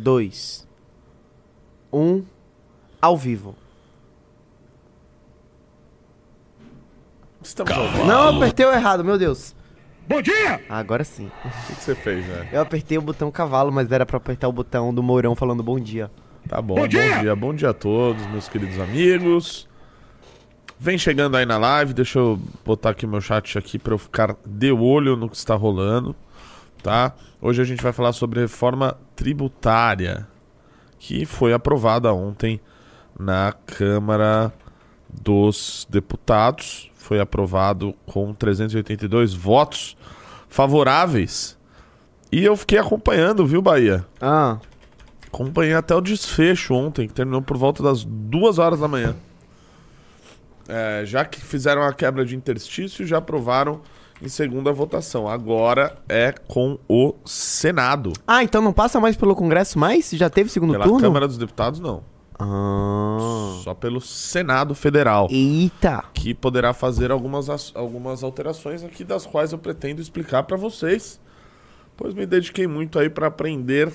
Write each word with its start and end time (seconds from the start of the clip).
2, 0.00 0.66
1, 1.92 2.24
ao 3.00 3.16
vivo. 3.16 3.54
Estamos 7.42 7.72
ao 7.72 7.88
vivo. 7.88 8.04
Não, 8.04 8.36
apertei 8.36 8.66
o 8.66 8.72
errado, 8.72 9.04
meu 9.04 9.18
Deus. 9.18 9.54
Bom 10.08 10.20
dia! 10.20 10.60
Agora 10.68 11.04
sim. 11.04 11.30
O 11.44 11.66
que, 11.66 11.74
que 11.74 11.82
você 11.82 11.94
fez, 11.94 12.26
né? 12.26 12.48
Eu 12.52 12.60
apertei 12.60 12.98
o 12.98 13.02
botão 13.02 13.30
cavalo, 13.30 13.70
mas 13.70 13.90
era 13.92 14.04
pra 14.04 14.16
apertar 14.16 14.48
o 14.48 14.52
botão 14.52 14.92
do 14.92 15.02
Mourão 15.02 15.36
falando 15.36 15.62
bom 15.62 15.78
dia. 15.78 16.10
Tá 16.48 16.60
bom, 16.60 16.74
Bom 16.74 16.80
bom 16.82 16.88
dia! 16.88 17.20
dia. 17.20 17.36
bom 17.36 17.54
dia 17.54 17.70
a 17.70 17.74
todos, 17.74 18.26
meus 18.26 18.48
queridos 18.48 18.80
amigos. 18.80 19.68
Vem 20.78 20.96
chegando 20.96 21.36
aí 21.36 21.44
na 21.44 21.58
live, 21.58 21.92
deixa 21.92 22.18
eu 22.18 22.40
botar 22.64 22.90
aqui 22.90 23.06
meu 23.06 23.20
chat 23.20 23.56
aqui 23.58 23.78
pra 23.78 23.92
eu 23.94 23.98
ficar 23.98 24.34
de 24.44 24.72
olho 24.72 25.14
no 25.14 25.28
que 25.28 25.36
está 25.36 25.54
rolando, 25.54 26.16
tá? 26.82 27.14
Hoje 27.40 27.60
a 27.62 27.64
gente 27.64 27.82
vai 27.82 27.92
falar 27.92 28.12
sobre 28.12 28.40
reforma 28.40 28.96
tributária, 29.14 30.26
que 30.98 31.24
foi 31.24 31.52
aprovada 31.52 32.12
ontem 32.12 32.60
na 33.18 33.52
Câmara 33.66 34.52
dos 35.08 35.86
Deputados. 35.90 36.90
Foi 36.96 37.20
aprovado 37.20 37.94
com 38.06 38.34
382 38.34 39.34
votos 39.34 39.96
favoráveis. 40.48 41.58
E 42.30 42.44
eu 42.44 42.56
fiquei 42.56 42.78
acompanhando, 42.78 43.46
viu, 43.46 43.60
Bahia? 43.60 44.06
Ah, 44.20 44.58
Acompanhei 45.32 45.74
até 45.74 45.94
o 45.94 46.00
desfecho 46.00 46.74
ontem, 46.74 47.06
que 47.06 47.14
terminou 47.14 47.40
por 47.40 47.56
volta 47.56 47.82
das 47.82 48.04
duas 48.04 48.58
horas 48.58 48.80
da 48.80 48.88
manhã. 48.88 49.14
É, 50.68 51.04
já 51.06 51.24
que 51.24 51.40
fizeram 51.40 51.82
a 51.82 51.92
quebra 51.92 52.24
de 52.24 52.34
interstício, 52.34 53.06
já 53.06 53.18
aprovaram 53.18 53.80
em 54.22 54.28
segunda 54.28 54.72
votação. 54.72 55.26
Agora 55.28 55.96
é 56.08 56.32
com 56.46 56.78
o 56.88 57.14
Senado. 57.24 58.12
ah 58.26 58.42
então 58.44 58.60
não 58.60 58.72
passa 58.72 59.00
mais 59.00 59.16
pelo 59.16 59.34
Congresso 59.34 59.78
mais? 59.78 60.10
Já 60.10 60.28
teve 60.28 60.50
segundo 60.50 60.72
Pela 60.72 60.84
turno? 60.84 61.00
Câmara 61.00 61.26
dos 61.26 61.38
Deputados, 61.38 61.80
não. 61.80 62.02
Ah. 62.38 63.58
Só 63.62 63.74
pelo 63.74 64.00
Senado 64.00 64.74
Federal. 64.74 65.28
Eita. 65.30 66.04
Que 66.14 66.32
poderá 66.34 66.72
fazer 66.72 67.10
algumas, 67.10 67.50
as- 67.50 67.72
algumas 67.74 68.22
alterações 68.22 68.82
aqui, 68.82 69.04
das 69.04 69.26
quais 69.26 69.52
eu 69.52 69.58
pretendo 69.58 70.00
explicar 70.00 70.42
para 70.44 70.56
vocês. 70.56 71.20
Pois 71.96 72.14
me 72.14 72.24
dediquei 72.24 72.66
muito 72.66 72.98
aí 72.98 73.10
para 73.10 73.26
aprender 73.26 73.92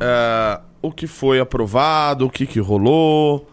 é, 0.00 0.60
o 0.80 0.90
que 0.90 1.06
foi 1.06 1.38
aprovado, 1.40 2.24
o 2.26 2.30
que, 2.30 2.46
que 2.46 2.58
rolou. 2.58 3.46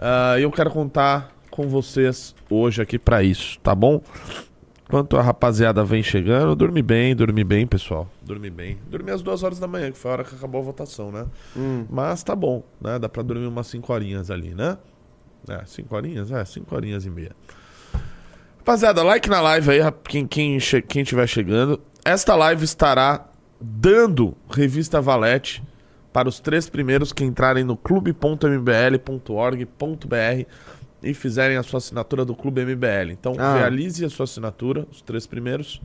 É, 0.00 0.40
E 0.40 0.42
eu 0.42 0.50
quero 0.50 0.70
contar 0.70 1.30
com 1.50 1.68
vocês 1.68 2.34
hoje 2.50 2.82
aqui 2.82 2.98
para 2.98 3.22
isso, 3.22 3.58
tá 3.60 3.74
bom? 3.76 4.00
Enquanto 4.86 5.16
a 5.16 5.22
rapaziada 5.22 5.84
vem 5.84 6.00
chegando, 6.00 6.54
dormi 6.54 6.80
bem, 6.80 7.14
dormi 7.14 7.42
bem, 7.42 7.66
pessoal. 7.66 8.08
Dormi 8.22 8.50
bem. 8.50 8.78
Dormi 8.88 9.10
às 9.10 9.20
duas 9.20 9.42
horas 9.42 9.58
da 9.58 9.66
manhã, 9.66 9.90
que 9.90 9.98
foi 9.98 10.10
a 10.10 10.14
hora 10.14 10.24
que 10.24 10.36
acabou 10.36 10.60
a 10.60 10.64
votação, 10.64 11.10
né? 11.10 11.26
Mas 11.90 12.22
tá 12.22 12.36
bom, 12.36 12.62
né? 12.80 12.96
Dá 12.96 13.08
pra 13.08 13.24
dormir 13.24 13.46
umas 13.46 13.66
cinco 13.66 13.92
horinhas 13.92 14.30
ali, 14.30 14.54
né? 14.54 14.78
É, 15.48 15.62
cinco 15.66 15.96
horinhas? 15.96 16.30
É, 16.30 16.44
cinco 16.44 16.72
horinhas 16.72 17.04
e 17.04 17.10
meia. 17.10 17.32
Rapaziada, 18.58 19.02
like 19.02 19.28
na 19.28 19.40
live 19.40 19.70
aí, 19.70 19.80
quem, 20.08 20.24
quem, 20.24 20.58
quem 20.86 21.02
tiver 21.02 21.26
chegando. 21.26 21.80
Esta 22.04 22.36
live 22.36 22.64
estará 22.64 23.26
dando 23.60 24.36
revista 24.48 25.00
Valete 25.00 25.64
para 26.12 26.28
os 26.28 26.38
três 26.38 26.68
primeiros 26.68 27.12
que 27.12 27.24
entrarem 27.24 27.64
no 27.64 27.76
clube.mbl.org.br 27.76 30.46
e 31.02 31.12
fizerem 31.14 31.56
a 31.56 31.62
sua 31.62 31.78
assinatura 31.78 32.24
do 32.24 32.34
Clube 32.34 32.62
MBL. 32.64 33.10
Então, 33.12 33.34
Ah. 33.38 33.56
realize 33.58 34.04
a 34.04 34.10
sua 34.10 34.24
assinatura, 34.24 34.86
os 34.90 35.00
três 35.02 35.26
primeiros 35.26 35.80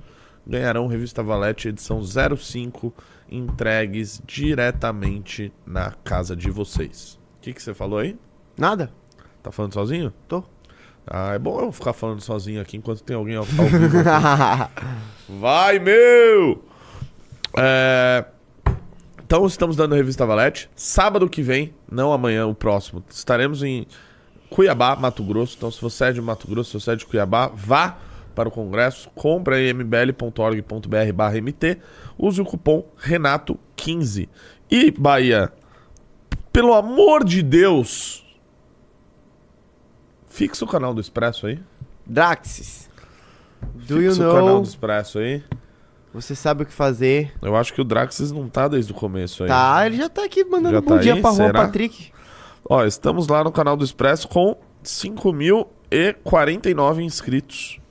ganharão 0.47 0.87
revista 0.87 1.21
Valete 1.21 1.67
edição 1.67 2.01
05 2.03 2.93
entregues 3.29 4.21
diretamente 4.25 5.53
na 5.65 5.91
casa 6.03 6.35
de 6.35 6.49
vocês. 6.49 7.19
O 7.37 7.41
que, 7.41 7.53
que 7.53 7.61
você 7.61 7.73
falou 7.73 7.99
aí? 7.99 8.17
Nada? 8.57 8.91
Tá 9.43 9.51
falando 9.51 9.73
sozinho? 9.73 10.11
Tô. 10.27 10.43
Ah, 11.05 11.33
é 11.33 11.39
bom 11.39 11.59
eu 11.61 11.71
ficar 11.71 11.93
falando 11.93 12.21
sozinho 12.21 12.61
aqui 12.61 12.77
enquanto 12.77 13.01
tem 13.03 13.15
alguém 13.15 13.35
ao, 13.35 13.43
ao 13.43 13.47
vivo. 13.67 13.97
Vai, 15.39 15.79
meu! 15.79 16.63
É, 17.57 18.25
Então 19.25 19.45
estamos 19.45 19.75
dando 19.75 19.95
revista 19.95 20.25
Valete. 20.25 20.69
Sábado 20.75 21.29
que 21.29 21.41
vem, 21.41 21.73
não 21.89 22.11
amanhã, 22.13 22.45
o 22.47 22.53
próximo, 22.55 23.03
estaremos 23.09 23.63
em 23.63 23.87
Cuiabá, 24.51 24.97
Mato 24.97 25.23
Grosso. 25.23 25.55
Então, 25.57 25.71
se 25.71 25.81
você 25.81 26.05
é 26.05 26.11
de 26.11 26.21
Mato 26.21 26.45
Grosso, 26.45 26.71
se 26.77 26.85
você 26.85 26.91
é 26.91 26.95
de 26.97 27.05
Cuiabá, 27.05 27.47
vá 27.47 27.97
para 28.35 28.49
o 28.49 28.51
congresso, 28.51 29.09
compra 29.15 29.59
em 29.61 29.69
mbl.org.br 29.69 31.13
barra 31.13 31.41
MT, 31.41 31.77
use 32.17 32.41
o 32.41 32.45
cupom 32.45 32.85
Renato15. 33.01 34.27
E, 34.69 34.91
Bahia, 34.91 35.51
pelo 36.51 36.73
amor 36.73 37.23
de 37.23 37.41
Deus, 37.41 38.25
fixa 40.27 40.65
o 40.65 40.67
canal 40.67 40.93
do 40.93 40.99
Expresso 41.01 41.47
aí. 41.47 41.59
Draxis. 42.05 42.89
Do 43.87 44.01
you 44.01 44.11
Fixa 44.11 44.27
o 44.27 44.31
canal 44.31 44.47
know? 44.47 44.61
do 44.61 44.67
Expresso 44.67 45.19
aí. 45.19 45.43
Você 46.13 46.35
sabe 46.35 46.63
o 46.63 46.65
que 46.65 46.73
fazer. 46.73 47.31
Eu 47.41 47.55
acho 47.55 47.73
que 47.73 47.79
o 47.79 47.85
Draxis 47.85 48.33
não 48.33 48.49
tá 48.49 48.67
desde 48.67 48.91
o 48.91 48.95
começo 48.95 49.43
aí. 49.43 49.49
Tá, 49.49 49.85
ele 49.85 49.95
já 49.95 50.09
tá 50.09 50.25
aqui 50.25 50.43
mandando 50.43 50.75
Já 50.75 50.81
bom 50.81 50.95
tá 50.95 50.97
dia 50.97 51.13
aí? 51.13 51.21
pra 51.21 51.31
Juan 51.31 51.45
Será? 51.47 51.61
Patrick. 51.61 52.11
Ó, 52.63 52.85
estamos 52.85 53.27
lá 53.27 53.43
no 53.43 53.51
canal 53.51 53.75
do 53.75 53.83
Expresso 53.83 54.27
com 54.27 54.55
5.049 54.83 57.01
inscritos. 57.01 57.81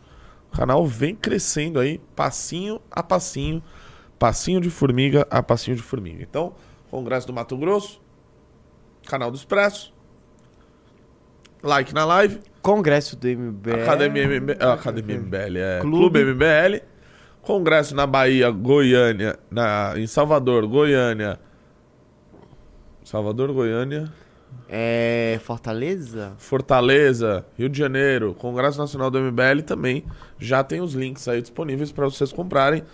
O 0.52 0.56
canal 0.56 0.86
vem 0.86 1.14
crescendo 1.14 1.78
aí, 1.78 2.00
passinho 2.16 2.80
a 2.90 3.02
passinho, 3.02 3.62
passinho 4.18 4.60
de 4.60 4.70
formiga 4.70 5.26
a 5.30 5.42
passinho 5.42 5.76
de 5.76 5.82
formiga. 5.82 6.22
Então, 6.22 6.54
Congresso 6.90 7.26
do 7.26 7.32
Mato 7.32 7.56
Grosso, 7.56 8.00
canal 9.06 9.30
do 9.30 9.36
Expresso, 9.36 9.92
like 11.62 11.94
na 11.94 12.04
live, 12.04 12.40
Congresso 12.60 13.16
do 13.16 13.28
MBL. 13.28 13.82
Academia 13.82 14.26
MBL, 14.26 14.56
ah, 14.60 14.72
Academia 14.72 15.18
MBL, 15.18 15.58
é 15.58 15.80
Clube. 15.80 16.20
Clube. 16.20 16.34
MBL, 16.34 16.82
Congresso 17.42 17.94
na 17.94 18.06
Bahia, 18.06 18.50
Goiânia, 18.50 19.38
na, 19.50 19.94
em 19.96 20.06
Salvador, 20.06 20.66
Goiânia, 20.66 21.38
Salvador, 23.04 23.52
Goiânia, 23.52 24.12
É. 24.68 25.40
Fortaleza? 25.42 26.32
Fortaleza, 26.38 27.44
Rio 27.58 27.68
de 27.68 27.78
Janeiro, 27.78 28.34
Congresso 28.34 28.78
Nacional 28.78 29.10
do 29.10 29.18
MBL 29.18 29.62
também 29.66 30.04
já 30.38 30.62
tem 30.62 30.80
os 30.80 30.94
links 30.94 31.26
aí 31.26 31.42
disponíveis 31.42 31.90
para 31.90 32.04
vocês 32.04 32.32
comprarem. 32.32 32.84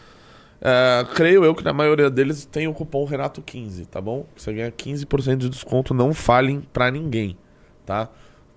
É, 0.60 1.04
creio 1.14 1.44
eu 1.44 1.54
que 1.54 1.62
na 1.62 1.72
maioria 1.72 2.08
deles 2.08 2.46
tem 2.46 2.66
o 2.66 2.72
cupom 2.72 3.06
Renato15, 3.06 3.86
tá 3.86 4.00
bom? 4.00 4.26
Você 4.34 4.52
ganha 4.52 4.72
15% 4.72 5.36
de 5.36 5.50
desconto, 5.50 5.92
não 5.92 6.14
falem 6.14 6.60
pra 6.72 6.90
ninguém, 6.90 7.36
tá? 7.84 8.08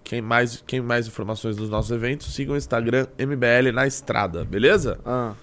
Quem 0.04 0.22
mais, 0.22 0.64
quem 0.66 0.82
mais 0.82 1.08
informações 1.08 1.56
dos 1.58 1.70
nossos 1.70 1.92
eventos, 1.92 2.34
sigam 2.34 2.56
o 2.56 2.58
Instagram 2.58 3.06
MBL 3.18 3.72
na 3.74 3.86
estrada, 3.86 4.46
beleza? 4.46 4.98
Ah. 5.06 5.34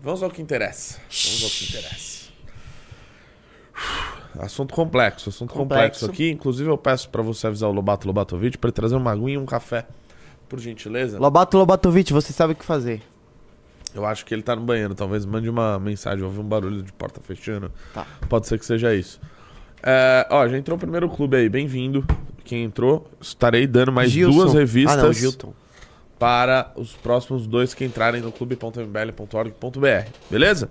Vamos 0.00 0.22
ao 0.22 0.30
que 0.30 0.40
interessa. 0.40 0.98
Vamos 1.10 1.44
ao 1.44 1.50
que 1.50 1.64
interessa. 1.68 2.30
Assunto 4.38 4.74
complexo, 4.74 5.28
assunto 5.28 5.52
complexo, 5.52 6.00
Complexo. 6.00 6.10
aqui. 6.10 6.30
Inclusive, 6.30 6.70
eu 6.70 6.78
peço 6.78 7.08
pra 7.10 7.22
você 7.22 7.46
avisar 7.46 7.68
o 7.68 7.72
Lobato 7.72 8.06
Lobatovic 8.06 8.56
pra 8.58 8.68
ele 8.68 8.74
trazer 8.74 8.94
uma 8.96 9.10
aguinha 9.12 9.34
e 9.34 9.38
um 9.38 9.44
café, 9.46 9.86
por 10.48 10.58
gentileza. 10.60 11.18
Lobato 11.18 11.56
Lobatovic, 11.58 12.12
você 12.12 12.32
sabe 12.32 12.52
o 12.52 12.56
que 12.56 12.64
fazer. 12.64 13.02
Eu 13.92 14.06
acho 14.06 14.24
que 14.24 14.32
ele 14.32 14.42
tá 14.42 14.54
no 14.54 14.62
banheiro. 14.62 14.94
Talvez 14.94 15.26
mande 15.26 15.48
uma 15.50 15.78
mensagem, 15.80 16.22
ouvir 16.24 16.38
um 16.40 16.44
barulho 16.44 16.80
de 16.82 16.92
porta 16.92 17.20
fechando. 17.20 17.72
Tá. 17.92 18.06
Pode 18.28 18.46
ser 18.46 18.56
que 18.58 18.64
seja 18.64 18.94
isso. 18.94 19.20
É, 19.82 20.26
ó, 20.30 20.46
já 20.46 20.56
entrou 20.56 20.76
o 20.76 20.78
primeiro 20.80 21.08
clube 21.08 21.36
aí, 21.36 21.48
bem-vindo. 21.48 22.04
Quem 22.44 22.62
entrou, 22.64 23.10
estarei 23.20 23.66
dando 23.66 23.90
mais 23.90 24.10
Gilson. 24.10 24.38
duas 24.38 24.54
revistas 24.54 24.98
Ah, 24.98 25.02
não, 25.02 25.12
Gilton. 25.12 25.52
para 26.18 26.70
os 26.76 26.92
próximos 26.92 27.46
dois 27.48 27.74
que 27.74 27.84
entrarem 27.84 28.20
no 28.20 28.30
clube.mbl.org.br. 28.30 30.08
Beleza? 30.30 30.68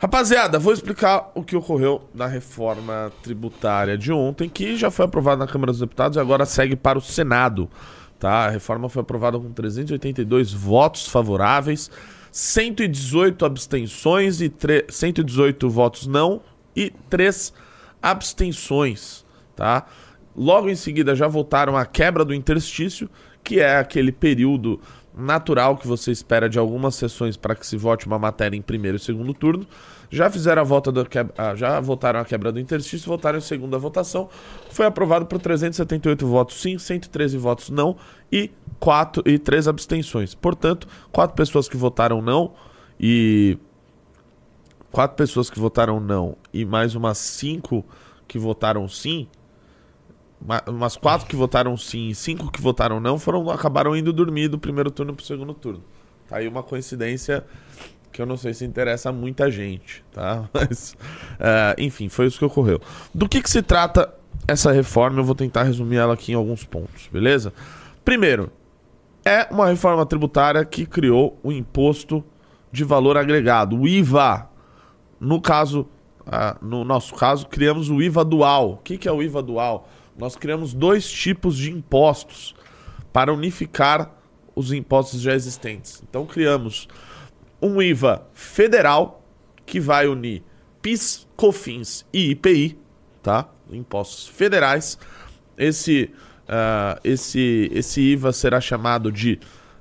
Rapaziada, 0.00 0.60
vou 0.60 0.72
explicar 0.72 1.32
o 1.34 1.42
que 1.42 1.56
ocorreu 1.56 2.08
na 2.14 2.26
reforma 2.26 3.10
tributária 3.20 3.98
de 3.98 4.12
ontem, 4.12 4.48
que 4.48 4.76
já 4.76 4.92
foi 4.92 5.06
aprovada 5.06 5.44
na 5.44 5.50
Câmara 5.50 5.72
dos 5.72 5.80
Deputados 5.80 6.16
e 6.16 6.20
agora 6.20 6.46
segue 6.46 6.76
para 6.76 6.98
o 6.98 7.02
Senado. 7.02 7.68
Tá? 8.16 8.46
A 8.46 8.48
reforma 8.48 8.88
foi 8.88 9.02
aprovada 9.02 9.38
com 9.40 9.50
382 9.50 10.52
votos 10.52 11.08
favoráveis, 11.08 11.90
118 12.30 13.44
abstenções 13.44 14.40
e 14.40 14.48
tre- 14.48 14.86
118 14.88 15.68
votos 15.68 16.06
não 16.06 16.42
e 16.76 16.90
3 17.10 17.52
abstenções. 18.00 19.24
Tá? 19.56 19.84
Logo 20.36 20.68
em 20.68 20.76
seguida 20.76 21.16
já 21.16 21.26
votaram 21.26 21.76
a 21.76 21.84
quebra 21.84 22.24
do 22.24 22.32
interstício, 22.32 23.10
que 23.42 23.58
é 23.58 23.78
aquele 23.78 24.12
período 24.12 24.80
natural 25.18 25.76
que 25.76 25.86
você 25.86 26.12
espera 26.12 26.48
de 26.48 26.58
algumas 26.58 26.94
sessões 26.94 27.36
para 27.36 27.54
que 27.54 27.66
se 27.66 27.76
vote 27.76 28.06
uma 28.06 28.18
matéria 28.18 28.56
em 28.56 28.62
primeiro 28.62 28.96
e 28.96 29.00
segundo 29.00 29.34
turno. 29.34 29.66
Já 30.10 30.30
fizeram 30.30 30.62
a 30.62 30.64
volta 30.64 30.90
do 30.90 31.04
quebra... 31.04 31.34
ah, 31.36 31.54
já 31.54 31.80
votaram 31.80 32.20
a 32.20 32.24
quebra 32.24 32.52
do 32.52 32.60
interstício, 32.60 33.08
votaram 33.08 33.38
em 33.38 33.42
segunda 33.42 33.76
votação. 33.76 34.28
Foi 34.70 34.86
aprovado 34.86 35.26
por 35.26 35.38
378 35.38 36.26
votos 36.26 36.60
sim, 36.60 36.78
113 36.78 37.36
votos 37.36 37.68
não 37.68 37.96
e 38.32 38.50
quatro 38.78 39.22
e 39.26 39.38
três 39.38 39.66
abstenções. 39.66 40.34
Portanto, 40.34 40.86
quatro 41.10 41.36
pessoas 41.36 41.68
que 41.68 41.76
votaram 41.76 42.22
não 42.22 42.52
e 42.98 43.58
quatro 44.92 45.16
pessoas 45.16 45.50
que 45.50 45.58
votaram 45.58 46.00
não 46.00 46.36
e 46.54 46.64
mais 46.64 46.94
umas 46.94 47.18
cinco 47.18 47.84
que 48.26 48.38
votaram 48.38 48.86
sim, 48.88 49.26
ma- 50.44 50.62
umas 50.66 50.96
quatro 50.96 51.26
que 51.26 51.36
votaram 51.36 51.76
sim 51.76 52.12
cinco 52.14 52.50
que 52.50 52.60
votaram 52.60 53.00
não 53.00 53.18
foram 53.18 53.50
acabaram 53.50 53.96
indo 53.96 54.12
dormir 54.12 54.48
do 54.48 54.58
primeiro 54.58 54.90
turno 54.90 55.14
pro 55.14 55.24
segundo 55.24 55.54
turno. 55.54 55.82
Tá 56.28 56.36
aí 56.36 56.48
uma 56.48 56.62
coincidência 56.62 57.44
que 58.12 58.20
eu 58.20 58.26
não 58.26 58.36
sei 58.36 58.52
se 58.54 58.64
interessa 58.64 59.10
a 59.10 59.12
muita 59.12 59.50
gente, 59.50 60.04
tá? 60.12 60.48
Mas, 60.52 60.96
é, 61.38 61.74
enfim, 61.78 62.08
foi 62.08 62.26
isso 62.26 62.38
que 62.38 62.44
ocorreu. 62.44 62.80
Do 63.14 63.28
que, 63.28 63.42
que 63.42 63.50
se 63.50 63.62
trata 63.62 64.12
essa 64.46 64.72
reforma? 64.72 65.20
Eu 65.20 65.24
vou 65.24 65.34
tentar 65.34 65.62
resumir 65.62 65.96
ela 65.96 66.14
aqui 66.14 66.32
em 66.32 66.34
alguns 66.34 66.64
pontos, 66.64 67.08
beleza? 67.12 67.52
Primeiro, 68.04 68.50
é 69.24 69.46
uma 69.50 69.66
reforma 69.68 70.04
tributária 70.06 70.64
que 70.64 70.86
criou 70.86 71.38
o 71.42 71.52
imposto 71.52 72.24
de 72.72 72.84
valor 72.84 73.16
agregado, 73.16 73.78
o 73.78 73.86
IVA. 73.86 74.48
No 75.20 75.40
caso, 75.40 75.86
ah, 76.26 76.56
no 76.62 76.84
nosso 76.84 77.14
caso, 77.14 77.46
criamos 77.46 77.90
o 77.90 78.00
IVA 78.00 78.24
dual. 78.24 78.72
O 78.72 78.76
que, 78.78 78.96
que 78.98 79.08
é 79.08 79.12
o 79.12 79.22
IVA 79.22 79.42
dual? 79.42 79.88
Nós 80.18 80.34
criamos 80.34 80.74
dois 80.74 81.08
tipos 81.08 81.56
de 81.56 81.70
impostos 81.70 82.54
para 83.12 83.32
unificar 83.32 84.18
os 84.54 84.72
impostos 84.72 85.20
já 85.20 85.32
existentes. 85.32 86.02
Então, 86.08 86.26
criamos 86.26 86.88
um 87.62 87.80
IVA 87.80 88.26
federal 88.34 89.24
que 89.64 89.78
vai 89.78 90.08
unir 90.08 90.42
PIS, 90.82 91.26
COFINS 91.36 92.04
e 92.12 92.30
IPI, 92.30 92.76
tá? 93.22 93.48
Impostos 93.70 94.26
federais. 94.26 94.98
Esse, 95.56 96.10
ah, 96.48 96.98
esse, 97.04 97.70
esse 97.72 98.00
IVA 98.00 98.32
será 98.32 98.60
chamado 98.60 99.12
de 99.12 99.38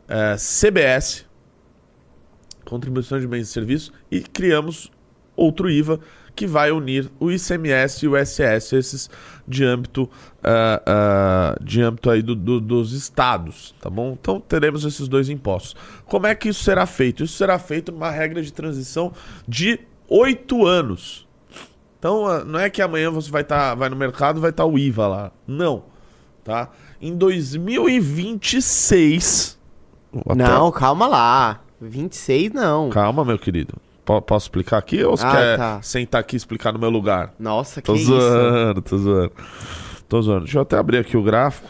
eh, 0.07 0.35
CBS, 0.37 1.25
Contribuição 2.65 3.19
de 3.19 3.27
Bens 3.27 3.47
e 3.47 3.51
Serviços, 3.51 3.91
e 4.11 4.21
criamos 4.21 4.91
outro 5.35 5.69
IVA 5.69 5.99
que 6.37 6.47
vai 6.47 6.71
unir 6.71 7.09
o 7.19 7.31
ICMS 7.31 8.05
e 8.05 8.07
o 8.07 8.15
SS, 8.15 8.75
esses 8.75 9.09
de 9.47 9.63
âmbito, 9.65 10.07
ah, 10.43 10.81
ah, 10.85 11.55
de 11.61 11.81
âmbito 11.81 12.09
aí 12.09 12.21
do- 12.21 12.35
do- 12.35 12.61
dos 12.61 12.91
estados, 12.93 13.73
tá 13.81 13.89
bom? 13.89 14.15
Então 14.19 14.39
teremos 14.39 14.85
esses 14.85 15.07
dois 15.07 15.29
impostos. 15.29 15.75
Como 16.05 16.27
é 16.27 16.35
que 16.35 16.49
isso 16.49 16.63
será 16.63 16.85
feito? 16.85 17.23
Isso 17.23 17.37
será 17.37 17.57
feito 17.57 17.91
numa 17.91 18.11
regra 18.11 18.41
de 18.41 18.53
transição 18.53 19.11
de 19.47 19.79
oito 20.07 20.65
anos. 20.65 21.25
Então 21.97 22.25
ah, 22.27 22.43
não 22.45 22.59
é 22.59 22.69
que 22.69 22.81
amanhã 22.81 23.09
você 23.09 23.31
vai, 23.31 23.43
tá, 23.43 23.73
vai 23.73 23.89
no 23.89 23.95
mercado 23.95 24.37
e 24.37 24.41
vai 24.41 24.51
estar 24.51 24.65
o 24.65 24.77
IVA 24.77 25.07
lá. 25.07 25.31
Não. 25.47 25.83
Tá? 26.43 26.69
Em 27.01 27.15
2026. 27.17 29.57
até- 30.25 30.35
Não, 30.35 30.71
calma 30.71 31.07
lá. 31.07 31.61
26 31.81 32.51
não. 32.53 32.89
Calma, 32.89 33.25
meu 33.25 33.37
querido. 33.37 33.75
Po- 34.07 34.21
posso 34.21 34.45
explicar 34.45 34.77
aqui 34.77 35.03
ou 35.03 35.17
você 35.17 35.25
Ah, 35.25 35.31
quer 35.31 35.57
tá. 35.57 35.81
sentar 35.81 36.21
aqui 36.21 36.35
e 36.35 36.37
explicar 36.37 36.71
no 36.71 36.79
meu 36.79 36.89
lugar? 36.89 37.33
Nossa, 37.37 37.81
que 37.81 37.87
Tô 37.87 37.95
isso. 37.95 38.05
zoando, 38.05 38.81
tô 38.81 38.97
zoando. 38.97 39.31
Tô 40.07 40.21
zoando. 40.21 40.43
Deixa 40.45 40.57
eu 40.59 40.61
até 40.61 40.77
abrir 40.77 40.97
aqui 40.99 41.17
o 41.17 41.21
gráfico. 41.23 41.67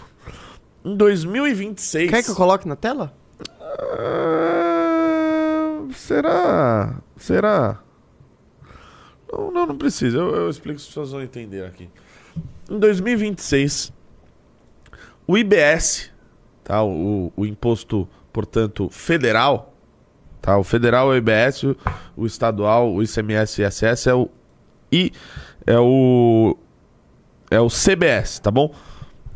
Em 0.86 0.96
2026. 0.96 2.12
Quer 2.12 2.22
que 2.24 2.30
eu 2.30 2.36
coloque 2.36 2.68
na 2.68 2.76
tela? 2.76 3.12
Ah, 4.20 5.84
será? 5.94 6.96
Será? 7.18 7.80
Não, 9.32 9.52
não, 9.52 9.66
não 9.66 9.78
precisa. 9.78 10.18
Eu, 10.20 10.36
eu 10.36 10.50
explico 10.50 10.80
se 10.80 10.84
as 10.86 10.90
pessoas 10.90 11.12
vão 11.12 11.22
entender 11.24 11.66
aqui. 11.66 11.90
Em 12.70 12.78
2026, 12.80 13.92
o 15.26 15.38
IBS, 15.38 16.12
tá? 16.64 16.84
O, 16.84 17.32
o 17.36 17.46
imposto, 17.46 18.08
portanto, 18.32 18.90
federal, 18.92 19.67
tá? 20.48 20.58
O 20.58 20.64
federal 20.64 21.14
é 21.14 21.16
o 21.16 21.18
IBS, 21.18 21.64
o, 22.16 22.26
estadual, 22.26 22.94
o 22.94 23.04
ICMS 23.04 23.62
e 23.62 23.68
ISS 23.68 24.08
é 24.08 24.14
o 24.14 24.30
I, 24.90 25.12
é 25.66 25.78
o 25.78 26.58
é 27.52 27.60
o 27.60 27.68
CBS, 27.68 28.40
tá 28.40 28.50
bom? 28.50 28.74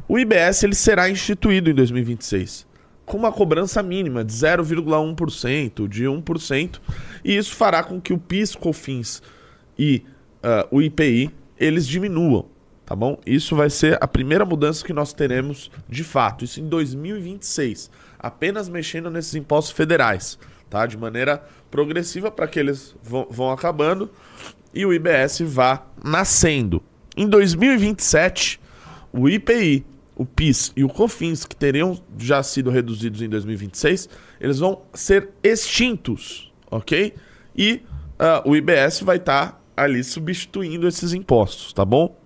O 0.07 0.17
IBS 0.17 0.63
ele 0.63 0.75
será 0.75 1.09
instituído 1.09 1.69
em 1.69 1.73
2026 1.73 2.65
com 3.05 3.17
uma 3.17 3.31
cobrança 3.31 3.83
mínima 3.83 4.23
de 4.23 4.31
0,1%, 4.31 5.85
de 5.85 6.05
1%, 6.05 6.79
e 7.25 7.35
isso 7.35 7.55
fará 7.55 7.83
com 7.83 7.99
que 7.99 8.13
o 8.13 8.17
PIS, 8.17 8.55
COFINS 8.55 9.21
e 9.77 10.05
ah, 10.41 10.65
o 10.71 10.81
IPI 10.81 11.29
eles 11.59 11.85
diminuam, 11.85 12.45
tá 12.85 12.95
bom? 12.95 13.19
Isso 13.25 13.53
vai 13.53 13.69
ser 13.69 13.97
a 14.01 14.07
primeira 14.07 14.45
mudança 14.45 14.85
que 14.85 14.93
nós 14.93 15.11
teremos 15.11 15.69
de 15.89 16.05
fato, 16.05 16.45
isso 16.45 16.61
em 16.61 16.69
2026, 16.69 17.91
apenas 18.17 18.69
mexendo 18.69 19.09
nesses 19.09 19.35
impostos 19.35 19.75
federais, 19.75 20.39
tá? 20.71 20.87
De 20.87 20.97
maneira 20.97 21.45
progressiva 21.69 22.31
para 22.31 22.47
que 22.47 22.57
eles 22.57 22.95
vão, 23.03 23.27
vão 23.29 23.51
acabando 23.51 24.09
e 24.73 24.85
o 24.85 24.93
IBS 24.93 25.41
vá 25.41 25.85
nascendo. 26.03 26.81
Em 27.15 27.27
2027, 27.27 28.59
o 29.11 29.29
IPI, 29.29 29.85
o 30.15 30.25
PIS 30.25 30.71
e 30.75 30.83
o 30.83 30.87
COFINS, 30.87 31.45
que 31.45 31.55
teriam 31.55 32.01
já 32.17 32.41
sido 32.41 32.69
reduzidos 32.69 33.21
em 33.21 33.27
2026, 33.27 34.09
eles 34.39 34.59
vão 34.59 34.81
ser 34.93 35.29
extintos, 35.43 36.51
ok? 36.71 37.13
E 37.55 37.81
ah, 38.17 38.41
o 38.45 38.55
IBS 38.55 39.01
vai 39.01 39.17
estar 39.17 39.61
ali 39.75 40.03
substituindo 40.03 40.87
esses 40.87 41.11
impostos, 41.13 41.73
tá 41.73 41.83
bom? 41.83 42.17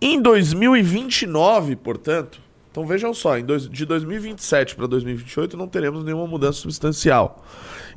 Em 0.00 0.20
2029, 0.20 1.76
portanto, 1.76 2.40
então 2.74 2.84
vejam 2.84 3.14
só, 3.14 3.40
dois- 3.40 3.68
de 3.70 3.86
2027 3.86 4.74
para 4.74 4.88
2028 4.88 5.56
não 5.56 5.68
teremos 5.68 6.02
nenhuma 6.02 6.26
mudança 6.26 6.58
substancial. 6.58 7.46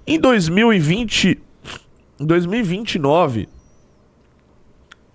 Em 0.05 0.19
2020, 0.19 1.41
em 2.19 2.23
2029, 2.23 3.49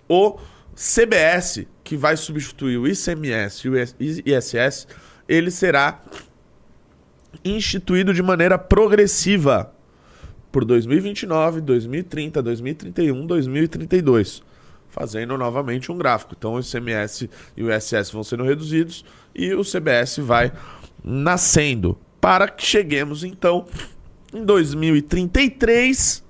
o 0.09 0.37
CBS, 0.75 1.65
que 1.81 1.95
vai 1.95 2.17
substituir 2.17 2.77
o 2.77 2.85
ICMS 2.85 3.65
e 3.65 3.69
o 3.69 3.73
ISS, 4.37 4.85
ele 5.29 5.49
será 5.49 6.03
instituído 7.45 8.13
de 8.13 8.21
maneira 8.21 8.57
progressiva 8.59 9.73
por 10.51 10.65
2029, 10.65 11.61
2030, 11.61 12.43
2031, 12.43 13.25
2032, 13.25 14.43
fazendo 14.93 15.35
novamente 15.37 15.91
um 15.91 15.97
gráfico. 15.97 16.35
Então 16.37 16.53
o 16.53 16.59
ICMS 16.59 17.29
e 17.57 17.63
o 17.63 17.73
ISS 17.73 18.11
vão 18.11 18.23
sendo 18.23 18.43
reduzidos 18.43 19.03
e 19.33 19.51
o 19.53 19.63
CBS 19.63 20.17
vai 20.19 20.51
nascendo, 21.03 21.97
para 22.21 22.47
que 22.47 22.63
cheguemos 22.63 23.23
então 23.23 23.65
em 24.31 24.45
2033 24.45 26.23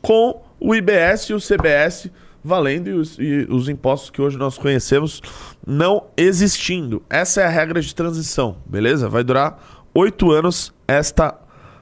com 0.00 0.42
o 0.58 0.74
IBS 0.74 1.28
e 1.28 1.34
o 1.34 1.38
CBS 1.38 2.10
valendo 2.42 2.88
e 2.88 2.92
os, 2.92 3.18
e 3.18 3.46
os 3.50 3.68
impostos 3.68 4.10
que 4.10 4.20
hoje 4.20 4.36
nós 4.38 4.56
conhecemos 4.56 5.20
não 5.66 6.06
existindo. 6.16 7.02
Essa 7.08 7.42
é 7.42 7.44
a 7.44 7.50
regra 7.50 7.80
de 7.80 7.94
transição, 7.94 8.56
beleza? 8.66 9.08
Vai 9.08 9.22
durar 9.22 9.86
oito 9.94 10.30
anos 10.30 10.72
esta 10.88 11.38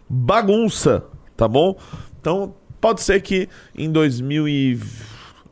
bagunça, 0.09 1.05
tá 1.37 1.47
bom? 1.47 1.77
Então 2.21 2.55
pode 2.81 3.03
ser 3.03 3.23
que 3.23 3.49
em 3.77 3.91
2000 3.91 4.49
e... 4.49 4.81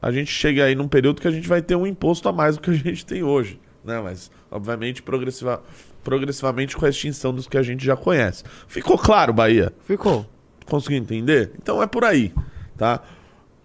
a 0.00 0.10
gente 0.10 0.30
chegue 0.30 0.60
aí 0.62 0.74
num 0.74 0.88
período 0.88 1.20
que 1.20 1.28
a 1.28 1.30
gente 1.30 1.48
vai 1.48 1.60
ter 1.62 1.74
um 1.76 1.86
imposto 1.86 2.28
a 2.28 2.32
mais 2.32 2.56
do 2.56 2.62
que 2.62 2.70
a 2.70 2.74
gente 2.74 3.04
tem 3.04 3.22
hoje, 3.22 3.60
né? 3.84 4.00
Mas 4.00 4.30
obviamente 4.50 5.02
progressiva... 5.02 5.62
progressivamente 6.02 6.76
com 6.76 6.84
a 6.84 6.88
extinção 6.88 7.34
dos 7.34 7.46
que 7.46 7.58
a 7.58 7.62
gente 7.62 7.84
já 7.84 7.96
conhece. 7.96 8.44
Ficou 8.66 8.98
claro, 8.98 9.32
Bahia? 9.32 9.72
Ficou. 9.84 10.26
Conseguiu 10.66 10.98
entender? 10.98 11.52
Então 11.60 11.82
é 11.82 11.86
por 11.86 12.04
aí, 12.04 12.32
tá? 12.76 13.02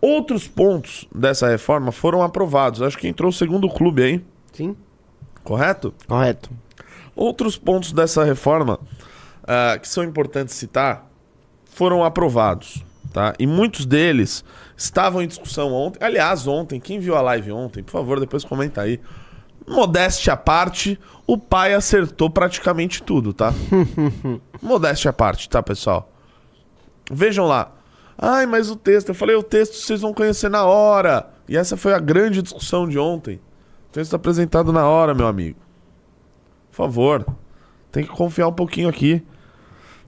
Outros 0.02 0.48
pontos 0.48 1.08
dessa 1.14 1.48
reforma 1.48 1.92
foram 1.92 2.22
aprovados. 2.22 2.82
Acho 2.82 2.98
que 2.98 3.08
entrou 3.08 3.30
o 3.30 3.34
segundo 3.34 3.70
clube 3.70 4.04
aí, 4.04 4.26
Sim? 4.54 4.76
correto? 5.44 5.94
Correto. 6.08 6.50
Outros 7.16 7.58
pontos 7.58 7.92
dessa 7.92 8.24
reforma 8.24 8.80
ah, 9.48 9.78
que 9.80 9.88
são 9.88 10.04
importantes 10.04 10.56
citar 10.56 11.10
foram 11.66 12.04
aprovados, 12.04 12.84
tá? 13.14 13.34
E 13.40 13.48
muitos 13.48 13.86
deles 13.86 14.44
estavam 14.76 15.22
em 15.22 15.28
discussão 15.28 15.72
ontem. 15.72 16.04
Aliás, 16.04 16.48
ontem, 16.48 16.80
quem 16.80 17.00
viu 17.00 17.16
a 17.16 17.22
live 17.22 17.52
ontem, 17.52 17.84
por 17.84 17.92
favor, 17.92 18.20
depois 18.20 18.44
comenta 18.44 18.82
aí. 18.82 19.00
Modéstia 19.68 20.34
à 20.34 20.38
parte, 20.38 21.00
o 21.26 21.38
pai 21.38 21.74
acertou 21.74 22.30
praticamente 22.30 23.02
tudo, 23.02 23.34
tá? 23.34 23.54
Modéstia 24.62 25.10
à 25.10 25.14
parte, 25.14 25.50
tá, 25.50 25.64
pessoal? 25.64 26.12
Vejam 27.12 27.48
lá. 27.48 27.72
Ai, 28.18 28.46
mas 28.46 28.70
o 28.70 28.76
texto. 28.76 29.10
Eu 29.10 29.16
falei, 29.16 29.36
o 29.36 29.44
texto 29.44 29.74
vocês 29.74 30.02
vão 30.02 30.14
conhecer 30.14 30.50
na 30.50 30.66
hora. 30.66 31.28
E 31.48 31.58
essa 31.58 31.76
foi 31.76 31.94
a 31.94 32.00
grande 32.00 32.42
discussão 32.42 32.88
de 32.88 32.98
ontem. 32.98 33.36
O 33.90 33.94
texto 33.94 34.16
apresentado 34.16 34.72
na 34.72 34.88
hora, 34.88 35.14
meu 35.14 35.28
amigo. 35.28 35.60
Por 36.72 36.78
favor. 36.78 37.26
Tem 37.92 38.04
que 38.04 38.10
confiar 38.10 38.48
um 38.48 38.54
pouquinho 38.54 38.90
aqui. 38.90 39.24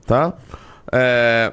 Tá? 0.06 0.34
É, 0.92 1.52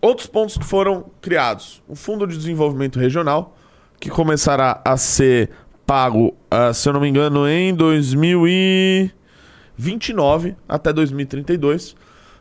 Outros 0.00 0.26
pontos 0.26 0.56
que 0.56 0.64
foram 0.64 1.10
criados. 1.20 1.82
O 1.86 1.94
Fundo 1.94 2.26
de 2.26 2.34
Desenvolvimento 2.36 2.98
Regional, 2.98 3.54
que 3.98 4.08
começará 4.08 4.80
a 4.84 4.96
ser 4.96 5.50
pago, 5.86 6.34
ah, 6.50 6.72
se 6.72 6.88
eu 6.88 6.92
não 6.92 7.00
me 7.00 7.08
engano, 7.08 7.48
em 7.48 7.74
2029 7.74 10.56
até 10.68 10.92
2032. 10.92 11.96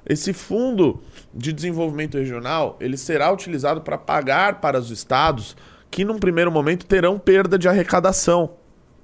esse 0.07 0.33
fundo 0.33 1.01
de 1.33 1.51
desenvolvimento 1.51 2.15
regional 2.17 2.77
ele 2.79 2.95
será 2.95 3.31
utilizado 3.31 3.81
para 3.81 3.97
pagar 3.97 4.61
para 4.61 4.79
os 4.79 4.91
estados 4.91 5.57
que, 5.91 6.05
num 6.05 6.19
primeiro 6.19 6.51
momento, 6.51 6.85
terão 6.85 7.19
perda 7.19 7.57
de 7.57 7.67
arrecadação 7.67 8.51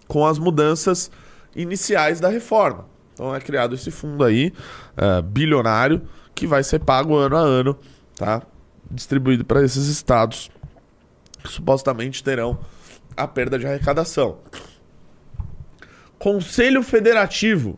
com 0.08 0.26
as 0.26 0.38
mudanças 0.38 1.12
iniciais 1.56 2.20
da 2.20 2.30
reforma. 2.30 2.86
Então 3.14 3.34
é 3.34 3.40
criado 3.40 3.76
esse 3.76 3.92
fundo 3.92 4.24
aí, 4.24 4.54
uh, 4.98 5.22
bilionário, 5.22 6.02
que 6.34 6.46
vai 6.46 6.64
ser 6.64 6.80
pago 6.80 7.16
ano 7.16 7.38
a 7.38 7.40
ano, 7.40 7.78
tá? 8.16 8.42
Distribuído 8.90 9.44
para 9.44 9.64
esses 9.64 9.88
estados 9.88 10.50
que 11.44 11.52
supostamente 11.52 12.24
terão 12.24 12.60
a 13.16 13.28
perda 13.28 13.58
de 13.58 13.66
arrecadação. 13.66 14.40
Conselho 16.18 16.82
Federativo. 16.82 17.78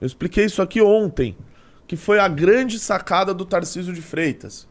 Eu 0.00 0.06
expliquei 0.06 0.44
isso 0.44 0.60
aqui 0.60 0.82
ontem, 0.82 1.36
que 1.86 1.96
foi 1.96 2.18
a 2.18 2.28
grande 2.28 2.78
sacada 2.78 3.32
do 3.32 3.44
Tarcísio 3.44 3.94
de 3.94 4.02
Freitas. 4.02 4.68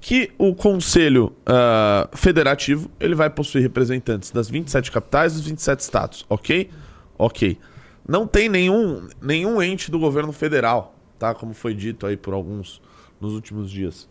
Que 0.00 0.32
o 0.36 0.54
Conselho 0.54 1.34
uh, 1.48 2.14
Federativo 2.16 2.90
ele 3.00 3.14
vai 3.14 3.30
possuir 3.30 3.62
representantes 3.62 4.30
das 4.30 4.50
27 4.50 4.90
capitais 4.90 5.32
e 5.32 5.36
dos 5.36 5.46
27 5.46 5.80
estados, 5.80 6.26
ok? 6.28 6.70
Ok. 7.16 7.58
Não 8.06 8.26
tem 8.26 8.50
nenhum, 8.50 9.08
nenhum 9.22 9.62
ente 9.62 9.90
do 9.90 9.98
governo 9.98 10.32
federal, 10.32 10.94
tá? 11.18 11.34
Como 11.34 11.54
foi 11.54 11.72
dito 11.72 12.06
aí 12.06 12.18
por 12.18 12.34
alguns 12.34 12.82
nos 13.20 13.32
últimos 13.32 13.70
dias. 13.70 14.08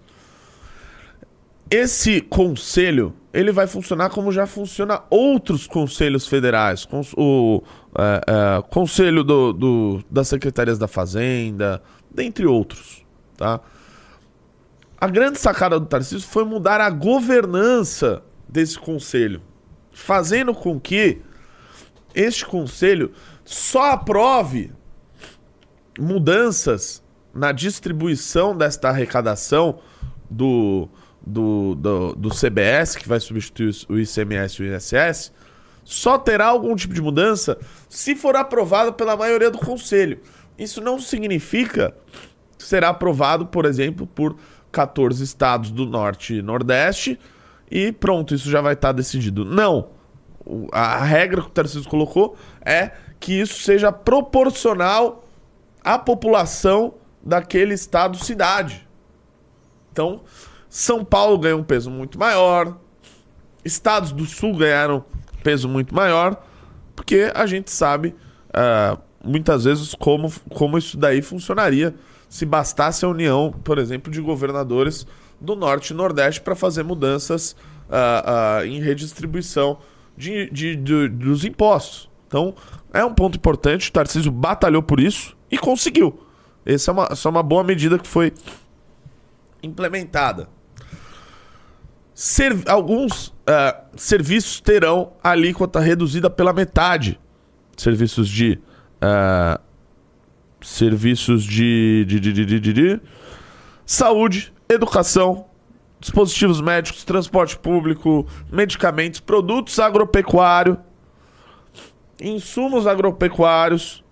Esse 1.70 2.22
conselho 2.22 3.16
ele 3.34 3.52
vai 3.52 3.66
funcionar 3.66 4.10
como 4.12 4.32
já 4.32 4.46
funciona 4.46 5.02
outros 5.10 5.66
conselhos 5.66 6.28
federais, 6.28 6.88
o 7.18 7.64
é, 7.98 8.22
é, 8.28 8.62
conselho 8.70 9.24
do, 9.24 9.52
do, 9.52 10.04
das 10.10 10.28
secretarias 10.28 10.78
da 10.78 10.88
Fazenda, 10.88 11.82
dentre 12.12 12.46
outros, 12.46 13.04
tá? 13.36 13.60
A 15.02 15.08
grande 15.08 15.40
sacada 15.40 15.80
do 15.80 15.86
Tarcísio 15.88 16.30
foi 16.30 16.46
mudar 16.46 16.80
a 16.80 16.90
governança 16.90 18.24
desse 18.48 18.78
conselho, 18.78 19.42
fazendo 19.92 20.54
com 20.54 20.80
que 20.80 21.20
este 22.14 22.46
conselho 22.46 23.12
só 23.44 23.92
aprove 23.92 24.72
mudanças 26.00 27.03
na 27.34 27.52
distribuição 27.52 28.56
desta 28.56 28.90
arrecadação 28.90 29.80
do, 30.30 30.88
do, 31.26 31.76
do, 31.76 32.16
do 32.16 32.30
CBS, 32.30 32.96
que 32.96 33.08
vai 33.08 33.20
substituir 33.20 33.74
o 33.90 33.98
ICMS 33.98 34.62
e 34.62 34.66
o 34.66 34.76
ISS, 34.76 35.32
só 35.84 36.18
terá 36.18 36.48
algum 36.48 36.76
tipo 36.76 36.94
de 36.94 37.02
mudança 37.02 37.58
se 37.90 38.16
for 38.16 38.36
aprovado 38.36 38.94
pela 38.94 39.18
maioria 39.18 39.50
do 39.50 39.58
conselho. 39.58 40.20
Isso 40.58 40.80
não 40.80 41.00
significa 41.00 41.96
que 42.58 42.64
será 42.64 42.90
aprovado, 42.90 43.48
por 43.48 43.66
exemplo, 43.66 44.08
por 44.08 44.38
14 44.72 45.24
estados 45.24 45.72
do 45.72 45.86
norte 45.86 46.36
e 46.36 46.42
nordeste 46.42 47.20
e 47.70 47.92
pronto, 47.92 48.36
isso 48.36 48.50
já 48.50 48.62
vai 48.62 48.74
estar 48.74 48.92
decidido. 48.92 49.44
Não. 49.44 49.90
A 50.72 51.04
regra 51.04 51.42
que 51.42 51.48
o 51.48 51.52
Tarcísio 51.52 51.90
colocou 51.90 52.36
é 52.62 52.92
que 53.20 53.34
isso 53.34 53.62
seja 53.62 53.92
proporcional 53.92 55.24
à 55.84 55.98
população 55.98 56.96
daquele 57.24 57.74
estado-cidade. 57.74 58.88
Então, 59.92 60.22
são 60.70 61.06
Paulo 61.06 61.38
ganhou 61.38 61.60
um 61.60 61.64
peso 61.64 61.90
muito 61.90 62.20
maior. 62.20 62.78
Estados 63.64 64.12
do 64.12 64.26
Sul 64.26 64.58
ganharam 64.58 65.06
peso 65.44 65.70
muito 65.70 65.94
maior. 65.94 66.44
Porque 66.96 67.32
a 67.34 67.46
gente 67.46 67.72
sabe 67.72 68.16
uh, 68.50 69.00
muitas 69.24 69.64
vezes 69.64 69.94
como, 69.96 70.32
como 70.50 70.78
isso 70.78 70.98
daí 70.98 71.22
funcionaria 71.22 71.94
se 72.30 72.46
bastasse 72.46 73.06
a 73.06 73.08
união, 73.08 73.54
por 73.64 73.78
exemplo, 73.78 74.12
de 74.12 74.20
governadores 74.20 75.06
do 75.40 75.56
Norte 75.56 75.92
e 75.92 75.94
Nordeste 75.94 76.42
para 76.42 76.56
fazer 76.56 76.84
mudanças 76.84 77.56
uh, 77.90 78.62
uh, 78.62 78.66
em 78.66 78.82
redistribuição 78.82 79.78
de, 80.18 80.50
de, 80.50 80.76
de, 80.76 81.10
dos 81.10 81.46
impostos. 81.46 82.10
Então, 82.28 82.56
é 82.92 83.06
um 83.06 83.14
ponto 83.14 83.38
importante. 83.38 83.90
O 83.90 83.92
Tarcísio 83.92 84.32
batalhou 84.32 84.82
por 84.82 85.00
isso 85.00 85.38
e 85.52 85.58
conseguiu. 85.58 86.23
Essa 86.66 86.92
é 86.92 86.94
uma, 86.94 87.08
essa 87.12 87.28
é 87.28 87.30
uma 87.30 87.44
boa 87.44 87.64
medida 87.64 88.00
que 88.00 88.08
foi 88.08 88.34
implementada. 89.62 90.48
Alguns 92.68 93.28
uh, 93.28 93.34
serviços 93.96 94.62
terão 94.62 95.14
alíquota 95.24 95.80
reduzida 95.80 96.30
pela 96.30 96.54
metade. 96.54 97.20
Serviços 97.76 98.30
de. 98.30 98.60
Uh, 99.02 99.60
serviços 100.62 101.44
de, 101.44 102.06
de, 102.06 102.20
de, 102.20 102.60
de 102.60 103.02
saúde, 103.86 104.54
educação, 104.70 105.46
dispositivos 106.00 106.62
médicos, 106.62 107.04
transporte 107.04 107.58
público, 107.58 108.26
medicamentos, 108.52 109.20
produtos 109.20 109.80
agropecuários, 109.80 110.78
insumos 112.22 112.88
agropecuários, 112.88 114.03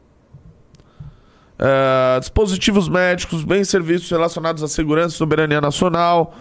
uh, 1.62 2.20
dispositivos 2.20 2.90
médicos, 2.90 3.44
bens 3.44 3.68
e 3.68 3.72
serviços 3.72 4.10
relacionados 4.10 4.64
à 4.64 4.68
segurança 4.68 5.16
e 5.16 5.18
soberania 5.18 5.62
nacional 5.62 6.34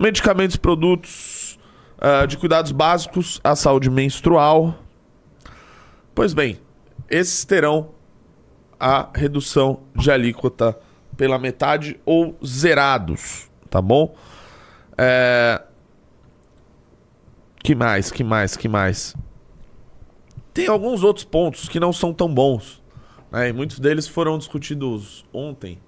medicamentos 0.00 0.56
e 0.56 0.58
produtos 0.58 1.58
uh, 1.98 2.26
de 2.26 2.38
cuidados 2.38 2.72
básicos 2.72 3.38
à 3.44 3.54
saúde 3.54 3.90
menstrual. 3.90 4.74
Pois 6.14 6.32
bem, 6.32 6.58
esses 7.08 7.44
terão 7.44 7.90
a 8.78 9.10
redução 9.14 9.80
de 9.94 10.10
alíquota 10.10 10.78
pela 11.18 11.38
metade 11.38 12.00
ou 12.06 12.34
zerados, 12.44 13.50
tá 13.68 13.82
bom? 13.82 14.14
É... 14.96 15.62
Que 17.62 17.74
mais, 17.74 18.10
que 18.10 18.24
mais, 18.24 18.56
que 18.56 18.68
mais? 18.68 19.14
Tem 20.54 20.66
alguns 20.66 21.04
outros 21.04 21.26
pontos 21.26 21.68
que 21.68 21.78
não 21.78 21.92
são 21.92 22.14
tão 22.14 22.32
bons, 22.32 22.79
né? 23.30 23.48
E 23.48 23.52
muitos 23.52 23.78
deles 23.78 24.06
foram 24.06 24.38
discutidos 24.38 25.24
ontem. 25.32 25.78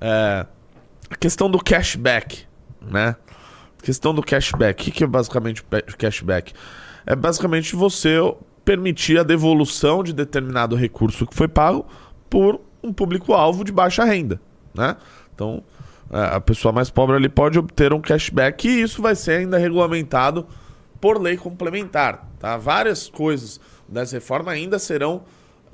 É... 0.00 0.46
A 1.10 1.16
questão 1.16 1.50
do 1.50 1.58
cashback, 1.58 2.44
né? 2.80 3.16
Questão 3.82 4.14
do 4.14 4.22
cashback. 4.22 4.88
O 4.88 4.92
que 4.92 5.04
é 5.04 5.06
basicamente 5.06 5.62
o 5.62 5.96
cashback? 5.96 6.52
É 7.06 7.14
basicamente 7.14 7.76
você 7.76 8.18
permitir 8.64 9.18
a 9.18 9.22
devolução 9.22 10.02
de 10.02 10.12
determinado 10.12 10.74
recurso 10.74 11.26
que 11.26 11.34
foi 11.34 11.46
pago 11.46 11.86
por 12.30 12.60
um 12.82 12.92
público-alvo 12.92 13.62
de 13.62 13.70
baixa 13.70 14.04
renda, 14.04 14.40
né? 14.74 14.96
Então, 15.34 15.62
é, 16.10 16.36
a 16.36 16.40
pessoa 16.40 16.72
mais 16.72 16.90
pobre 16.90 17.16
ali 17.16 17.28
pode 17.28 17.58
obter 17.58 17.92
um 17.92 18.00
cashback 18.00 18.66
e 18.66 18.82
isso 18.82 19.02
vai 19.02 19.14
ser 19.14 19.40
ainda 19.40 19.58
regulamentado 19.58 20.46
por 21.00 21.20
lei 21.20 21.36
complementar, 21.36 22.26
tá? 22.38 22.56
Várias 22.56 23.08
coisas 23.08 23.60
dessa 23.86 24.16
reforma 24.16 24.50
ainda 24.50 24.78
serão 24.78 25.22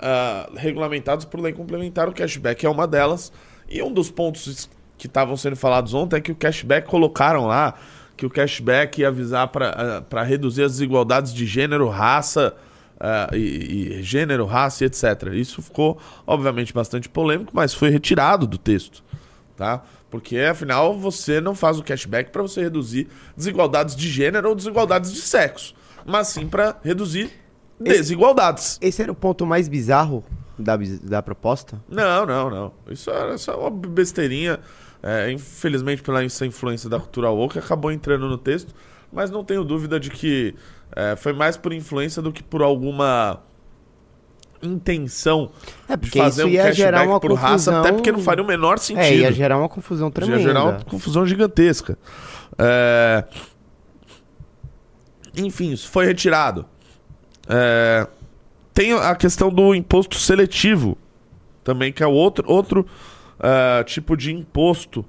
uh, 0.01 0.57
regulamentadas 0.57 1.25
por 1.25 1.41
lei 1.41 1.53
complementar. 1.53 2.09
O 2.09 2.13
cashback 2.13 2.65
é 2.65 2.69
uma 2.69 2.87
delas. 2.87 3.33
E 3.69 3.83
um 3.83 3.93
dos 3.93 4.11
pontos 4.11 4.69
que 4.99 5.07
estavam 5.07 5.37
sendo 5.37 5.57
falados 5.57 5.95
ontem 5.95 6.17
é 6.17 6.21
que 6.21 6.33
o 6.33 6.35
cashback 6.35 6.89
colocaram 6.89 7.47
lá 7.47 7.75
que 8.17 8.27
o 8.27 8.31
cashback 8.31 9.01
ia 9.01 9.09
avisar 9.09 9.49
para 9.49 10.05
uh, 10.11 10.25
reduzir 10.27 10.63
as 10.63 10.73
desigualdades 10.73 11.33
de 11.33 11.47
gênero, 11.47 11.89
raça 11.89 12.55
uh, 12.97 13.35
e, 13.35 13.99
e, 13.99 14.03
gênero, 14.03 14.45
raça 14.45 14.85
e 14.85 14.87
etc. 14.87 15.29
Isso 15.33 15.63
ficou, 15.63 15.99
obviamente, 16.27 16.75
bastante 16.75 17.09
polêmico, 17.09 17.51
mas 17.55 17.73
foi 17.73 17.89
retirado 17.89 18.47
do 18.47 18.59
texto, 18.59 19.03
tá? 19.57 19.83
Porque 20.11 20.37
afinal 20.39 20.99
você 20.99 21.41
não 21.41 21.55
faz 21.55 21.79
o 21.79 21.83
cashback 21.83 22.31
para 22.31 22.43
você 22.43 22.61
reduzir 22.61 23.09
desigualdades 23.35 23.97
de 23.97 24.11
gênero 24.11 24.51
ou 24.51 24.55
desigualdades 24.55 25.11
de 25.13 25.21
sexo, 25.23 25.75
mas 26.05 26.29
sim 26.29 26.47
para 26.47 26.77
reduzir 26.85 27.31
desigualdades. 27.81 28.79
Esse 28.81 29.03
era 29.03 29.11
o 29.11 29.15
ponto 29.15 29.47
mais 29.47 29.69
bizarro 29.69 30.25
da, 30.59 30.79
da 31.03 31.23
proposta? 31.23 31.81
Não, 31.89 32.27
não, 32.27 32.51
não. 32.51 32.73
Isso 32.91 33.11
era 33.11 33.37
só 33.39 33.59
uma 33.59 33.71
besteirinha. 33.71 34.61
É, 35.03 35.33
infelizmente, 35.33 36.03
pela 36.03 36.23
essa 36.23 36.45
influência 36.45 36.89
da 36.89 36.99
cultura 36.99 37.31
woke, 37.31 37.59
acabou 37.59 37.91
entrando 37.91 38.29
no 38.29 38.37
texto, 38.37 38.75
mas 39.11 39.31
não 39.31 39.43
tenho 39.43 39.65
dúvida 39.65 39.99
de 39.99 40.11
que 40.11 40.55
é, 40.95 41.17
foi 41.17 41.33
mais 41.33 41.57
por 41.57 41.73
influência 41.73 42.21
do 42.21 42.31
que 42.31 42.43
por 42.43 42.61
alguma 42.61 43.41
intenção 44.63 45.51
é, 45.89 45.97
de 45.97 46.11
fazer 46.11 46.45
um 46.45 46.55
cashback 46.55 47.07
por 47.07 47.21
confusão... 47.21 47.37
raça, 47.37 47.81
até 47.81 47.93
porque 47.93 48.13
não 48.13 48.21
faria 48.21 48.45
o 48.45 48.47
menor 48.47 48.79
sentido. 48.79 49.05
É, 49.05 49.17
ia 49.17 49.33
gerar 49.33 49.57
uma 49.57 49.71
confusão 49.71 50.11
tremenda. 50.11 50.39
Ia 50.39 50.43
gerar 50.49 50.65
uma 50.65 50.81
confusão 50.85 51.25
gigantesca. 51.25 51.99
É... 52.59 53.25
Enfim, 55.35 55.73
isso 55.73 55.89
foi 55.89 56.05
retirado. 56.05 56.67
É... 57.51 58.07
Tem 58.73 58.93
a 58.93 59.15
questão 59.15 59.51
do 59.51 59.75
imposto 59.75 60.17
seletivo 60.17 60.97
também, 61.65 61.93
que 61.93 62.03
é 62.03 62.07
outro, 62.07 62.51
outro 62.51 62.87
uh, 63.39 63.85
tipo 63.85 64.17
de 64.17 64.33
imposto, 64.33 65.05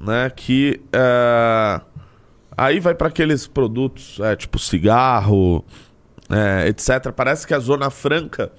né? 0.00 0.30
Que 0.30 0.80
uh, 0.86 1.84
aí 2.56 2.80
vai 2.80 2.94
para 2.94 3.08
aqueles 3.08 3.46
produtos, 3.46 4.18
é, 4.20 4.34
tipo 4.36 4.58
cigarro, 4.58 5.64
é, 6.30 6.68
etc. 6.68 7.12
Parece 7.14 7.46
que 7.46 7.54
a 7.54 7.58
Zona 7.58 7.90
Franca, 7.90 8.50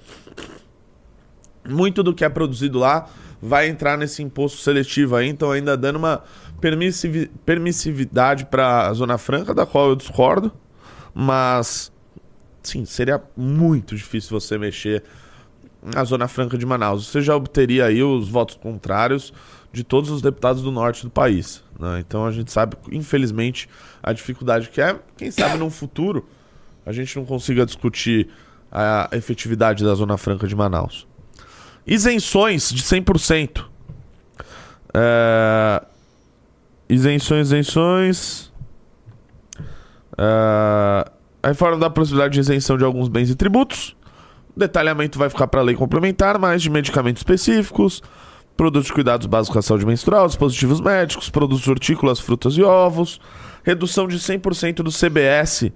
muito 1.68 2.02
do 2.02 2.14
que 2.14 2.24
é 2.24 2.28
produzido 2.28 2.78
lá 2.78 3.08
vai 3.40 3.68
entrar 3.68 3.96
nesse 3.96 4.22
imposto 4.22 4.58
seletivo 4.58 5.14
aí, 5.14 5.28
então 5.28 5.50
ainda 5.50 5.76
dando 5.76 5.96
uma 5.96 6.22
permissivi 6.60 7.30
permissividade 7.46 8.46
para 8.46 8.88
a 8.88 8.92
Zona 8.92 9.16
Franca, 9.16 9.54
da 9.54 9.64
qual 9.64 9.90
eu 9.90 9.96
discordo, 9.96 10.52
mas 11.14 11.92
sim, 12.68 12.84
seria 12.84 13.22
muito 13.36 13.96
difícil 13.96 14.38
você 14.38 14.58
mexer 14.58 15.02
na 15.82 16.04
Zona 16.04 16.28
Franca 16.28 16.58
de 16.58 16.66
Manaus. 16.66 17.06
Você 17.06 17.22
já 17.22 17.34
obteria 17.34 17.86
aí 17.86 18.02
os 18.02 18.28
votos 18.28 18.56
contrários 18.56 19.32
de 19.72 19.84
todos 19.84 20.10
os 20.10 20.22
deputados 20.22 20.62
do 20.62 20.70
norte 20.70 21.04
do 21.04 21.10
país. 21.10 21.62
Né? 21.78 22.00
Então 22.00 22.26
a 22.26 22.32
gente 22.32 22.50
sabe, 22.50 22.76
infelizmente, 22.90 23.68
a 24.02 24.12
dificuldade 24.12 24.68
que 24.68 24.80
é. 24.80 24.98
Quem 25.16 25.30
sabe 25.30 25.56
no 25.56 25.70
futuro 25.70 26.26
a 26.84 26.92
gente 26.92 27.16
não 27.16 27.24
consiga 27.26 27.66
discutir 27.66 28.28
a 28.72 29.08
efetividade 29.12 29.84
da 29.84 29.94
Zona 29.94 30.16
Franca 30.16 30.46
de 30.46 30.56
Manaus. 30.56 31.06
Isenções 31.86 32.70
de 32.70 32.82
100%. 32.82 33.64
É... 34.94 35.82
Isenções, 36.88 37.48
isenções. 37.48 38.52
É... 40.16 41.10
A 41.48 41.52
reforma 41.52 41.78
dá 41.78 41.88
possibilidade 41.88 42.34
de 42.34 42.40
isenção 42.40 42.76
de 42.76 42.84
alguns 42.84 43.08
bens 43.08 43.30
e 43.30 43.34
tributos. 43.34 43.96
O 44.54 44.58
detalhamento 44.58 45.18
vai 45.18 45.30
ficar 45.30 45.46
para 45.46 45.60
a 45.60 45.64
lei 45.64 45.74
complementar, 45.74 46.38
mas 46.38 46.60
de 46.60 46.68
medicamentos 46.68 47.20
específicos, 47.20 48.02
produtos 48.54 48.88
de 48.88 48.92
cuidados 48.92 49.26
básicos 49.26 49.56
à 49.56 49.62
saúde 49.62 49.86
menstrual, 49.86 50.26
dispositivos 50.26 50.78
médicos, 50.78 51.30
produtos 51.30 51.66
hortícolas, 51.66 52.20
frutas 52.20 52.52
e 52.58 52.62
ovos, 52.62 53.18
redução 53.64 54.06
de 54.06 54.18
100% 54.18 54.82
do 54.82 54.92
CBS, 54.92 55.72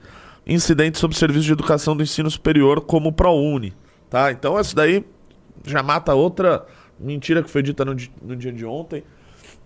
incidentes 0.46 1.00
sobre 1.00 1.16
serviços 1.16 1.46
de 1.46 1.52
educação 1.52 1.96
do 1.96 2.02
ensino 2.02 2.30
superior 2.30 2.82
como 2.82 3.08
o 3.08 3.12
ProUni, 3.12 3.72
tá? 4.10 4.30
Então 4.30 4.60
isso 4.60 4.76
daí 4.76 5.02
já 5.64 5.82
mata 5.82 6.12
outra 6.12 6.66
mentira 7.00 7.42
que 7.42 7.48
foi 7.48 7.62
dita 7.62 7.82
no, 7.82 7.96
no 8.20 8.36
dia 8.36 8.52
de 8.52 8.66
ontem, 8.66 9.02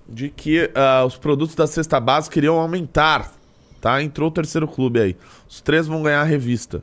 de 0.08 0.28
que 0.28 0.66
uh, 0.66 1.04
os 1.04 1.16
produtos 1.16 1.56
da 1.56 1.66
cesta 1.66 1.98
básica 1.98 2.38
iriam 2.38 2.60
aumentar, 2.60 3.32
tá? 3.86 4.02
Entrou 4.02 4.28
o 4.28 4.32
terceiro 4.32 4.66
clube 4.66 4.98
aí. 4.98 5.16
Os 5.48 5.60
três 5.60 5.86
vão 5.86 6.02
ganhar 6.02 6.20
a 6.20 6.24
revista. 6.24 6.82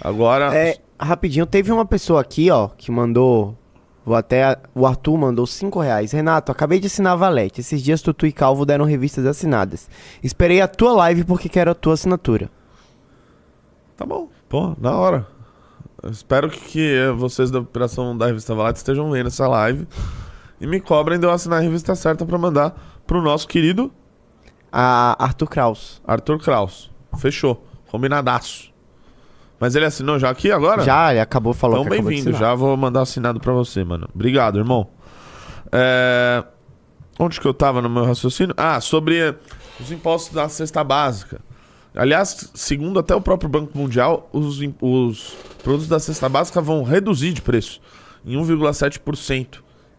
Agora... 0.00 0.54
É, 0.54 0.78
rapidinho, 1.00 1.46
teve 1.46 1.72
uma 1.72 1.84
pessoa 1.84 2.20
aqui, 2.20 2.48
ó, 2.50 2.68
que 2.68 2.92
mandou 2.92 3.56
Vou 4.04 4.14
até. 4.14 4.58
O 4.74 4.86
Arthur 4.86 5.16
mandou 5.16 5.46
5 5.46 5.80
reais. 5.80 6.12
Renato, 6.12 6.52
acabei 6.52 6.78
de 6.78 6.88
assinar 6.88 7.14
a 7.14 7.16
Valete. 7.16 7.60
Esses 7.60 7.82
dias 7.82 8.02
Tutu 8.02 8.26
e 8.26 8.32
Calvo 8.32 8.66
deram 8.66 8.84
revistas 8.84 9.24
assinadas. 9.24 9.88
Esperei 10.22 10.60
a 10.60 10.68
tua 10.68 10.92
live 10.92 11.24
porque 11.24 11.48
quero 11.48 11.70
a 11.70 11.74
tua 11.74 11.94
assinatura. 11.94 12.50
Tá 13.96 14.04
bom. 14.04 14.28
Pô, 14.46 14.76
na 14.78 14.94
hora. 14.94 15.26
Eu 16.02 16.10
espero 16.10 16.50
que, 16.50 16.60
que, 16.60 16.98
vocês 17.16 17.50
da 17.50 17.60
operação 17.60 18.16
da 18.16 18.26
revista 18.26 18.54
Valete 18.54 18.76
estejam 18.76 19.10
vendo 19.10 19.28
essa 19.28 19.48
live. 19.48 19.88
E 20.60 20.66
me 20.66 20.80
cobrem 20.80 21.18
de 21.18 21.26
eu 21.26 21.30
assinar 21.30 21.60
a 21.60 21.62
revista 21.62 21.94
certa 21.94 22.26
para 22.26 22.36
mandar 22.36 23.02
pro 23.06 23.22
nosso 23.22 23.48
querido. 23.48 23.90
A 24.76 25.14
Arthur 25.22 25.46
Kraus. 25.46 26.02
Arthur 26.04 26.36
Kraus. 26.40 26.90
Fechou. 27.16 27.64
Combinadaço. 27.92 28.72
Mas 29.60 29.76
ele 29.76 29.84
assinou 29.84 30.18
já 30.18 30.30
aqui 30.30 30.50
agora? 30.50 30.82
Já, 30.82 31.12
ele 31.12 31.20
acabou 31.20 31.54
falando 31.54 31.86
então, 31.86 31.90
bem-vindo. 31.90 32.32
Já 32.32 32.56
vou 32.56 32.76
mandar 32.76 33.02
assinado 33.02 33.38
para 33.38 33.52
você, 33.52 33.84
mano. 33.84 34.08
Obrigado, 34.12 34.58
irmão. 34.58 34.88
É... 35.70 36.42
Onde 37.20 37.40
que 37.40 37.46
eu 37.46 37.54
tava 37.54 37.80
no 37.80 37.88
meu 37.88 38.04
raciocínio? 38.04 38.52
Ah, 38.58 38.80
sobre 38.80 39.36
os 39.78 39.92
impostos 39.92 40.34
da 40.34 40.48
cesta 40.48 40.82
básica. 40.82 41.40
Aliás, 41.94 42.50
segundo 42.52 42.98
até 42.98 43.14
o 43.14 43.20
próprio 43.20 43.48
Banco 43.48 43.78
Mundial, 43.78 44.28
os, 44.32 44.58
os 44.80 45.36
produtos 45.62 45.86
da 45.86 46.00
cesta 46.00 46.28
básica 46.28 46.60
vão 46.60 46.82
reduzir 46.82 47.32
de 47.32 47.40
preço 47.40 47.80
em 48.26 48.36
1,7%. 48.36 49.58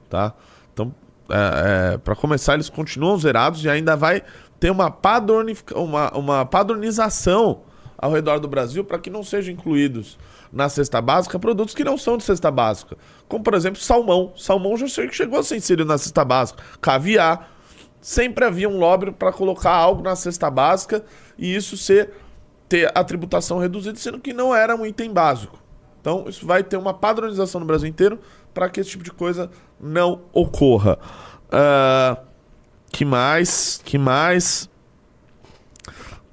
Tá? 0.10 0.34
Então, 0.74 0.94
é, 1.29 1.94
é, 1.94 1.98
para 1.98 2.15
começar, 2.15 2.53
eles 2.55 2.70
continuam 2.70 3.17
zerados 3.17 3.63
e 3.63 3.70
ainda 3.70 3.96
vai 3.96 4.22
ter 4.59 4.71
uma, 4.71 4.89
padronific... 4.89 5.74
uma, 5.74 6.12
uma 6.17 6.45
padronização 6.45 7.62
ao 7.97 8.12
redor 8.12 8.39
do 8.39 8.47
Brasil 8.47 8.83
para 8.83 9.00
que 9.00 9.09
não 9.09 9.24
sejam 9.24 9.53
incluídos 9.53 10.17
na 10.51 10.69
cesta 10.69 11.01
básica 11.01 11.39
produtos 11.39 11.74
que 11.74 11.83
não 11.83 11.98
são 11.98 12.18
de 12.18 12.24
cesta 12.24 12.51
básica. 12.51 12.98
Como, 13.27 13.44
por 13.44 13.53
exemplo, 13.53 13.81
salmão. 13.81 14.33
Salmão 14.35 14.77
já 14.77 14.87
chegou 14.87 15.39
a 15.39 15.44
ser 15.44 15.57
inserido 15.57 15.85
na 15.85 15.98
cesta 15.98 16.24
básica. 16.24 16.63
Caviar. 16.81 17.51
Sempre 18.00 18.46
havia 18.46 18.70
um 18.70 18.77
lobby 18.77 19.11
para 19.11 19.31
colocar 19.31 19.72
algo 19.72 20.03
na 20.03 20.15
cesta 20.15 20.50
básica 20.51 21.03
e 21.37 21.55
isso 21.55 21.75
ser 21.75 22.11
ter 22.70 22.91
a 22.96 23.03
tributação 23.03 23.57
reduzida, 23.57 23.98
sendo 23.98 24.20
que 24.20 24.31
não 24.31 24.55
era 24.55 24.75
um 24.75 24.85
item 24.85 25.11
básico. 25.11 25.59
Então, 26.01 26.25
isso 26.27 26.46
vai 26.46 26.63
ter 26.63 26.77
uma 26.77 26.94
padronização 26.94 27.59
no 27.59 27.65
Brasil 27.65 27.89
inteiro 27.89 28.20
para 28.53 28.70
que 28.70 28.79
esse 28.79 28.91
tipo 28.91 29.03
de 29.03 29.11
coisa 29.11 29.50
não 29.79 30.22
ocorra. 30.31 31.00
Uh, 31.48 32.25
que 32.96 33.03
mais? 33.03 33.81
Que 33.84 33.98
mais? 33.98 34.70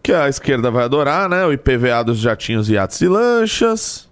que 0.00 0.12
a 0.12 0.28
esquerda 0.28 0.70
vai 0.70 0.84
adorar, 0.84 1.28
né? 1.28 1.44
O 1.44 1.52
IPVA 1.52 2.02
dos 2.04 2.18
jatinhos, 2.18 2.68
iates 2.68 3.00
e 3.00 3.08
lanchas. 3.08 4.08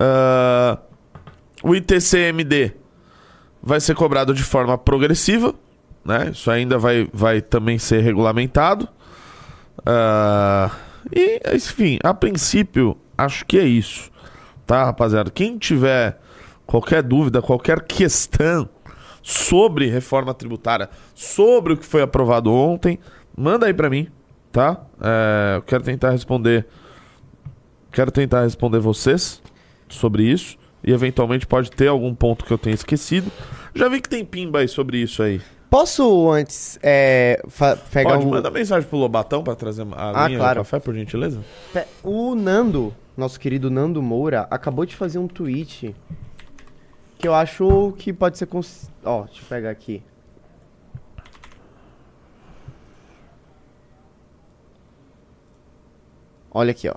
Uh, 0.00 0.78
o 1.62 1.74
ITCMD 1.74 2.74
vai 3.62 3.80
ser 3.80 3.94
cobrado 3.94 4.32
de 4.32 4.42
forma 4.42 4.76
progressiva, 4.76 5.54
né? 6.04 6.30
Isso 6.32 6.50
ainda 6.50 6.76
vai, 6.76 7.08
vai 7.12 7.40
também 7.40 7.78
ser 7.78 8.00
regulamentado. 8.00 8.88
Uh, 9.80 10.74
e, 11.12 11.40
enfim, 11.54 11.98
a 12.02 12.14
princípio, 12.14 12.96
acho 13.16 13.46
que 13.46 13.58
é 13.58 13.64
isso, 13.64 14.10
tá, 14.66 14.84
rapaziada? 14.84 15.30
Quem 15.30 15.56
tiver 15.56 16.20
qualquer 16.66 17.02
dúvida, 17.02 17.40
qualquer 17.40 17.82
questão 17.82 18.68
sobre 19.28 19.86
reforma 19.86 20.32
tributária, 20.32 20.88
sobre 21.14 21.74
o 21.74 21.76
que 21.76 21.84
foi 21.84 22.02
aprovado 22.02 22.52
ontem, 22.52 22.98
manda 23.36 23.66
aí 23.66 23.74
para 23.74 23.90
mim 23.90 24.08
tá? 24.52 24.80
É, 25.00 25.56
eu 25.56 25.62
quero 25.62 25.84
tentar 25.84 26.10
responder. 26.10 26.66
Quero 27.92 28.10
tentar 28.10 28.42
responder 28.42 28.78
vocês 28.78 29.40
sobre 29.88 30.24
isso. 30.24 30.56
E 30.84 30.92
eventualmente 30.92 31.46
pode 31.46 31.70
ter 31.70 31.88
algum 31.88 32.14
ponto 32.14 32.44
que 32.44 32.52
eu 32.52 32.58
tenha 32.58 32.74
esquecido. 32.74 33.30
Já 33.74 33.88
vi 33.88 34.00
que 34.00 34.08
tem 34.08 34.24
pimba 34.24 34.60
aí 34.60 34.68
sobre 34.68 34.98
isso 34.98 35.22
aí. 35.22 35.40
Posso 35.68 36.30
antes 36.30 36.78
é, 36.82 37.42
pegar 37.92 38.10
Pode, 38.10 38.26
um... 38.26 38.30
manda 38.30 38.50
mensagem 38.50 38.88
pro 38.88 38.98
Lobatão 38.98 39.42
pra 39.42 39.54
trazer 39.54 39.86
a 39.92 40.24
ah, 40.24 40.26
linha 40.26 40.38
claro. 40.38 40.60
do 40.60 40.64
café, 40.64 40.78
por 40.78 40.94
gentileza. 40.94 41.40
O 42.02 42.34
Nando, 42.34 42.94
nosso 43.16 43.38
querido 43.38 43.70
Nando 43.70 44.00
Moura, 44.00 44.46
acabou 44.50 44.86
de 44.86 44.96
fazer 44.96 45.18
um 45.18 45.28
tweet 45.28 45.94
que 47.18 47.28
eu 47.28 47.34
acho 47.34 47.92
que 47.98 48.12
pode 48.12 48.38
ser... 48.38 48.46
Cons... 48.46 48.90
Ó, 49.08 49.24
deixa 49.24 49.40
eu 49.40 49.46
pegar 49.48 49.70
aqui. 49.70 50.02
Olha 56.50 56.72
aqui, 56.72 56.86
ó. 56.90 56.94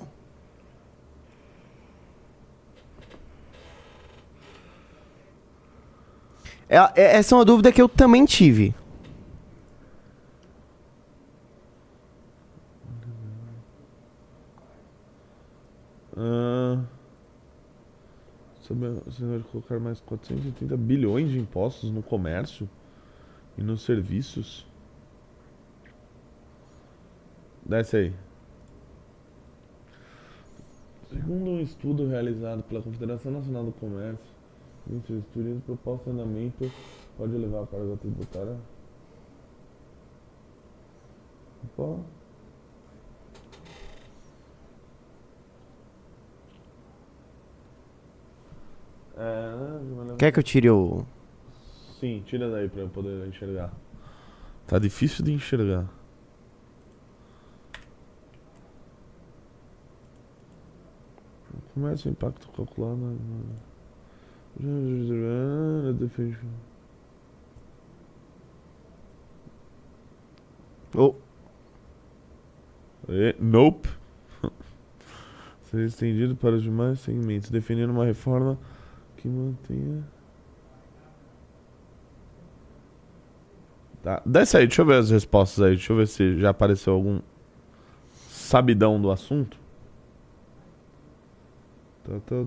É, 6.67 6.78
é, 6.95 7.15
essa 7.17 7.34
é 7.34 7.38
uma 7.38 7.45
dúvida 7.45 7.71
que 7.71 7.82
eu 7.82 7.88
também 7.88 8.26
tive. 8.26 8.76
Uh, 16.17 16.86
você 18.71 19.25
vai 19.25 19.39
colocar 19.51 19.79
mais 19.79 19.99
430 20.01 20.75
bilhões 20.77 21.29
de 21.29 21.39
impostos 21.39 21.91
no 21.91 22.01
comércio 22.01 22.69
e 23.57 23.62
nos 23.62 23.81
serviços? 23.84 24.65
Desce 27.65 27.97
aí. 27.97 28.13
Segundo 31.10 31.51
um 31.51 31.60
estudo 31.60 32.07
realizado 32.07 32.63
pela 32.63 32.81
Confederação 32.81 33.31
Nacional 33.31 33.65
do 33.65 33.71
Comércio, 33.73 34.31
do 34.86 35.21
Turismo, 35.34 35.60
o 35.60 35.62
proposto 35.62 36.10
andamento 36.10 36.71
pode 37.17 37.34
levar 37.34 37.63
a 37.63 37.67
carga 37.67 37.97
tributária. 37.97 38.57
Opa. 41.77 42.20
É, 49.21 50.15
Quer 50.17 50.31
que 50.31 50.39
eu 50.39 50.43
tire 50.43 50.67
o. 50.71 51.05
Sim, 51.99 52.23
tira 52.25 52.49
daí 52.49 52.67
pra 52.67 52.81
eu 52.81 52.89
poder 52.89 53.27
enxergar. 53.27 53.71
Tá 54.65 54.79
difícil 54.79 55.23
de 55.23 55.31
enxergar. 55.31 55.88
Começa 61.75 62.10
o 62.10 62.12
impacto 62.12 62.49
calculado 62.49 63.15
defesa. 65.99 66.39
Oh. 70.95 71.13
E, 73.07 73.36
nope. 73.39 73.88
Ser 75.69 75.86
estendido 75.86 76.36
para 76.36 76.55
os 76.55 76.63
demais 76.63 76.99
segmentos, 77.01 77.51
definindo 77.51 77.93
uma 77.93 78.05
reforma 78.05 78.57
que 79.21 79.27
mantenha. 79.27 80.03
Tá? 84.01 84.21
Desce 84.25 84.57
aí, 84.57 84.65
deixa 84.65 84.81
eu 84.81 84.86
ver 84.86 84.95
as 84.95 85.12
respostas 85.12 85.63
aí. 85.63 85.75
Deixa 85.75 85.93
eu 85.93 85.97
ver 85.97 86.07
se 86.07 86.39
já 86.39 86.49
apareceu 86.49 86.93
algum 86.93 87.19
sabidão 88.29 88.99
do 88.99 89.12
assunto. 89.12 89.60
Tá, 92.03 92.13
tá, 92.25 92.45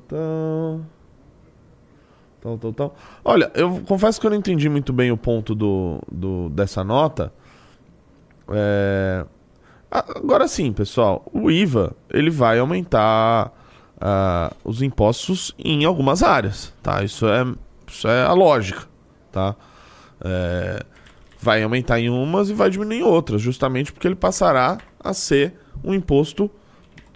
tá. 2.73 2.91
Olha, 3.25 3.51
eu 3.55 3.81
confesso 3.87 4.21
que 4.21 4.27
eu 4.27 4.31
não 4.31 4.37
entendi 4.37 4.69
muito 4.69 4.93
bem 4.93 5.11
o 5.13 5.17
ponto 5.17 5.55
do, 5.55 6.03
do 6.11 6.51
dessa 6.51 6.83
nota. 6.83 7.33
É... 8.49 9.25
Agora 9.91 10.49
sim, 10.49 10.73
pessoal, 10.73 11.25
o 11.33 11.51
IVA 11.51 11.97
ele 12.11 12.29
vai 12.29 12.59
aumentar 12.59 13.53
uh, 14.05 14.55
os 14.63 14.83
impostos 14.83 15.55
em 15.59 15.85
algumas 15.85 16.23
áreas, 16.23 16.73
tá? 16.83 17.03
Isso 17.03 17.27
é, 17.27 17.47
isso 17.87 18.07
é 18.07 18.23
a 18.23 18.33
lógica, 18.33 18.87
tá? 19.33 19.57
É... 20.23 20.85
Vai 21.41 21.63
aumentar 21.63 22.01
em 22.01 22.09
umas 22.09 22.49
e 22.49 22.55
vai 22.55 22.71
diminuir 22.71 23.01
em 23.01 23.03
outras, 23.03 23.41
justamente 23.41 23.93
porque 23.93 24.07
ele 24.07 24.15
passará 24.15 24.79
a 24.99 25.13
ser 25.13 25.55
um 25.83 25.93
imposto 25.93 26.51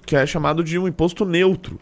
que 0.05 0.17
é 0.17 0.27
chamado 0.27 0.63
de 0.63 0.79
um 0.79 0.89
imposto 0.89 1.25
neutro, 1.25 1.79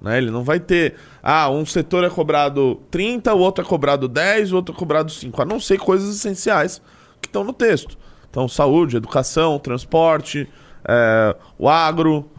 né? 0.00 0.18
Ele 0.18 0.30
não 0.30 0.44
vai 0.44 0.60
ter, 0.60 0.94
ah, 1.22 1.48
um 1.50 1.64
setor 1.64 2.04
é 2.04 2.10
cobrado 2.10 2.82
30, 2.90 3.34
o 3.34 3.38
outro 3.38 3.64
é 3.64 3.68
cobrado 3.68 4.08
10, 4.08 4.52
o 4.52 4.56
outro 4.56 4.74
é 4.74 4.78
cobrado 4.78 5.10
5, 5.10 5.40
a 5.40 5.44
não 5.44 5.58
ser 5.58 5.78
coisas 5.78 6.14
essenciais 6.14 6.82
que 7.20 7.28
estão 7.28 7.44
no 7.44 7.52
texto. 7.52 7.96
Então, 8.28 8.48
saúde, 8.48 8.96
educação, 8.96 9.58
transporte, 9.58 10.48
é, 10.86 11.36
o 11.58 11.68
agro. 11.68 12.30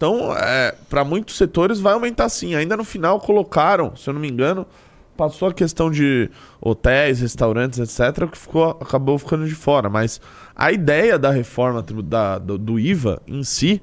Então, 0.00 0.34
é, 0.34 0.74
para 0.88 1.04
muitos 1.04 1.36
setores 1.36 1.78
vai 1.78 1.92
aumentar 1.92 2.30
sim. 2.30 2.54
Ainda 2.54 2.74
no 2.74 2.84
final 2.84 3.20
colocaram, 3.20 3.94
se 3.94 4.08
eu 4.08 4.14
não 4.14 4.20
me 4.22 4.30
engano, 4.30 4.66
passou 5.14 5.48
a 5.48 5.52
questão 5.52 5.90
de 5.90 6.30
hotéis, 6.58 7.20
restaurantes, 7.20 7.78
etc., 7.78 8.26
que 8.26 8.38
ficou, 8.38 8.70
acabou 8.70 9.18
ficando 9.18 9.46
de 9.46 9.54
fora. 9.54 9.90
Mas 9.90 10.18
a 10.56 10.72
ideia 10.72 11.18
da 11.18 11.30
reforma 11.30 11.84
da, 12.02 12.38
do, 12.38 12.56
do 12.56 12.80
IVA 12.80 13.20
em 13.26 13.44
si 13.44 13.82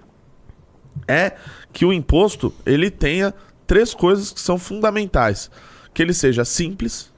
é 1.08 1.34
que 1.72 1.86
o 1.86 1.94
imposto 1.94 2.52
ele 2.66 2.90
tenha 2.90 3.32
três 3.68 3.94
coisas 3.94 4.32
que 4.32 4.42
são 4.42 4.58
fundamentais. 4.58 5.52
Que 5.94 6.02
ele 6.02 6.16
seja 6.16 6.44
simples, 6.44 7.14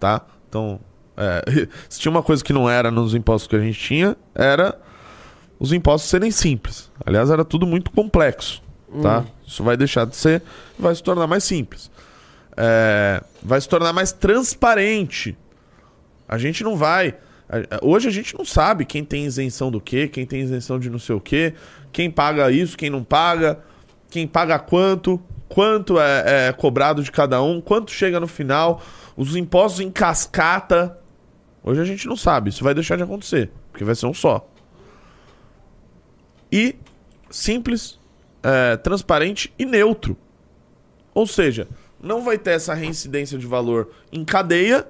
tá? 0.00 0.24
Então, 0.48 0.80
é, 1.18 1.68
se 1.86 2.00
tinha 2.00 2.10
uma 2.10 2.22
coisa 2.22 2.42
que 2.42 2.54
não 2.54 2.66
era 2.70 2.90
nos 2.90 3.14
impostos 3.14 3.46
que 3.46 3.56
a 3.56 3.60
gente 3.60 3.78
tinha, 3.78 4.16
era 4.34 4.80
os 5.58 5.72
impostos 5.72 6.10
serem 6.10 6.30
simples. 6.30 6.90
Aliás, 7.04 7.30
era 7.30 7.44
tudo 7.44 7.66
muito 7.66 7.90
complexo, 7.90 8.62
tá? 9.02 9.20
Hum. 9.20 9.24
Isso 9.46 9.64
vai 9.64 9.76
deixar 9.76 10.04
de 10.04 10.16
ser, 10.16 10.42
vai 10.78 10.94
se 10.94 11.02
tornar 11.02 11.26
mais 11.26 11.44
simples. 11.44 11.90
É, 12.56 13.22
vai 13.42 13.60
se 13.60 13.68
tornar 13.68 13.92
mais 13.92 14.12
transparente. 14.12 15.36
A 16.28 16.36
gente 16.38 16.62
não 16.62 16.76
vai 16.76 17.14
Hoje 17.82 18.08
a 18.08 18.10
gente 18.10 18.36
não 18.36 18.44
sabe 18.44 18.84
quem 18.84 19.02
tem 19.02 19.24
isenção 19.24 19.70
do 19.70 19.80
quê, 19.80 20.06
quem 20.06 20.26
tem 20.26 20.40
isenção 20.40 20.78
de 20.78 20.90
não 20.90 20.98
sei 20.98 21.14
o 21.14 21.20
quê, 21.20 21.54
quem 21.90 22.10
paga 22.10 22.50
isso, 22.50 22.76
quem 22.76 22.90
não 22.90 23.02
paga, 23.02 23.60
quem 24.10 24.26
paga 24.26 24.58
quanto, 24.58 25.18
quanto 25.48 25.98
é, 25.98 26.48
é 26.48 26.52
cobrado 26.52 27.02
de 27.02 27.10
cada 27.10 27.42
um, 27.42 27.58
quanto 27.60 27.90
chega 27.90 28.20
no 28.20 28.26
final, 28.26 28.82
os 29.16 29.34
impostos 29.34 29.80
em 29.80 29.90
cascata. 29.90 30.98
Hoje 31.64 31.80
a 31.80 31.84
gente 31.84 32.06
não 32.06 32.16
sabe, 32.16 32.50
isso 32.50 32.62
vai 32.62 32.74
deixar 32.74 32.96
de 32.96 33.02
acontecer, 33.02 33.50
porque 33.72 33.84
vai 33.84 33.94
ser 33.94 34.06
um 34.06 34.14
só. 34.14 34.46
E 36.50 36.76
simples, 37.30 37.98
é, 38.42 38.76
transparente 38.76 39.52
e 39.58 39.64
neutro. 39.64 40.16
Ou 41.14 41.26
seja, 41.26 41.68
não 42.00 42.22
vai 42.22 42.38
ter 42.38 42.52
essa 42.52 42.74
reincidência 42.74 43.38
de 43.38 43.46
valor 43.46 43.90
em 44.12 44.24
cadeia 44.24 44.86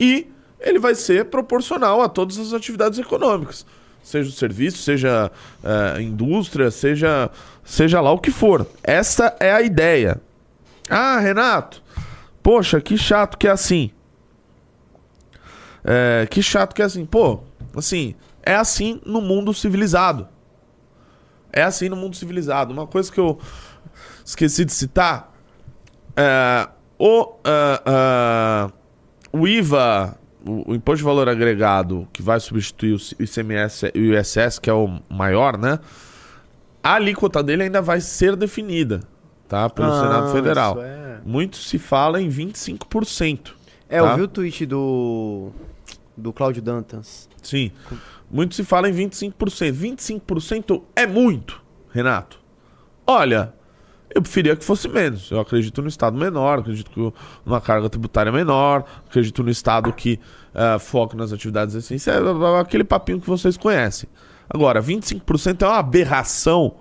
e 0.00 0.26
ele 0.60 0.78
vai 0.78 0.94
ser 0.94 1.26
proporcional 1.26 2.00
a 2.02 2.08
todas 2.08 2.38
as 2.38 2.52
atividades 2.52 2.98
econômicas. 2.98 3.66
Seja 4.02 4.28
o 4.28 4.32
serviço, 4.32 4.78
seja 4.78 5.30
a 5.62 5.98
é, 5.98 6.02
indústria, 6.02 6.70
seja, 6.70 7.30
seja 7.64 8.00
lá 8.00 8.10
o 8.10 8.18
que 8.18 8.30
for. 8.30 8.66
Essa 8.82 9.36
é 9.38 9.52
a 9.52 9.60
ideia. 9.60 10.20
Ah, 10.88 11.18
Renato, 11.18 11.82
poxa, 12.42 12.80
que 12.80 12.96
chato 12.96 13.36
que 13.36 13.46
é 13.46 13.50
assim. 13.50 13.90
É, 15.84 16.26
que 16.30 16.42
chato 16.42 16.74
que 16.74 16.80
é 16.80 16.84
assim. 16.86 17.04
Pô, 17.04 17.40
assim, 17.76 18.14
é 18.42 18.54
assim 18.54 19.00
no 19.04 19.20
mundo 19.20 19.52
civilizado. 19.52 20.26
É 21.52 21.62
assim 21.62 21.88
no 21.88 21.96
mundo 21.96 22.16
civilizado. 22.16 22.72
Uma 22.72 22.86
coisa 22.86 23.10
que 23.10 23.18
eu 23.18 23.38
esqueci 24.24 24.64
de 24.64 24.72
citar. 24.72 25.32
É, 26.16 26.68
o, 26.98 27.22
uh, 27.22 27.28
uh, 28.66 28.72
o 29.32 29.46
IVA 29.46 30.18
o, 30.44 30.72
o, 30.72 30.74
imposto 30.74 30.98
de 30.98 31.04
valor 31.04 31.28
agregado 31.28 32.08
que 32.12 32.22
vai 32.22 32.40
substituir 32.40 32.94
o 32.94 33.22
ICMS 33.22 33.90
e 33.94 34.10
o 34.10 34.18
ISS, 34.18 34.58
que 34.58 34.70
é 34.70 34.72
o 34.72 35.00
maior, 35.08 35.58
né? 35.58 35.78
A 36.82 36.94
alíquota 36.94 37.42
dele 37.42 37.64
ainda 37.64 37.82
vai 37.82 38.00
ser 38.00 38.36
definida, 38.36 39.00
tá? 39.46 39.68
Pelo 39.68 39.88
ah, 39.88 40.00
Senado 40.00 40.32
Federal. 40.32 40.82
É... 40.82 41.20
Muito 41.24 41.56
se 41.56 41.78
fala 41.78 42.20
em 42.20 42.28
25%. 42.28 43.52
É, 43.88 44.00
tá? 44.00 44.06
eu 44.06 44.16
vi 44.16 44.22
o 44.22 44.28
tweet 44.28 44.66
do 44.66 45.50
do 46.16 46.32
Cláudio 46.32 46.60
Dantas. 46.62 47.28
Sim. 47.42 47.70
Muito 48.30 48.54
se 48.54 48.64
fala 48.64 48.88
em 48.88 48.92
25%. 48.92 49.32
25% 49.72 50.82
é 50.94 51.06
muito, 51.06 51.62
Renato. 51.90 52.38
Olha, 53.06 53.54
eu 54.14 54.22
preferia 54.22 54.56
que 54.56 54.64
fosse 54.64 54.88
menos. 54.88 55.30
Eu 55.30 55.40
acredito 55.40 55.80
no 55.82 55.88
Estado 55.88 56.16
menor, 56.16 56.60
acredito 56.60 56.90
que 56.90 57.12
numa 57.44 57.60
carga 57.60 57.88
tributária 57.88 58.32
menor, 58.32 58.84
acredito 59.06 59.42
no 59.42 59.50
Estado 59.50 59.92
que 59.92 60.18
uh, 60.54 60.78
foca 60.78 61.16
nas 61.16 61.32
atividades 61.32 61.74
essenciais, 61.74 62.20
aquele 62.60 62.84
papinho 62.84 63.20
que 63.20 63.26
vocês 63.26 63.56
conhecem. 63.56 64.08
Agora, 64.48 64.82
25% 64.82 65.62
é 65.62 65.66
uma 65.66 65.78
aberração. 65.78 66.76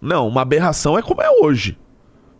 Não, 0.00 0.26
uma 0.26 0.42
aberração 0.42 0.98
é 0.98 1.02
como 1.02 1.22
é 1.22 1.30
hoje. 1.30 1.78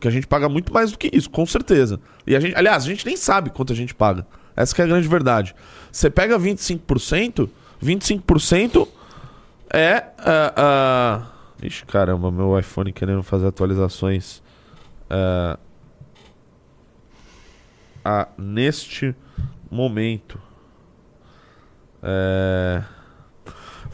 Que 0.00 0.09
a 0.09 0.11
gente 0.11 0.26
paga 0.26 0.48
muito 0.48 0.72
mais 0.72 0.92
do 0.92 0.98
que 0.98 1.11
isso, 1.12 1.30
com 1.30 1.46
certeza. 1.46 2.00
E 2.26 2.35
a 2.35 2.40
gente, 2.40 2.57
aliás, 2.57 2.85
a 2.85 2.87
gente 2.87 3.07
nem 3.07 3.16
sabe 3.16 3.50
quanto 3.50 3.72
a 3.72 3.76
gente 3.76 3.94
paga. 3.94 4.26
Essa 4.57 4.80
é 4.80 4.85
a 4.85 4.88
grande 4.88 5.09
verdade. 5.09 5.54
Você 5.90 6.09
pega 6.11 6.38
25%, 6.38 7.48
25% 7.85 8.88
é. 9.70 10.05
Uh, 10.18 11.20
uh, 11.20 11.66
Ixi, 11.66 11.85
caramba, 11.87 12.31
meu 12.31 12.59
iPhone 12.59 12.92
querendo 12.92 13.23
fazer 13.23 13.49
atualizações. 13.49 14.42
Uh, 15.11 15.59
a, 18.05 18.29
neste 18.38 19.14
momento. 19.70 20.40
É, 22.03 22.83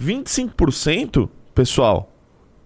25%, 0.02 1.30
pessoal, 1.54 2.10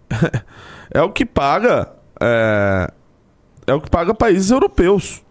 é 0.90 1.02
o 1.02 1.12
que 1.12 1.26
paga. 1.26 1.92
É, 2.18 2.90
é 3.66 3.74
o 3.74 3.80
que 3.80 3.90
paga 3.90 4.14
países 4.14 4.50
europeus. 4.50 5.22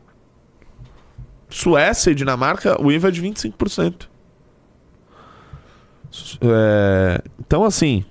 Suécia 1.49 2.11
e 2.11 2.15
Dinamarca, 2.15 2.79
o 2.81 2.91
IVA 2.91 3.07
é 3.07 3.11
de 3.11 3.21
25%. 3.21 4.07
É, 6.41 7.21
então, 7.39 7.63
assim, 7.63 8.05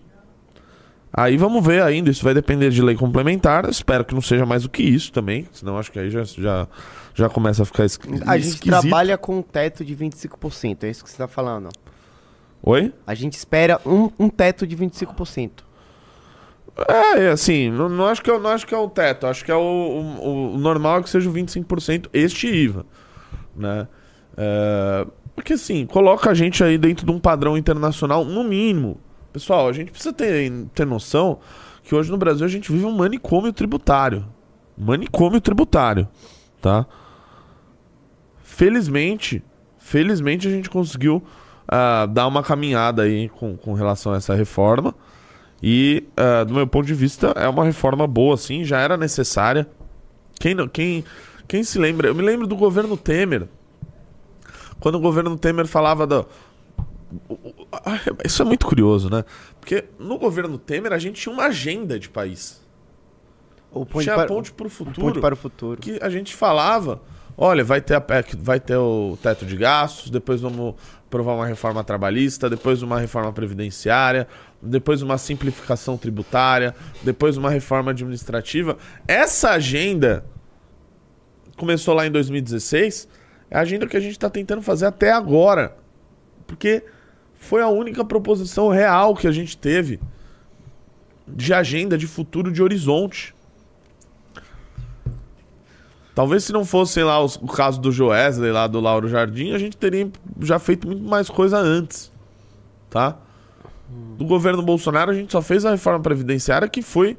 Aí 1.15 1.37
vamos 1.37 1.65
ver 1.65 1.83
ainda, 1.83 2.11
isso 2.11 2.25
vai 2.25 2.33
depender 2.33 2.71
de 2.71 2.81
lei 2.81 2.97
complementar. 2.97 3.69
Espero 3.69 4.03
que 4.03 4.15
não 4.15 4.23
seja 4.23 4.47
mais 4.47 4.63
do 4.63 4.71
que 4.71 4.83
isso 4.83 5.13
também, 5.13 5.47
senão 5.53 5.77
acho 5.77 5.93
que 5.93 5.99
aí 5.99 6.09
já, 6.09 6.25
já, 6.25 6.67
já 7.15 7.29
começa 7.29 7.63
a 7.63 7.67
ficar 7.67 7.85
esquisito. 7.85 8.27
A 8.27 8.39
gente 8.39 8.61
trabalha 8.63 9.19
com 9.19 9.39
um 9.39 9.43
teto 9.43 9.85
de 9.85 9.95
25%, 9.95 10.85
é 10.85 10.91
isso 10.91 11.05
que 11.05 11.11
você 11.11 11.15
está 11.15 11.29
falando. 11.29 11.69
Oi? 12.63 12.95
A 13.07 13.15
gente 13.15 13.35
espera 13.35 13.79
um, 13.85 14.11
um 14.19 14.31
teto 14.31 14.67
de 14.67 14.75
25%. 14.75 15.51
É, 16.89 17.29
assim, 17.29 17.71
não, 17.71 17.91
não, 17.91 18.07
acho 18.07 18.23
que 18.23 18.31
é, 18.31 18.39
não 18.39 18.49
acho 18.49 18.67
que 18.67 18.75
é 18.75 18.79
o 18.79 18.89
teto, 18.89 19.27
acho 19.27 19.45
que 19.45 19.51
é 19.51 19.55
o, 19.55 19.61
o, 19.61 20.55
o 20.55 20.59
normal 20.59 21.01
é 21.01 21.03
que 21.03 21.11
seja 21.11 21.29
o 21.29 21.33
25% 21.33 22.09
este 22.15 22.47
IVA, 22.47 22.87
né? 23.55 23.87
É, 24.35 25.07
porque 25.35 25.55
assim, 25.55 25.87
coloca 25.87 26.31
a 26.31 26.35
gente 26.35 26.63
aí 26.63 26.77
dentro 26.77 27.05
de 27.07 27.13
um 27.13 27.19
padrão 27.19 27.57
internacional, 27.57 28.25
no 28.25 28.45
mínimo, 28.45 29.01
Pessoal, 29.33 29.67
a 29.67 29.73
gente 29.73 29.91
precisa 29.91 30.13
ter, 30.13 30.53
ter 30.75 30.85
noção 30.85 31.39
que 31.83 31.95
hoje 31.95 32.11
no 32.11 32.19
Brasil 32.19 32.45
a 32.45 32.49
gente 32.49 32.71
vive 32.71 32.85
um 32.85 32.93
manicômio 32.93 33.53
tributário. 33.53 34.27
Manicômio 34.77 35.41
tributário, 35.41 36.07
tá? 36.61 36.87
Felizmente, 38.43 39.43
felizmente 39.79 40.47
a 40.47 40.51
gente 40.51 40.69
conseguiu 40.69 41.17
uh, 41.17 42.07
dar 42.09 42.27
uma 42.27 42.43
caminhada 42.43 43.03
aí 43.03 43.31
com, 43.31 43.57
com 43.57 43.73
relação 43.73 44.13
a 44.13 44.17
essa 44.17 44.35
reforma. 44.35 44.95
E, 45.63 46.07
uh, 46.13 46.45
do 46.45 46.53
meu 46.53 46.67
ponto 46.67 46.87
de 46.87 46.95
vista, 46.95 47.29
é 47.37 47.49
uma 47.49 47.65
reforma 47.65 48.07
boa, 48.07 48.37
sim, 48.37 48.65
já 48.65 48.81
era 48.81 48.99
necessária. 48.99 49.67
Quem, 50.39 50.57
quem, 50.69 51.05
quem 51.49 51.65
se 51.65 51.79
lembra? 51.79 52.09
Eu 52.09 52.15
me 52.15 52.23
lembro 52.23 52.47
do 52.47 52.57
governo 52.57 52.97
Temer. 52.99 53.49
Quando 54.83 54.97
o 54.97 55.01
governo 55.01 55.39
Temer 55.39 55.67
falava 55.67 56.07
do, 56.07 56.27
isso 58.25 58.43
é 58.43 58.45
muito 58.45 58.67
curioso, 58.67 59.11
né? 59.11 59.25
Porque 59.61 59.85
no 59.99 60.19
governo 60.19 60.59
Temer 60.59 60.93
a 60.93 60.99
gente 60.99 61.21
tinha 61.21 61.33
uma 61.33 61.45
agenda 61.45 61.99
de 61.99 62.09
país. 62.09 62.61
O 63.71 63.87
ponte 63.87 64.05
tinha 64.05 64.15
para, 64.15 64.27
ponte 64.27 64.53
para 64.53 64.67
o 64.67 64.71
futuro. 64.71 65.01
Ponte 65.01 65.21
para 65.21 65.35
o 65.35 65.37
futuro. 65.37 65.81
Que 65.81 65.99
a 66.03 66.11
gente 66.11 66.35
falava, 66.35 67.01
olha, 67.37 67.65
vai 67.65 67.81
ter, 67.81 67.95
a 67.95 68.01
PEC, 68.01 68.37
vai 68.37 68.61
ter 68.61 68.77
o 68.77 69.17
teto 69.23 69.47
de 69.47 69.57
gastos, 69.57 70.11
depois 70.11 70.41
vamos 70.41 70.75
aprovar 71.07 71.35
uma 71.35 71.47
reforma 71.47 71.85
trabalhista, 71.85 72.49
depois 72.51 72.83
uma 72.83 72.99
reforma 72.99 73.33
previdenciária, 73.33 74.27
depois 74.61 75.03
uma 75.03 75.17
simplificação 75.17 75.97
tributária, 75.97 76.75
depois 77.03 77.37
uma 77.37 77.51
reforma 77.51 77.91
administrativa. 77.91 78.77
Essa 79.07 79.51
agenda 79.51 80.25
começou 81.57 81.95
lá 81.95 82.07
em 82.07 82.11
2016, 82.11 83.09
é 83.53 83.59
a 83.59 83.61
agenda 83.61 83.87
que 83.87 83.99
a 83.99 84.01
gente 84.01 84.13
está 84.13 84.31
tentando 84.31 84.63
fazer 84.63 84.87
até 84.87 85.13
agora. 85.13 85.77
Porque 86.47 86.83
foi 87.37 87.61
a 87.61 87.69
única 87.69 88.03
proposição 88.03 88.71
real 88.71 89.15
que 89.15 89.29
a 89.29 89.31
gente 89.31 89.59
teve 89.59 90.01
de 91.29 91.53
agenda, 91.53 91.99
de 91.99 92.07
futuro, 92.07 92.51
de 92.51 92.63
horizonte. 92.63 93.35
Talvez 96.15 96.45
se 96.45 96.53
não 96.53 96.65
fosse, 96.65 97.03
lá, 97.03 97.23
o 97.23 97.47
caso 97.47 97.79
do 97.79 97.93
Joesley 97.93 98.51
lá 98.51 98.67
do 98.67 98.81
Lauro 98.81 99.07
Jardim, 99.07 99.53
a 99.53 99.59
gente 99.59 99.77
teria 99.77 100.11
já 100.41 100.59
feito 100.59 100.87
muito 100.87 101.03
mais 101.03 101.29
coisa 101.29 101.59
antes. 101.59 102.11
Tá? 102.89 103.19
Do 104.17 104.25
governo 104.25 104.63
Bolsonaro, 104.63 105.11
a 105.11 105.15
gente 105.15 105.31
só 105.31 105.43
fez 105.43 105.67
a 105.67 105.73
reforma 105.73 106.01
previdenciária 106.01 106.69
que 106.69 106.81
foi, 106.81 107.19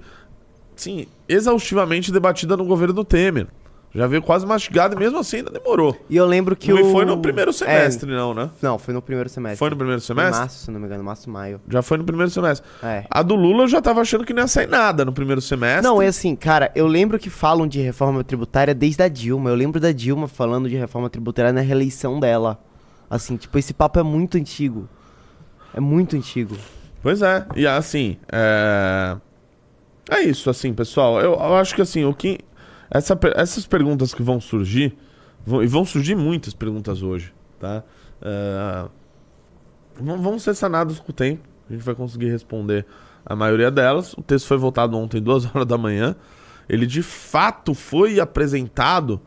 sim, 0.76 1.06
exaustivamente 1.30 2.12
debatida 2.12 2.58
no 2.58 2.65
governo 2.65 3.04
Temer. 3.06 3.48
Já 3.95 4.08
veio 4.08 4.23
quase 4.23 4.43
mastigado 4.43 4.95
e 4.95 4.97
mesmo 4.99 5.19
assim 5.19 5.38
ainda 5.38 5.51
demorou. 5.51 5.95
E 6.10 6.17
eu 6.17 6.25
lembro 6.25 6.56
que 6.56 6.73
não 6.73 6.82
o... 6.82 6.91
foi 6.91 7.06
no 7.06 7.19
primeiro 7.19 7.51
É, 7.51 7.53
semestre, 7.53 8.10
não, 8.12 8.34
né? 8.34 8.49
não, 8.60 8.79
foi 8.79 8.91
no 8.91 9.01
primeiro 9.03 9.29
semestre. 9.29 9.60
Foi 9.60 9.69
no 9.69 9.75
primeiro 9.75 9.99
Em 9.99 10.03
semestre? 10.03 10.39
março, 10.39 10.65
se 10.65 10.71
não 10.71 10.79
me 10.79 10.88
engano, 10.88 11.03
março, 11.03 11.29
maio. 11.29 11.62
Já 11.69 11.84
foi 11.84 11.99
no 11.99 12.03
primeiro 12.03 12.32
semestre. 12.32 12.67
É. 12.82 13.06
A 13.08 13.21
do 13.21 13.36
Lula 13.36 13.65
eu 13.65 13.67
já 13.67 13.79
tava 13.82 14.01
achando 14.01 14.25
que 14.25 14.34
não 14.34 14.41
ia 14.41 14.47
sair 14.47 14.67
nada 14.67 15.06
no 15.06 15.13
primeiro 15.13 15.41
semestre. 15.41 15.84
Não, 15.84 16.01
é 16.01 16.08
assim, 16.08 16.36
cara, 16.36 16.71
eu 16.73 16.88
lembro 16.88 17.19
que 17.19 17.29
falam 17.29 17.67
de 17.67 17.79
reforma 17.82 18.23
tributária 18.23 18.73
desde 18.73 19.03
a 19.03 19.08
Dilma. 19.08 19.51
Eu 19.51 19.56
lembro 19.56 19.79
da 19.79 19.91
Dilma 19.91 20.27
falando 20.27 20.67
de 20.67 20.75
reforma 20.75 21.08
tributária 21.08 21.53
na 21.53 21.62
reeleição 21.62 22.19
dela. 22.19 22.60
Assim, 23.08 23.38
tipo, 23.38 23.60
esse 23.60 23.75
papo 23.75 23.99
é 23.99 24.03
muito 24.03 24.38
antigo. 24.39 24.89
É 25.71 25.79
muito 25.79 26.15
antigo. 26.15 26.58
Pois 27.03 27.21
é. 27.21 27.45
E 27.56 27.67
assim, 27.67 28.17
é. 28.32 29.15
É 30.10 30.21
isso, 30.21 30.49
assim, 30.49 30.73
pessoal. 30.73 31.19
Eu, 31.19 31.34
eu 31.34 31.56
acho 31.56 31.75
que 31.75 31.82
assim, 31.82 32.03
o 32.06 32.13
que. 32.13 32.39
Essa, 32.93 33.19
essas 33.36 33.65
perguntas 33.65 34.13
que 34.13 34.21
vão 34.21 34.39
surgir. 34.39 34.95
vão- 35.45 35.62
e 35.63 35.67
vão 35.67 35.84
surgir 35.84 36.15
muitas 36.15 36.53
perguntas 36.53 37.01
hoje, 37.01 37.34
tá? 37.60 37.84
É, 38.21 38.86
vão, 39.99 40.38
ser 40.39 40.53
sanadas 40.56 40.99
com 40.99 41.12
o 41.12 41.13
tempo. 41.13 41.41
A 41.69 41.73
gente 41.73 41.84
vai 41.84 41.95
conseguir 41.95 42.29
responder 42.29 42.86
a 43.25 43.36
maioria 43.36 43.69
delas. 43.71 44.13
O 44.13 44.21
texto 44.21 44.47
foi 44.47 44.58
votado 44.58 44.97
ontem, 44.97 45.19
duas 45.21 45.45
horas 45.45 45.65
da 45.67 45.77
manhã. 45.77 46.15
Ele 46.69 46.86
de 46.86 47.01
fato 47.03 47.73
foi 47.73 48.19
apresentado 48.19 49.19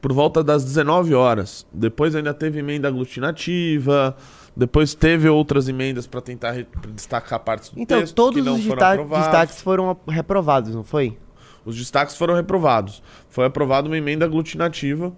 por 0.00 0.12
volta 0.12 0.42
das 0.42 0.64
19 0.64 1.14
horas. 1.14 1.66
Depois 1.72 2.14
ainda 2.14 2.32
teve 2.32 2.60
emenda 2.60 2.88
aglutinativa. 2.88 4.16
Depois 4.56 4.94
teve 4.94 5.28
outras 5.28 5.68
emendas 5.68 6.06
para 6.06 6.20
tentar 6.20 6.54
destacar 6.94 7.38
partes 7.40 7.70
do 7.70 7.80
Então, 7.80 7.98
texto 8.00 8.14
todos 8.14 8.34
que 8.40 8.42
não 8.46 8.54
os 8.56 8.64
destaques 9.10 9.60
foram 9.62 9.96
reprovados, 10.08 10.74
não 10.74 10.84
foi? 10.84 11.18
Os 11.64 11.76
destaques 11.76 12.16
foram 12.16 12.34
reprovados. 12.34 13.02
Foi 13.28 13.44
aprovada 13.44 13.88
uma 13.88 13.96
emenda 13.96 14.24
aglutinativa 14.24 15.12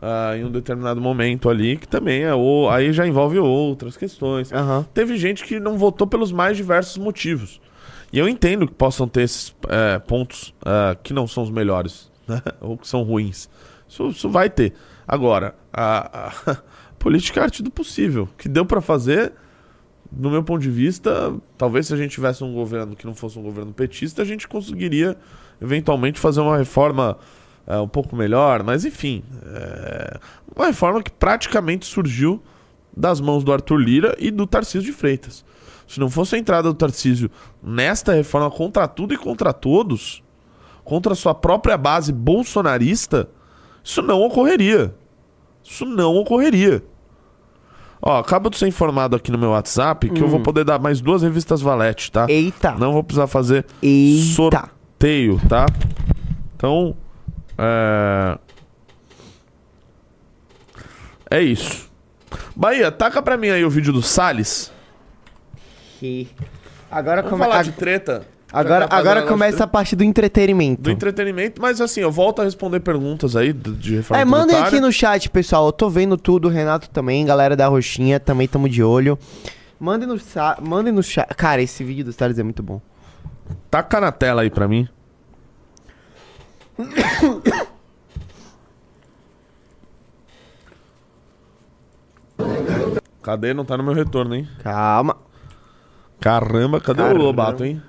ah, 0.00 0.36
em 0.36 0.44
um 0.44 0.50
determinado 0.50 1.00
momento 1.00 1.48
ali, 1.48 1.76
que 1.76 1.88
também 1.88 2.22
é 2.22 2.34
o, 2.34 2.68
aí 2.68 2.92
já 2.92 3.06
envolve 3.06 3.38
outras 3.38 3.96
questões. 3.96 4.52
Aham. 4.52 4.86
Teve 4.92 5.16
gente 5.16 5.44
que 5.44 5.58
não 5.58 5.78
votou 5.78 6.06
pelos 6.06 6.32
mais 6.32 6.56
diversos 6.56 6.98
motivos. 6.98 7.60
E 8.12 8.18
eu 8.18 8.28
entendo 8.28 8.66
que 8.66 8.74
possam 8.74 9.08
ter 9.08 9.22
esses 9.22 9.54
é, 9.68 9.98
pontos 9.98 10.54
ah, 10.64 10.96
que 11.02 11.12
não 11.12 11.26
são 11.26 11.42
os 11.42 11.50
melhores, 11.50 12.10
né? 12.26 12.40
ou 12.60 12.76
que 12.76 12.86
são 12.86 13.02
ruins. 13.02 13.48
Isso, 13.88 14.08
isso 14.08 14.28
vai 14.28 14.50
ter. 14.50 14.74
Agora, 15.06 15.54
a, 15.72 16.30
a 16.50 16.56
política 16.98 17.40
é 17.40 17.44
arte 17.44 17.62
do 17.62 17.70
possível. 17.70 18.24
O 18.24 18.36
que 18.36 18.48
deu 18.48 18.66
para 18.66 18.80
fazer, 18.80 19.32
no 20.10 20.30
meu 20.30 20.42
ponto 20.42 20.60
de 20.60 20.70
vista, 20.70 21.34
talvez 21.56 21.86
se 21.86 21.94
a 21.94 21.96
gente 21.96 22.12
tivesse 22.12 22.42
um 22.42 22.52
governo 22.52 22.96
que 22.96 23.06
não 23.06 23.14
fosse 23.14 23.38
um 23.38 23.42
governo 23.42 23.72
petista, 23.72 24.22
a 24.22 24.24
gente 24.24 24.46
conseguiria 24.46 25.16
eventualmente 25.60 26.18
fazer 26.18 26.40
uma 26.40 26.56
reforma 26.56 27.18
é, 27.66 27.78
um 27.78 27.88
pouco 27.88 28.14
melhor. 28.14 28.62
Mas 28.62 28.84
enfim, 28.84 29.22
é, 29.44 30.18
uma 30.54 30.66
reforma 30.66 31.02
que 31.02 31.10
praticamente 31.10 31.86
surgiu 31.86 32.42
das 32.96 33.20
mãos 33.20 33.44
do 33.44 33.52
Arthur 33.52 33.76
Lira 33.76 34.16
e 34.18 34.30
do 34.30 34.46
Tarcísio 34.46 34.82
de 34.82 34.92
Freitas. 34.92 35.44
Se 35.86 36.00
não 36.00 36.10
fosse 36.10 36.34
a 36.34 36.38
entrada 36.38 36.68
do 36.68 36.74
Tarcísio 36.74 37.30
nesta 37.62 38.12
reforma 38.12 38.50
contra 38.50 38.88
tudo 38.88 39.14
e 39.14 39.16
contra 39.16 39.52
todos, 39.52 40.22
contra 40.82 41.12
a 41.12 41.16
sua 41.16 41.34
própria 41.34 41.76
base 41.76 42.12
bolsonarista, 42.12 43.28
isso 43.84 44.02
não 44.02 44.20
ocorreria. 44.22 44.94
Isso 45.62 45.84
não 45.84 46.14
ocorreria. 46.16 46.82
Ó, 48.00 48.18
acabo 48.18 48.50
de 48.50 48.56
ser 48.56 48.68
informado 48.68 49.16
aqui 49.16 49.32
no 49.32 49.38
meu 49.38 49.50
WhatsApp 49.50 50.08
que 50.10 50.22
eu 50.22 50.28
vou 50.28 50.40
poder 50.40 50.64
dar 50.64 50.78
mais 50.78 51.00
duas 51.00 51.22
revistas 51.22 51.60
Valete, 51.60 52.12
tá? 52.12 52.26
Eita. 52.28 52.72
Não 52.72 52.92
vou 52.92 53.02
precisar 53.02 53.26
fazer 53.26 53.66
Eita. 53.82 54.70
Sorteio, 55.00 55.40
tá? 55.48 55.66
Então, 56.56 56.96
é... 57.58 58.38
É 61.30 61.40
isso. 61.40 61.90
Bahia, 62.54 62.90
taca 62.90 63.20
pra 63.20 63.36
mim 63.36 63.48
aí 63.48 63.64
o 63.64 63.70
vídeo 63.70 63.92
do 63.92 64.02
Salles. 64.02 64.72
Que- 66.00 66.28
Agora, 66.90 67.20
Vamos 67.22 67.38
come... 67.38 67.44
falar 67.44 67.62
de 67.64 67.72
treta. 67.72 68.26
agora, 68.52 68.86
a 68.88 68.96
agora 68.96 69.22
começa 69.22 69.64
a 69.64 69.66
parte 69.66 69.94
do 69.96 70.04
entretenimento. 70.04 70.82
Do 70.82 70.90
entretenimento, 70.90 71.60
mas 71.60 71.80
assim, 71.80 72.00
eu 72.00 72.12
volto 72.12 72.40
a 72.40 72.44
responder 72.44 72.80
perguntas 72.80 73.34
aí 73.34 73.52
de 73.52 73.72
de 73.72 73.96
reforma 73.96 74.20
É, 74.22 74.24
mandem 74.24 74.56
aqui 74.56 74.80
no 74.80 74.92
chat, 74.92 75.28
pessoal. 75.28 75.66
Eu 75.66 75.72
tô 75.72 75.90
vendo 75.90 76.16
tudo, 76.16 76.46
o 76.46 76.50
Renato 76.50 76.88
também, 76.88 77.26
galera 77.26 77.56
da 77.56 77.66
Roxinha, 77.66 78.20
também 78.20 78.46
tamo 78.46 78.68
de 78.68 78.82
olho. 78.82 79.18
Mandem 79.80 80.08
no, 80.08 80.18
mandem 80.62 80.92
no 80.92 81.02
chat. 81.02 81.26
Cara, 81.34 81.60
esse 81.60 81.82
vídeo 81.84 82.04
dos 82.04 82.14
Thales 82.16 82.38
é 82.38 82.42
muito 82.42 82.62
bom. 82.62 82.80
Taca 83.70 84.00
na 84.00 84.12
tela 84.12 84.42
aí 84.42 84.50
pra 84.50 84.66
mim. 84.68 84.88
Cadê? 93.22 93.52
Não 93.52 93.64
tá 93.64 93.76
no 93.76 93.82
meu 93.82 93.92
retorno, 93.92 94.34
hein? 94.34 94.48
Calma. 94.62 95.16
Caramba, 96.20 96.80
cadê 96.80 97.02
Caramba. 97.02 97.20
o 97.20 97.24
Lobato, 97.24 97.64
hein? 97.64 97.82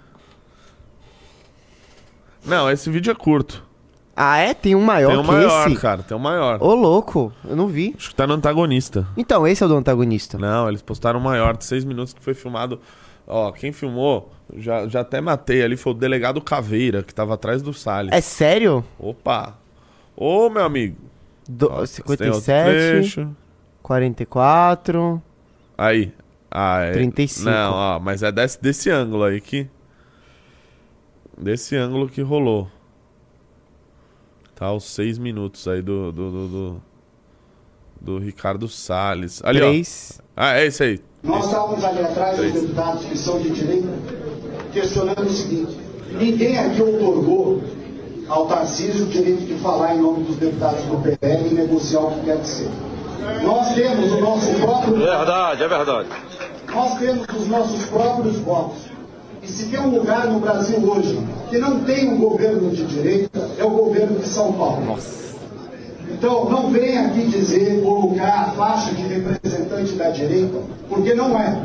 Não, 2.43 2.69
esse 2.71 2.89
vídeo 2.89 3.11
é 3.11 3.15
curto. 3.15 3.63
Ah, 4.15 4.37
é? 4.37 4.53
Tem 4.53 4.73
um 4.73 4.81
maior 4.83 5.09
tem 5.11 5.19
um 5.19 5.21
que 5.21 5.27
maior, 5.27 5.67
esse? 5.67 5.79
cara. 5.79 6.01
Tem 6.01 6.17
um 6.17 6.19
maior. 6.19 6.57
Ô, 6.61 6.73
louco. 6.73 7.31
Eu 7.47 7.55
não 7.55 7.67
vi. 7.67 7.93
Acho 7.95 8.09
que 8.09 8.15
tá 8.15 8.25
no 8.25 8.33
antagonista. 8.33 9.07
Então, 9.15 9.45
esse 9.45 9.61
é 9.61 9.65
o 9.65 9.69
do 9.69 9.75
antagonista. 9.75 10.39
Não, 10.39 10.67
eles 10.67 10.81
postaram 10.81 11.19
um 11.19 11.23
maior 11.23 11.55
de 11.55 11.65
seis 11.65 11.85
minutos 11.85 12.13
que 12.13 12.21
foi 12.21 12.33
filmado. 12.33 12.79
Ó, 13.27 13.51
quem 13.51 13.71
filmou, 13.71 14.31
já, 14.55 14.87
já 14.87 15.01
até 15.01 15.19
matei 15.19 15.61
ali, 15.63 15.75
foi 15.75 15.91
o 15.93 15.95
delegado 15.95 16.41
Caveira, 16.41 17.03
que 17.03 17.13
tava 17.13 17.33
atrás 17.33 17.61
do 17.61 17.73
Salles. 17.73 18.11
É 18.13 18.21
sério? 18.21 18.83
Opa! 18.99 19.57
Ô, 20.15 20.49
meu 20.49 20.63
amigo. 20.63 20.97
Do- 21.47 21.67
Ó, 21.67 21.69
tem 21.69 22.29
outro 22.29 22.41
57, 22.41 22.69
trecho. 22.71 23.35
44. 23.83 25.21
Aí. 25.77 26.11
Ah, 26.49 26.79
é... 26.81 26.91
35. 26.93 27.49
Não, 27.49 27.73
ó, 27.73 27.99
mas 27.99 28.23
é 28.23 28.31
desse, 28.31 28.61
desse 28.61 28.89
ângulo 28.89 29.23
aí 29.23 29.39
que. 29.41 29.67
Desse 31.37 31.75
ângulo 31.75 32.09
que 32.09 32.21
rolou. 32.21 32.69
Tá 34.55 34.71
os 34.73 34.85
seis 34.85 35.17
minutos 35.17 35.67
aí 35.67 35.81
do. 35.81 36.11
Do, 36.11 36.31
do, 36.31 36.47
do, 36.47 36.81
do 38.01 38.19
Ricardo 38.19 38.67
Salles. 38.67 39.41
Ali, 39.43 39.59
3. 39.59 40.19
ó. 40.19 40.23
Ah, 40.35 40.57
é 40.59 40.65
esse 40.65 40.83
aí. 40.83 40.99
Nós 41.23 41.45
estávamos 41.45 41.83
ali 41.83 41.99
atrás, 41.99 42.33
os 42.33 42.37
Três. 42.39 42.53
deputados 42.61 43.05
que 43.05 43.17
são 43.17 43.41
de 43.41 43.49
direita, 43.51 43.87
questionando 44.79 45.25
o 45.25 45.29
seguinte: 45.29 45.77
ninguém 46.11 46.57
aqui 46.59 46.81
otorgou 46.81 47.61
ao 48.29 48.45
Tarcísio 48.45 49.05
o 49.05 49.09
direito 49.09 49.45
de 49.45 49.55
falar 49.55 49.95
em 49.95 50.01
nome 50.01 50.23
dos 50.25 50.35
deputados 50.35 50.83
do 50.83 50.97
PL 50.97 51.49
e 51.49 51.53
negociar 51.53 52.01
o 52.01 52.11
que 52.11 52.25
quer 52.25 52.37
que 52.37 52.47
seja. 52.47 52.69
Nós 53.43 53.73
temos 53.73 54.11
o 54.11 54.21
nosso 54.21 54.53
próprio. 54.53 54.97
Verdade, 54.97 55.63
é 55.63 55.67
verdade. 55.67 56.09
Nós 56.73 56.99
temos 56.99 57.27
os 57.35 57.47
nossos 57.47 57.85
próprios 57.85 58.37
votos. 58.37 58.77
E 59.41 59.47
se 59.47 59.67
tem 59.67 59.79
um 59.79 59.89
lugar 59.89 60.27
no 60.27 60.39
Brasil 60.39 60.79
hoje 60.79 61.17
que 61.49 61.57
não 61.57 61.79
tem 61.81 62.09
um 62.09 62.17
governo 62.17 62.69
de 62.69 62.83
direita, 62.85 63.49
é 63.57 63.63
o 63.63 63.69
governo 63.69 64.19
de 64.19 64.27
São 64.27 64.53
Paulo. 64.53 64.97
Então, 66.09 66.49
não 66.49 66.69
venha 66.69 67.07
aqui 67.07 67.27
dizer, 67.27 67.81
colocar 67.81 68.47
a 68.47 68.51
faixa 68.51 68.91
de 68.91 69.01
representante 69.03 69.93
da 69.93 70.09
direita, 70.09 70.59
porque 70.89 71.13
não 71.13 71.37
é. 71.39 71.61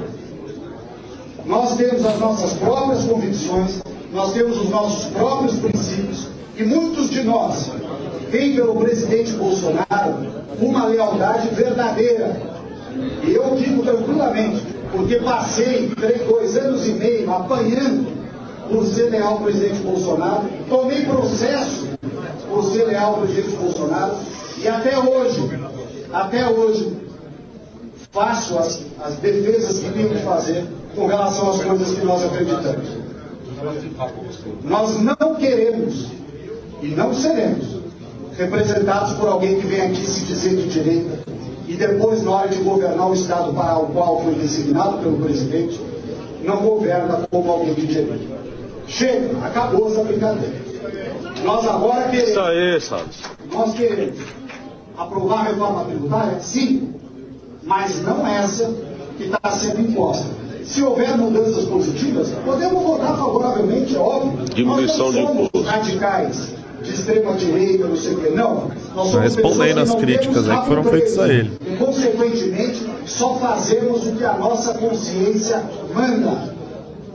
Nós 1.46 1.76
temos 1.76 2.04
as 2.06 2.18
nossas 2.18 2.52
próprias 2.54 3.04
convicções, 3.04 3.82
nós 4.12 4.32
temos 4.32 4.58
os 4.58 4.70
nossos 4.70 5.06
próprios 5.06 5.56
princípios, 5.56 6.28
e 6.56 6.64
muitos 6.64 7.10
de 7.10 7.22
nós 7.22 7.70
veem 8.30 8.54
pelo 8.54 8.76
presidente 8.76 9.32
Bolsonaro 9.32 10.26
uma 10.60 10.86
lealdade 10.86 11.48
verdadeira. 11.54 12.40
E 13.24 13.32
eu 13.32 13.56
digo 13.56 13.82
tranquilamente, 13.82 14.62
porque 14.92 15.16
passei 15.16 15.90
três, 15.96 16.22
dois 16.28 16.56
anos 16.56 16.86
e 16.86 16.92
meio 16.92 17.32
apanhando 17.32 18.06
por 18.68 18.86
ser 18.86 19.10
leal 19.10 19.34
ao 19.34 19.40
presidente 19.40 19.80
Bolsonaro, 19.80 20.44
tomei 20.68 21.04
processo 21.04 21.88
por 22.48 22.64
ser 22.64 22.84
leal 22.84 23.14
ao 23.14 23.20
presidente 23.22 23.56
Bolsonaro, 23.56 24.16
E 24.58 24.68
até 24.68 24.96
hoje, 24.96 25.40
até 26.12 26.48
hoje, 26.48 26.96
faço 28.12 28.58
as, 28.58 28.82
as 29.02 29.16
defesas 29.16 29.78
que 29.80 29.90
tenho 29.90 30.10
que 30.10 30.18
fazer 30.18 30.66
com 30.94 31.06
relação 31.06 31.50
às 31.50 31.62
coisas 31.62 31.98
que 31.98 32.04
nós 32.04 32.24
acreditamos. 32.24 32.88
Nós 34.64 35.00
não 35.00 35.34
queremos 35.36 36.08
e 36.82 36.88
não 36.88 37.14
seremos 37.14 37.82
representados 38.36 39.12
por 39.14 39.28
alguém 39.28 39.60
que 39.60 39.66
vem 39.66 39.82
aqui 39.82 40.04
se 40.06 40.24
dizer 40.24 40.56
de 40.56 40.68
direita 40.68 41.32
e 41.72 41.74
depois, 41.74 42.22
na 42.22 42.32
hora 42.32 42.48
de 42.48 42.58
governar 42.58 43.08
o 43.08 43.14
Estado 43.14 43.52
para 43.54 43.78
o 43.78 43.86
qual 43.86 44.22
foi 44.22 44.34
designado 44.34 44.98
pelo 44.98 45.16
presidente, 45.18 45.80
não 46.44 46.56
governa 46.56 47.26
como 47.30 47.50
alguém 47.50 47.74
de 47.74 47.86
direita. 47.86 48.18
Chega, 48.86 49.38
acabou 49.46 49.90
essa 49.90 50.04
brincadeira. 50.04 50.54
Nós 51.44 51.66
agora 51.66 52.10
queremos. 52.10 52.30
Isso 52.30 52.94
aí. 52.94 53.04
Nós 53.50 53.74
queremos 53.74 54.18
aprovar 54.98 55.40
a 55.40 55.42
reforma 55.44 55.84
tributária? 55.84 56.40
Sim, 56.40 56.94
mas 57.62 58.02
não 58.02 58.26
essa 58.26 58.70
que 59.16 59.24
está 59.24 59.50
sendo 59.52 59.80
imposta. 59.80 60.41
Se 60.64 60.82
houver 60.82 61.16
mudanças 61.16 61.64
positivas, 61.64 62.30
podemos 62.44 62.82
votar 62.82 63.16
favoravelmente, 63.16 63.96
é 63.96 63.98
óbvio. 63.98 64.44
Diminuição 64.54 65.06
nós 65.06 65.14
de 65.14 65.20
não 65.20 65.28
somos 65.28 65.46
imposto. 65.46 65.68
radicais 65.68 66.52
de 66.82 66.90
extrema 66.90 67.32
direita, 67.34 67.86
não 67.86 67.96
sei 67.96 68.12
o 68.14 68.20
quê. 68.20 68.30
Não. 68.30 68.70
Nós 68.94 69.10
somos 69.10 69.34
Respondendo 69.34 69.78
as 69.78 69.94
críticas 69.94 70.48
aí 70.48 70.60
que 70.60 70.66
foram 70.66 70.84
feitas 70.84 71.18
a 71.18 71.28
ele. 71.28 71.58
E, 71.66 71.76
consequentemente, 71.76 72.86
só 73.06 73.36
fazemos 73.36 74.06
o 74.06 74.12
que 74.12 74.24
a 74.24 74.34
nossa 74.34 74.74
consciência 74.74 75.62
manda. 75.94 76.52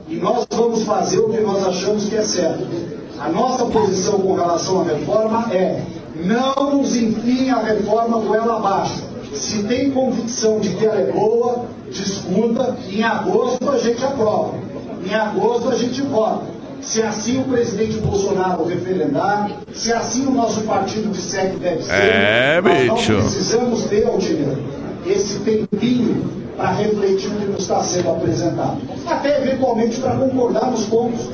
E 0.08 0.16
nós 0.16 0.46
vamos 0.50 0.84
fazer 0.84 1.20
o 1.20 1.30
que 1.30 1.42
nós 1.42 1.68
achamos 1.68 2.06
que 2.06 2.16
é 2.16 2.22
certo. 2.22 2.66
A 3.20 3.30
nossa 3.30 3.66
posição 3.66 4.20
com 4.20 4.36
relação 4.36 4.82
à 4.82 4.84
reforma 4.86 5.48
é 5.52 5.84
não 6.24 6.78
nos 6.78 6.96
enfiem 6.96 7.50
a 7.52 7.60
reforma 7.60 8.20
goela 8.20 8.58
abaixo. 8.58 9.04
Se 9.34 9.63
tem 9.63 9.92
convicção 9.92 10.60
de 10.60 10.70
que 10.70 10.86
ela 10.86 11.00
é 11.00 11.12
boa, 11.12 11.66
discuta, 11.92 12.76
em 12.90 13.04
agosto 13.04 13.70
a 13.70 13.78
gente 13.78 14.04
aprova. 14.04 14.54
Em 15.06 15.13
agosto 15.13 15.70
a 15.70 15.76
gente 15.76 16.02
vota. 16.02 16.46
Se 16.82 17.02
assim 17.02 17.42
o 17.42 17.44
presidente 17.46 17.98
Bolsonaro 17.98 18.63
referendar, 18.66 19.50
se 19.74 19.92
assim 19.92 20.26
o 20.28 20.32
nosso 20.32 20.62
partido 20.62 21.12
disser 21.12 21.52
que 21.52 21.58
deve 21.60 21.84
ser, 21.84 21.92
É, 21.92 22.62
nós 22.62 22.88
não 22.88 22.96
bicho. 22.96 23.13
precisamos 23.16 23.84
ter, 23.86 24.06
Aldinho, 24.08 24.58
esse 25.06 25.40
tempinho 25.40 26.24
para 26.56 26.72
refletir 26.72 27.28
o 27.28 27.32
que 27.36 27.46
nos 27.46 27.62
está 27.62 27.84
sendo 27.84 28.10
apresentado. 28.10 28.78
Até 29.06 29.42
eventualmente 29.42 30.00
para 30.00 30.16
concordar 30.16 30.72
nos 30.72 30.86
pontos. 30.86 31.28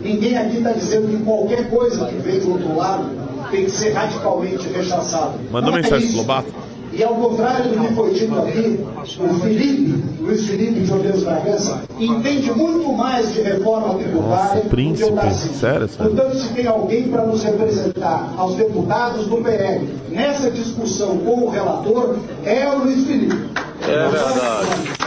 Ninguém 0.00 0.36
aqui 0.38 0.58
está 0.58 0.72
dizendo 0.72 1.08
que 1.08 1.22
qualquer 1.24 1.68
coisa 1.68 2.06
que 2.06 2.16
vem 2.16 2.38
do 2.40 2.52
outro 2.52 2.76
lado 2.76 3.10
tem 3.50 3.64
que 3.64 3.70
ser 3.70 3.92
radicalmente 3.92 4.68
rechaçada. 4.68 5.34
Mandou 5.50 5.72
Não 5.72 5.78
é 5.78 5.82
mensagem 5.82 6.08
pro 6.08 6.18
Lobato? 6.18 6.52
E 6.96 7.04
ao 7.04 7.14
contrário 7.14 7.64
do 7.64 7.78
que 7.78 7.94
foi 7.94 8.14
dito 8.14 8.34
aqui, 8.38 8.80
o 9.20 9.34
Felipe, 9.40 10.02
Luiz 10.18 10.46
Felipe 10.46 10.80
de 10.80 11.24
Bragança, 11.24 11.82
entende 12.00 12.50
muito 12.52 12.90
mais 12.94 13.34
de 13.34 13.42
reforma 13.42 13.98
tributária 13.98 14.44
Nossa, 14.44 14.54
do 14.54 14.60
que 14.62 14.66
o 14.66 14.70
príncipe. 14.70 15.12
Tarcísio. 15.12 15.54
Sério, 15.54 15.88
sério. 15.88 16.12
Portanto, 16.12 16.36
se 16.38 16.54
tem 16.54 16.66
alguém 16.66 17.08
para 17.08 17.26
nos 17.26 17.42
representar, 17.42 18.32
aos 18.38 18.54
deputados 18.54 19.26
do 19.26 19.36
PL, 19.36 19.86
nessa 20.08 20.50
discussão 20.50 21.18
com 21.18 21.44
o 21.44 21.50
relator, 21.50 22.16
é 22.46 22.66
o 22.66 22.78
Luiz 22.78 23.06
Felipe. 23.06 23.46
É 23.82 24.08
verdade. 24.08 25.06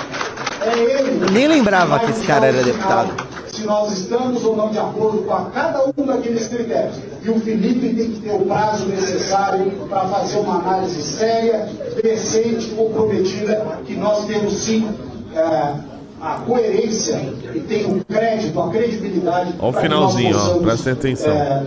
É 0.61 0.79
ele. 0.79 1.23
Eu 1.23 1.31
nem 1.31 1.47
lembrava 1.47 1.97
que 2.01 2.11
esse 2.11 2.23
cara 2.23 2.45
era 2.45 2.61
deputado. 2.61 3.11
Se 3.59 3.65
nós 3.65 3.91
estamos 3.91 4.45
ou 4.45 4.55
não 4.55 4.69
de 4.69 4.77
acordo 4.79 5.23
com 5.23 5.33
a 5.33 5.45
cada 5.45 5.83
um 5.85 6.05
daqueles 6.05 6.47
critérios. 6.47 6.95
E 7.21 7.29
o 7.29 7.39
Felipe 7.41 7.93
tem 7.93 8.11
que 8.11 8.21
ter 8.21 8.31
o 8.31 8.45
prazo 8.45 8.85
necessário 8.85 9.69
para 9.89 10.07
fazer 10.07 10.37
uma 10.39 10.59
análise 10.59 11.01
séria, 11.01 11.67
decente, 12.01 12.67
comprometida, 12.67 13.79
que 13.85 13.95
nós 13.97 14.23
temos 14.27 14.53
sim 14.53 14.87
é, 15.35 15.73
a 16.21 16.35
coerência 16.45 17.17
e 17.53 17.59
tem 17.59 17.85
o 17.85 18.03
crédito, 18.05 18.57
a 18.61 18.69
credibilidade. 18.69 19.53
Ó 19.59 19.69
o 19.69 19.73
finalzinho, 19.73 20.37
ó, 20.37 20.59
presta 20.59 20.91
atenção. 20.93 21.33
é, 21.33 21.63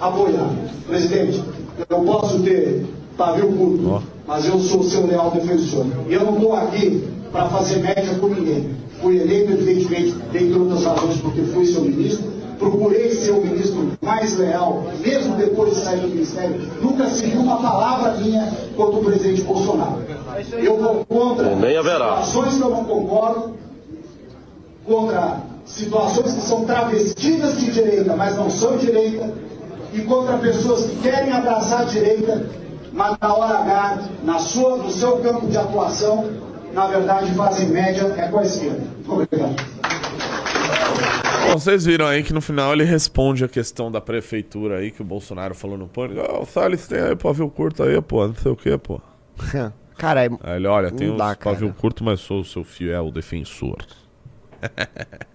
apoiar. 0.00 0.50
Presidente, 0.88 1.44
eu 1.88 2.00
posso 2.00 2.40
ter 2.40 2.86
pavio 3.16 3.52
curto, 3.52 3.88
Ó. 3.88 4.00
mas 4.26 4.46
eu 4.46 4.58
sou 4.58 4.82
seu 4.82 5.06
leal 5.06 5.30
defensor. 5.30 5.86
E 6.08 6.12
eu 6.12 6.24
não 6.24 6.34
estou 6.34 6.54
aqui 6.56 7.08
para 7.30 7.46
fazer 7.50 7.76
média 7.76 8.14
com 8.18 8.26
ninguém. 8.26 8.70
Fui 9.00 9.18
eleito, 9.18 9.52
evidentemente, 9.52 10.12
dentre 10.32 10.58
outras 10.58 10.84
razões, 10.84 11.16
porque 11.20 11.42
fui 11.42 11.66
seu 11.66 11.82
ministro. 11.82 12.40
Procurei 12.58 13.10
ser 13.14 13.30
o 13.30 13.40
ministro 13.40 13.92
mais 14.02 14.36
leal, 14.36 14.84
mesmo 15.00 15.34
depois 15.36 15.74
de 15.74 15.80
sair 15.80 16.00
do 16.00 16.08
ministério. 16.08 16.60
Nunca 16.82 17.08
segui 17.08 17.38
uma 17.38 17.56
palavra 17.56 18.18
minha 18.18 18.52
contra 18.76 19.00
o 19.00 19.04
presidente 19.04 19.40
Bolsonaro. 19.42 20.02
Eu 20.52 20.76
vou 20.76 21.04
contra 21.06 21.56
Nem 21.56 21.78
haverá. 21.78 22.22
situações 22.22 22.56
que 22.56 22.62
eu 22.62 22.70
não 22.70 22.84
concordo, 22.84 23.54
contra 24.84 25.40
situações 25.64 26.34
que 26.34 26.40
são 26.42 26.64
travestidas 26.66 27.58
de 27.58 27.70
direita, 27.72 28.14
mas 28.14 28.36
não 28.36 28.50
são 28.50 28.76
direita, 28.76 29.32
e 29.94 30.02
contra 30.02 30.36
pessoas 30.36 30.84
que 30.84 30.96
querem 30.96 31.32
abraçar 31.32 31.80
a 31.80 31.84
direita, 31.84 32.46
mas 32.92 33.16
na 33.20 33.34
hora 33.34 33.58
H, 33.58 33.98
na 34.22 34.38
sua, 34.38 34.76
no 34.76 34.90
seu 34.90 35.18
campo 35.18 35.46
de 35.46 35.56
atuação, 35.56 36.26
na 36.72 36.86
verdade 36.86 37.34
fazem 37.34 37.68
média 37.68 38.02
é 38.16 38.28
com 38.28 38.38
a 38.38 38.42
esquerda. 38.42 38.82
Obrigado. 39.06 39.56
Bom, 41.46 41.58
vocês 41.58 41.84
viram 41.84 42.06
aí 42.06 42.22
que 42.22 42.32
no 42.32 42.40
final 42.40 42.72
ele 42.72 42.84
responde 42.84 43.44
a 43.44 43.48
questão 43.48 43.90
da 43.90 44.00
prefeitura 44.00 44.78
aí, 44.78 44.90
que 44.90 45.02
o 45.02 45.04
Bolsonaro 45.04 45.54
falou 45.54 45.76
no 45.76 45.88
pânico. 45.88 46.20
Ah, 46.20 46.40
o 46.40 46.46
Salles 46.46 46.86
tem 46.86 47.00
aí 47.00 47.16
pavio 47.16 47.48
curto 47.50 47.82
aí, 47.82 48.00
pô, 48.00 48.26
não 48.26 48.34
sei 48.34 48.52
o 48.52 48.56
que, 48.56 48.76
pô. 48.78 49.00
Cara, 49.96 50.24
é... 50.24 50.30
Aí 50.42 50.56
ele, 50.56 50.66
olha, 50.66 50.90
tem 50.90 51.14
cara. 51.14 51.36
pavio 51.36 51.74
curto, 51.74 52.02
mas 52.02 52.20
sou 52.20 52.40
o 52.40 52.44
seu 52.44 52.64
fiel 52.64 53.10
defensor. 53.10 53.76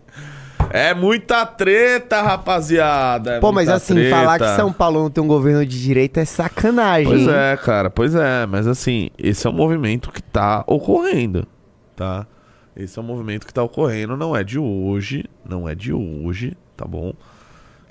é 0.75 0.93
muita 0.93 1.45
treta, 1.45 2.21
rapaziada. 2.21 3.35
é 3.35 3.39
Pô, 3.39 3.51
mas 3.51 3.69
assim, 3.69 3.93
treta. 3.93 4.15
falar 4.15 4.39
que 4.39 4.55
São 4.55 4.73
Paulo 4.73 5.03
não 5.03 5.09
tem 5.09 5.23
um 5.23 5.27
governo 5.27 5.65
de 5.65 5.81
direita 5.81 6.19
é 6.19 6.25
sacanagem. 6.25 7.07
Pois 7.07 7.27
é, 7.27 7.57
cara, 7.57 7.89
pois 7.89 8.13
é. 8.13 8.45
Mas 8.45 8.67
assim, 8.67 9.09
esse 9.17 9.47
é 9.47 9.49
um 9.49 9.53
movimento 9.53 10.11
que 10.11 10.21
tá 10.21 10.63
ocorrendo, 10.67 11.47
tá? 11.95 12.27
Esse 12.75 12.99
é 12.99 13.01
um 13.01 13.05
movimento 13.05 13.47
que 13.47 13.53
tá 13.53 13.63
ocorrendo, 13.63 14.17
não 14.17 14.35
é 14.35 14.43
de 14.43 14.59
hoje, 14.59 15.23
não 15.47 15.67
é 15.67 15.73
de 15.73 15.93
hoje, 15.93 16.57
tá 16.75 16.85
bom? 16.85 17.13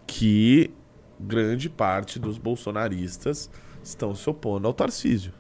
Que 0.07 0.71
grande 1.19 1.71
parte 1.71 2.19
dos 2.19 2.37
bolsonaristas 2.37 3.51
estão 3.83 4.15
se 4.15 4.29
opondo 4.29 4.67
ao 4.67 4.75
Tarcísio. 4.75 5.33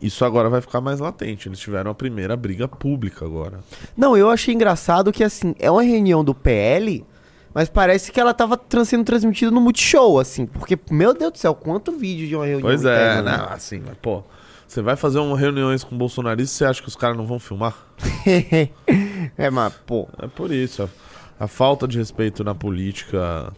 Isso 0.00 0.24
agora 0.24 0.48
vai 0.50 0.60
ficar 0.60 0.80
mais 0.80 1.00
latente. 1.00 1.48
Eles 1.48 1.58
tiveram 1.58 1.90
a 1.90 1.94
primeira 1.94 2.36
briga 2.36 2.68
pública 2.68 3.24
agora. 3.24 3.60
Não, 3.96 4.16
eu 4.16 4.28
achei 4.30 4.54
engraçado 4.54 5.12
que, 5.12 5.24
assim, 5.24 5.54
é 5.58 5.70
uma 5.70 5.82
reunião 5.82 6.22
do 6.22 6.34
PL, 6.34 7.04
mas 7.54 7.68
parece 7.68 8.12
que 8.12 8.20
ela 8.20 8.34
tava 8.34 8.56
trans- 8.56 8.88
sendo 8.88 9.04
transmitida 9.04 9.50
no 9.50 9.60
Multishow, 9.60 10.18
assim. 10.18 10.44
Porque, 10.46 10.78
meu 10.90 11.14
Deus 11.14 11.32
do 11.32 11.38
céu, 11.38 11.54
quanto 11.54 11.92
vídeo 11.92 12.28
de 12.28 12.36
uma 12.36 12.44
reunião 12.44 12.68
Pois 12.68 12.84
é, 12.84 12.92
interna, 12.94 13.22
né? 13.22 13.36
não, 13.38 13.48
assim, 13.48 13.82
mas 13.86 13.96
pô, 13.96 14.22
você 14.68 14.82
vai 14.82 14.96
fazer 14.96 15.18
uma 15.18 15.38
reuniões 15.38 15.82
com 15.82 15.96
bolsonaristas, 15.96 16.50
você 16.58 16.64
acha 16.66 16.82
que 16.82 16.88
os 16.88 16.96
caras 16.96 17.16
não 17.16 17.24
vão 17.24 17.38
filmar? 17.38 17.74
é, 19.36 19.50
mas, 19.50 19.72
pô... 19.86 20.08
É 20.20 20.26
por 20.26 20.50
isso. 20.52 20.82
A, 21.38 21.44
a 21.44 21.48
falta 21.48 21.86
de 21.88 21.98
respeito 21.98 22.44
na 22.44 22.54
política 22.54 23.52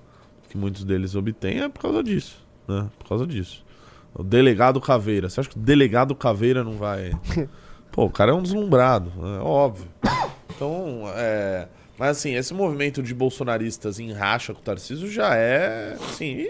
que 0.49 0.57
muitos 0.57 0.85
deles 0.85 1.15
obtêm 1.15 1.61
é 1.61 1.69
por 1.69 1.81
causa 1.83 2.03
disso. 2.03 2.37
Né? 2.67 2.87
Por 2.99 3.09
causa 3.09 3.27
disso. 3.27 3.65
O 4.19 4.25
delegado 4.25 4.81
Caveira. 4.81 5.31
Você 5.31 5.39
acha 5.39 5.49
que 5.49 5.57
o 5.57 5.61
delegado 5.61 6.13
Caveira 6.13 6.65
não 6.65 6.73
vai. 6.73 7.13
Pô, 7.93 8.05
o 8.07 8.11
cara 8.11 8.33
é 8.33 8.35
um 8.35 8.43
deslumbrado, 8.43 9.13
é 9.39 9.41
óbvio. 9.41 9.87
Então, 10.55 11.05
é. 11.15 11.69
Mas 11.97 12.19
assim, 12.19 12.35
esse 12.35 12.53
movimento 12.53 13.01
de 13.01 13.15
bolsonaristas 13.15 14.01
em 14.01 14.13
racha 14.13 14.53
com 14.53 14.61
o 14.61 14.63
Tarcísio 14.63 15.09
já 15.09 15.37
é. 15.37 15.95
Assim. 15.95 16.49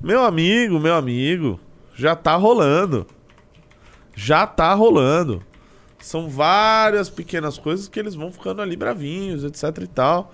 Meu 0.00 0.24
amigo, 0.24 0.80
meu 0.80 0.94
amigo. 0.94 1.60
Já 1.94 2.16
tá 2.16 2.34
rolando. 2.34 3.06
Já 4.14 4.46
tá 4.46 4.72
rolando. 4.72 5.42
São 5.98 6.30
várias 6.30 7.10
pequenas 7.10 7.58
coisas 7.58 7.88
que 7.88 8.00
eles 8.00 8.14
vão 8.14 8.32
ficando 8.32 8.62
ali 8.62 8.74
bravinhos, 8.74 9.44
etc 9.44 9.82
e 9.82 9.86
tal. 9.86 10.32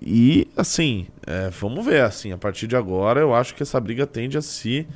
E, 0.00 0.48
assim, 0.56 1.06
é, 1.26 1.50
vamos 1.50 1.84
ver, 1.84 2.02
assim, 2.02 2.32
a 2.32 2.38
partir 2.38 2.66
de 2.66 2.76
agora 2.76 3.20
eu 3.20 3.34
acho 3.34 3.54
que 3.54 3.62
essa 3.62 3.78
briga 3.78 4.06
tende 4.06 4.38
a 4.38 4.42
se 4.42 4.86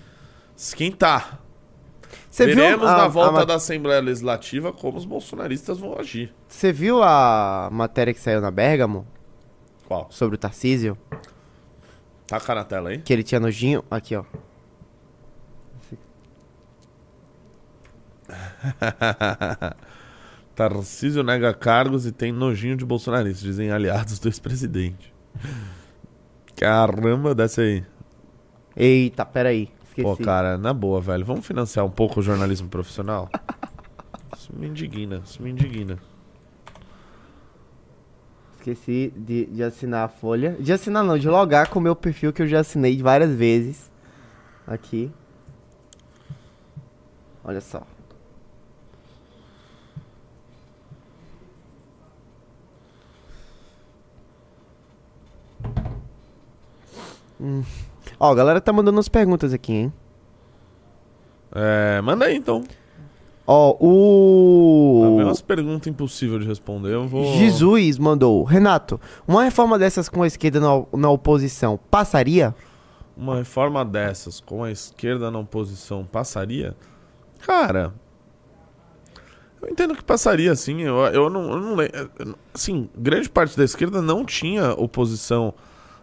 esquentar. 0.58 1.40
Você 2.30 2.46
viu, 2.46 2.56
Veremos 2.56 2.86
a, 2.86 2.96
na 2.98 3.04
a 3.04 3.08
volta 3.08 3.32
ma- 3.32 3.44
da 3.44 3.54
Assembleia 3.54 4.00
Legislativa 4.00 4.72
como 4.72 4.98
os 4.98 5.04
bolsonaristas 5.04 5.78
vão 5.78 5.98
agir. 5.98 6.32
você 6.48 6.72
viu 6.72 7.02
a 7.02 7.68
matéria 7.72 8.12
que 8.12 8.20
saiu 8.20 8.40
na 8.40 8.50
Bergamo 8.50 9.06
Qual? 9.86 10.06
sobre 10.10 10.34
o 10.36 10.38
Tarcísio? 10.38 10.96
Taca 12.26 12.54
na 12.54 12.64
tela 12.64 12.90
aí. 12.90 12.98
Que 12.98 13.12
ele 13.12 13.22
tinha 13.22 13.40
nojinho. 13.40 13.82
Aqui, 13.90 14.14
ó. 14.14 14.24
Tarcísio 20.54 21.22
nega 21.22 21.54
cargos 21.54 22.06
e 22.06 22.12
tem 22.12 22.32
nojinho 22.32 22.76
de 22.76 22.84
bolsonaristas, 22.84 23.42
dizem 23.42 23.70
aliados 23.70 24.18
do 24.18 24.28
ex-presidente. 24.28 25.14
Caramba, 26.56 27.34
desce 27.34 27.60
aí. 27.60 27.84
Eita, 28.76 29.24
peraí. 29.24 29.70
Esqueci. 29.98 30.16
Pô, 30.16 30.24
cara, 30.24 30.56
na 30.56 30.72
boa, 30.72 31.00
velho. 31.00 31.24
Vamos 31.24 31.44
financiar 31.44 31.84
um 31.84 31.90
pouco 31.90 32.20
o 32.20 32.22
jornalismo 32.22 32.68
profissional? 32.68 33.28
Isso 34.36 34.52
me 34.54 34.68
indigna, 34.68 35.20
isso 35.24 35.42
me 35.42 35.50
indigna. 35.50 35.98
Esqueci 38.58 39.12
de, 39.16 39.46
de 39.46 39.62
assinar 39.62 40.04
a 40.04 40.08
folha. 40.08 40.56
De 40.60 40.72
assinar 40.72 41.02
não, 41.02 41.18
de 41.18 41.28
logar 41.28 41.68
com 41.68 41.80
o 41.80 41.82
meu 41.82 41.96
perfil 41.96 42.32
que 42.32 42.42
eu 42.42 42.46
já 42.46 42.60
assinei 42.60 43.02
várias 43.02 43.32
vezes. 43.32 43.90
Aqui. 44.66 45.10
Olha 47.42 47.60
só. 47.60 47.82
Hum. 57.40 57.62
Ó, 58.20 58.30
a 58.30 58.34
galera 58.34 58.60
tá 58.60 58.72
mandando 58.72 58.96
umas 58.96 59.08
perguntas 59.08 59.52
aqui, 59.52 59.72
hein? 59.72 59.92
É, 61.54 62.00
manda 62.02 62.26
aí 62.26 62.36
então. 62.36 62.62
Ó, 63.46 63.72
Tá 63.72 63.78
o. 63.80 65.14
vendo 65.16 65.28
umas 65.28 65.40
perguntas 65.40 65.86
impossíveis 65.86 66.42
de 66.42 66.48
responder. 66.48 66.92
Eu 66.92 67.06
vou. 67.08 67.24
Jesus 67.36 67.96
mandou. 67.98 68.44
Renato, 68.44 69.00
uma 69.26 69.44
reforma 69.44 69.78
dessas 69.78 70.08
com 70.08 70.22
a 70.22 70.26
esquerda 70.26 70.60
na, 70.60 70.84
na 70.92 71.10
oposição 71.10 71.78
passaria? 71.90 72.54
Uma 73.16 73.36
reforma 73.36 73.84
dessas 73.84 74.38
com 74.40 74.62
a 74.62 74.70
esquerda 74.70 75.30
na 75.30 75.38
oposição 75.38 76.04
passaria? 76.04 76.76
Cara. 77.40 77.94
Eu 79.60 79.68
entendo 79.70 79.96
que 79.96 80.04
passaria, 80.04 80.54
sim. 80.54 80.82
Eu, 80.82 80.96
eu 81.06 81.30
não, 81.30 81.50
eu 81.50 81.60
não 81.60 81.74
lembro. 81.74 82.10
Assim, 82.54 82.88
grande 82.96 83.28
parte 83.28 83.56
da 83.56 83.64
esquerda 83.64 84.00
não 84.02 84.24
tinha 84.24 84.72
oposição 84.74 85.52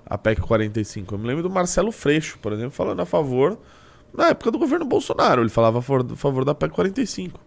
à 0.05 0.17
PEC 0.17 0.41
45. 0.41 1.15
Eu 1.15 1.19
me 1.19 1.27
lembro 1.27 1.43
do 1.43 1.49
Marcelo 1.49 1.91
Freixo, 1.91 2.37
por 2.39 2.53
exemplo, 2.53 2.71
falando 2.71 3.01
a 3.01 3.05
favor. 3.05 3.57
Na 4.13 4.29
época 4.29 4.51
do 4.51 4.57
governo 4.57 4.85
Bolsonaro, 4.85 5.41
ele 5.41 5.49
falava 5.49 5.79
a 5.79 5.81
favor, 5.81 6.13
a 6.13 6.15
favor 6.15 6.45
da 6.45 6.55
PEC 6.55 6.73
45. 6.73 7.39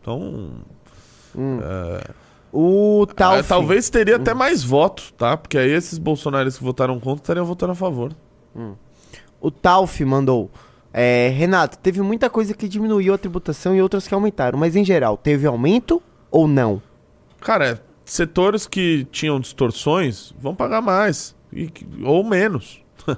Então. 0.00 0.52
O 2.52 3.06
tal. 3.16 3.34
ah, 3.34 3.42
talvez 3.42 3.90
teria 3.90 4.16
até 4.16 4.32
mais 4.32 4.62
votos, 4.62 5.12
tá? 5.16 5.36
Porque 5.36 5.58
aí 5.58 5.70
esses 5.70 5.98
bolsonaristas 5.98 6.58
que 6.58 6.64
votaram 6.64 7.00
contra 7.00 7.22
estariam 7.22 7.44
votando 7.44 7.72
a 7.72 7.74
favor. 7.74 8.14
O 9.40 9.50
Tauf 9.50 10.04
mandou. 10.04 10.50
É, 10.92 11.28
Renato, 11.28 11.76
teve 11.78 12.00
muita 12.00 12.30
coisa 12.30 12.54
que 12.54 12.68
diminuiu 12.68 13.12
a 13.14 13.18
tributação 13.18 13.74
e 13.74 13.82
outras 13.82 14.06
que 14.06 14.14
aumentaram, 14.14 14.56
mas 14.56 14.76
em 14.76 14.84
geral, 14.84 15.16
teve 15.16 15.44
aumento 15.44 16.00
ou 16.30 16.46
não? 16.46 16.80
Cara, 17.40 17.82
setores 18.04 18.68
que 18.68 19.04
tinham 19.10 19.40
distorções 19.40 20.32
vão 20.38 20.54
pagar 20.54 20.80
mais. 20.80 21.34
E 21.54 21.70
ou 22.04 22.22
menos. 22.24 22.82
Não 23.06 23.16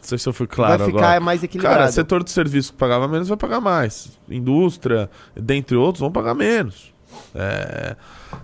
sei 0.00 0.18
se 0.18 0.28
eu 0.28 0.32
fui 0.32 0.46
claro 0.46 0.78
Vai 0.78 0.86
ficar 0.88 0.98
agora. 1.06 1.20
mais 1.20 1.42
equilibrado. 1.42 1.78
Cara, 1.78 1.90
setor 1.92 2.22
de 2.22 2.30
serviço 2.30 2.72
que 2.72 2.78
pagava 2.78 3.08
menos 3.08 3.28
vai 3.28 3.36
pagar 3.36 3.60
mais. 3.60 4.16
Indústria, 4.28 5.10
dentre 5.34 5.76
outros, 5.76 6.00
vão 6.00 6.12
pagar 6.12 6.34
menos. 6.34 6.94
É, 7.34 7.96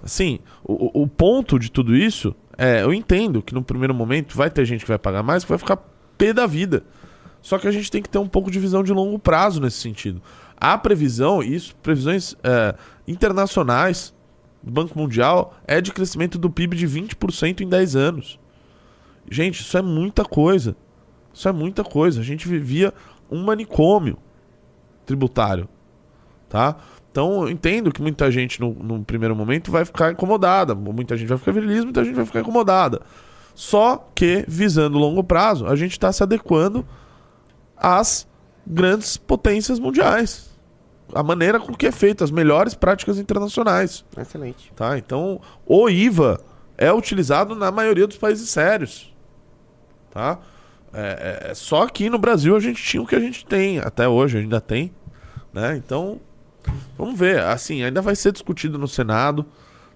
assim, 0.02 0.38
o, 0.64 1.00
o- 1.00 1.02
o 1.02 1.06
ponto 1.06 1.58
de 1.58 1.70
tudo 1.70 1.94
isso 1.94 2.34
é, 2.58 2.82
eu 2.82 2.92
entendo 2.92 3.42
que 3.42 3.54
no 3.54 3.62
primeiro 3.62 3.94
momento 3.94 4.36
vai 4.36 4.50
ter 4.50 4.64
gente 4.64 4.80
que 4.82 4.88
vai 4.88 4.98
pagar 4.98 5.22
mais, 5.22 5.44
que 5.44 5.50
vai 5.50 5.58
ficar 5.58 5.76
pé 6.18 6.32
da 6.32 6.46
vida. 6.46 6.82
Só 7.40 7.58
que 7.58 7.66
a 7.68 7.72
gente 7.72 7.90
tem 7.90 8.02
que 8.02 8.08
ter 8.08 8.18
um 8.18 8.28
pouco 8.28 8.50
de 8.50 8.58
visão 8.58 8.82
de 8.82 8.92
longo 8.92 9.18
prazo 9.18 9.60
nesse 9.60 9.78
sentido. 9.78 10.22
A 10.56 10.76
previsão, 10.78 11.42
isso, 11.42 11.74
previsões 11.82 12.36
é, 12.42 12.74
internacionais 13.06 14.14
do 14.62 14.70
Banco 14.70 14.98
Mundial 14.98 15.54
é 15.66 15.80
de 15.80 15.92
crescimento 15.92 16.38
do 16.38 16.48
PIB 16.50 16.76
de 16.76 16.86
20% 16.86 17.60
em 17.62 17.68
10 17.68 17.96
anos. 17.96 18.38
Gente, 19.30 19.60
isso 19.60 19.76
é 19.76 19.82
muita 19.82 20.24
coisa. 20.24 20.76
Isso 21.32 21.48
é 21.48 21.52
muita 21.52 21.82
coisa. 21.82 22.20
A 22.20 22.24
gente 22.24 22.46
vivia 22.46 22.92
um 23.30 23.42
manicômio 23.42 24.18
tributário, 25.06 25.68
tá? 26.48 26.76
Então, 27.10 27.42
eu 27.42 27.50
entendo 27.50 27.92
que 27.92 28.00
muita 28.00 28.30
gente 28.30 28.58
no, 28.60 28.72
no 28.72 29.04
primeiro 29.04 29.36
momento 29.36 29.70
vai 29.70 29.84
ficar 29.84 30.12
incomodada. 30.12 30.74
Muita 30.74 31.16
gente 31.16 31.28
vai 31.28 31.38
ficar 31.38 31.52
feliz, 31.52 31.84
muita 31.84 32.02
gente 32.04 32.14
vai 32.14 32.24
ficar 32.24 32.40
incomodada. 32.40 33.02
Só 33.54 34.08
que, 34.14 34.44
visando 34.48 34.96
o 34.96 35.00
longo 35.00 35.22
prazo, 35.22 35.66
a 35.66 35.76
gente 35.76 35.92
está 35.92 36.10
se 36.10 36.22
adequando 36.22 36.86
às 37.76 38.26
grandes 38.66 39.18
potências 39.18 39.78
mundiais. 39.78 40.50
A 41.14 41.22
maneira 41.22 41.60
com 41.60 41.74
que 41.74 41.86
é 41.86 41.92
feita, 41.92 42.24
as 42.24 42.30
melhores 42.30 42.74
práticas 42.74 43.18
internacionais. 43.18 44.04
Excelente. 44.16 44.72
Tá? 44.74 44.96
Então, 44.96 45.38
o 45.66 45.90
IVA 45.90 46.40
é 46.78 46.90
utilizado 46.90 47.54
na 47.54 47.70
maioria 47.70 48.06
dos 48.06 48.16
países 48.16 48.48
sérios. 48.48 49.11
Tá? 50.12 50.38
É, 50.92 51.40
é- 51.48 51.50
é 51.50 51.54
só 51.54 51.82
aqui 51.82 52.08
no 52.10 52.18
Brasil 52.18 52.54
a 52.54 52.60
gente 52.60 52.82
tinha 52.82 53.02
o 53.02 53.06
que 53.06 53.16
a 53.16 53.20
gente 53.20 53.44
tem, 53.46 53.78
até 53.78 54.06
hoje 54.06 54.38
ainda 54.38 54.60
tem. 54.60 54.92
Né? 55.52 55.76
Então, 55.76 56.20
vamos 56.96 57.18
ver. 57.18 57.40
Assim, 57.40 57.82
ainda 57.82 58.00
vai 58.00 58.14
ser 58.14 58.30
discutido 58.30 58.78
no 58.78 58.86
Senado. 58.86 59.44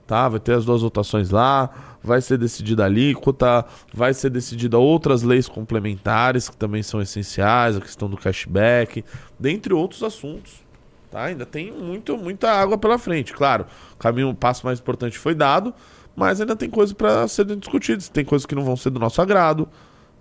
Tá? 0.07 0.29
Vai 0.29 0.39
ter 0.39 0.53
as 0.53 0.65
duas 0.65 0.83
votações 0.83 1.31
lá, 1.31 1.69
vai 2.01 2.21
ser 2.23 2.39
decidida 2.39 2.85
a 2.85 2.87
alíquota, 2.87 3.65
vai 3.93 4.15
ser 4.15 4.31
decidida 4.31 4.79
outras 4.79 5.25
leis 5.25 5.49
complementares 5.49 6.49
que 6.49 6.57
também 6.57 6.81
são 6.81 7.03
essenciais, 7.03 7.77
a 7.77 7.81
questão 7.81 8.09
do 8.09 8.17
cashback, 8.17 9.05
dentre 9.37 9.75
outros 9.75 10.05
assuntos. 10.05 10.65
Tá? 11.11 11.25
Ainda 11.25 11.45
tem 11.45 11.73
muito, 11.73 12.17
muita 12.17 12.49
água 12.53 12.79
pela 12.79 12.99
frente. 12.99 13.33
Claro, 13.33 13.67
o 13.95 13.99
caminho, 13.99 14.29
o 14.29 14.35
passo 14.35 14.65
mais 14.65 14.79
importante 14.79 15.19
foi 15.19 15.35
dado, 15.35 15.75
mas 16.15 16.41
ainda 16.41 16.55
tem 16.55 16.71
coisas 16.71 16.93
para 16.93 17.27
serem 17.27 17.59
discutidas. 17.59 18.09
Tem 18.09 18.25
coisas 18.25 18.47
que 18.47 18.55
não 18.55 18.63
vão 18.63 18.77
ser 18.77 18.91
do 18.91 19.01
nosso 19.01 19.21
agrado, 19.21 19.69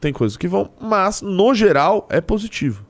tem 0.06 0.14
coisas 0.14 0.38
que 0.38 0.47
vão, 0.47 0.70
mas 0.80 1.24
no 1.24 1.56
geral 1.56 2.06
é 2.12 2.22
positivo. 2.22 2.86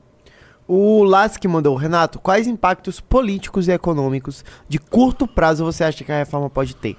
O 0.68 1.02
Lask 1.02 1.42
mandou, 1.46 1.74
Renato, 1.74 2.18
quais 2.18 2.46
impactos 2.46 3.00
políticos 3.00 3.68
e 3.68 3.72
econômicos 3.72 4.44
de 4.68 4.78
curto 4.78 5.26
prazo 5.26 5.64
você 5.64 5.84
acha 5.84 6.04
que 6.04 6.12
a 6.12 6.18
reforma 6.18 6.50
pode 6.50 6.76
ter? 6.76 6.94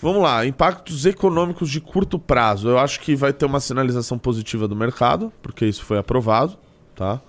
Vamos 0.00 0.22
lá, 0.22 0.46
impactos 0.46 1.04
econômicos 1.04 1.68
de 1.68 1.82
curto 1.82 2.18
prazo. 2.18 2.68
Eu 2.68 2.78
acho 2.78 3.00
que 3.00 3.14
vai 3.14 3.30
ter 3.30 3.44
uma 3.44 3.60
sinalização 3.60 4.16
positiva 4.16 4.66
do 4.66 4.74
mercado, 4.74 5.30
porque 5.42 5.66
isso 5.66 5.84
foi 5.84 5.98
aprovado, 5.98 6.56
tá? 6.94 7.20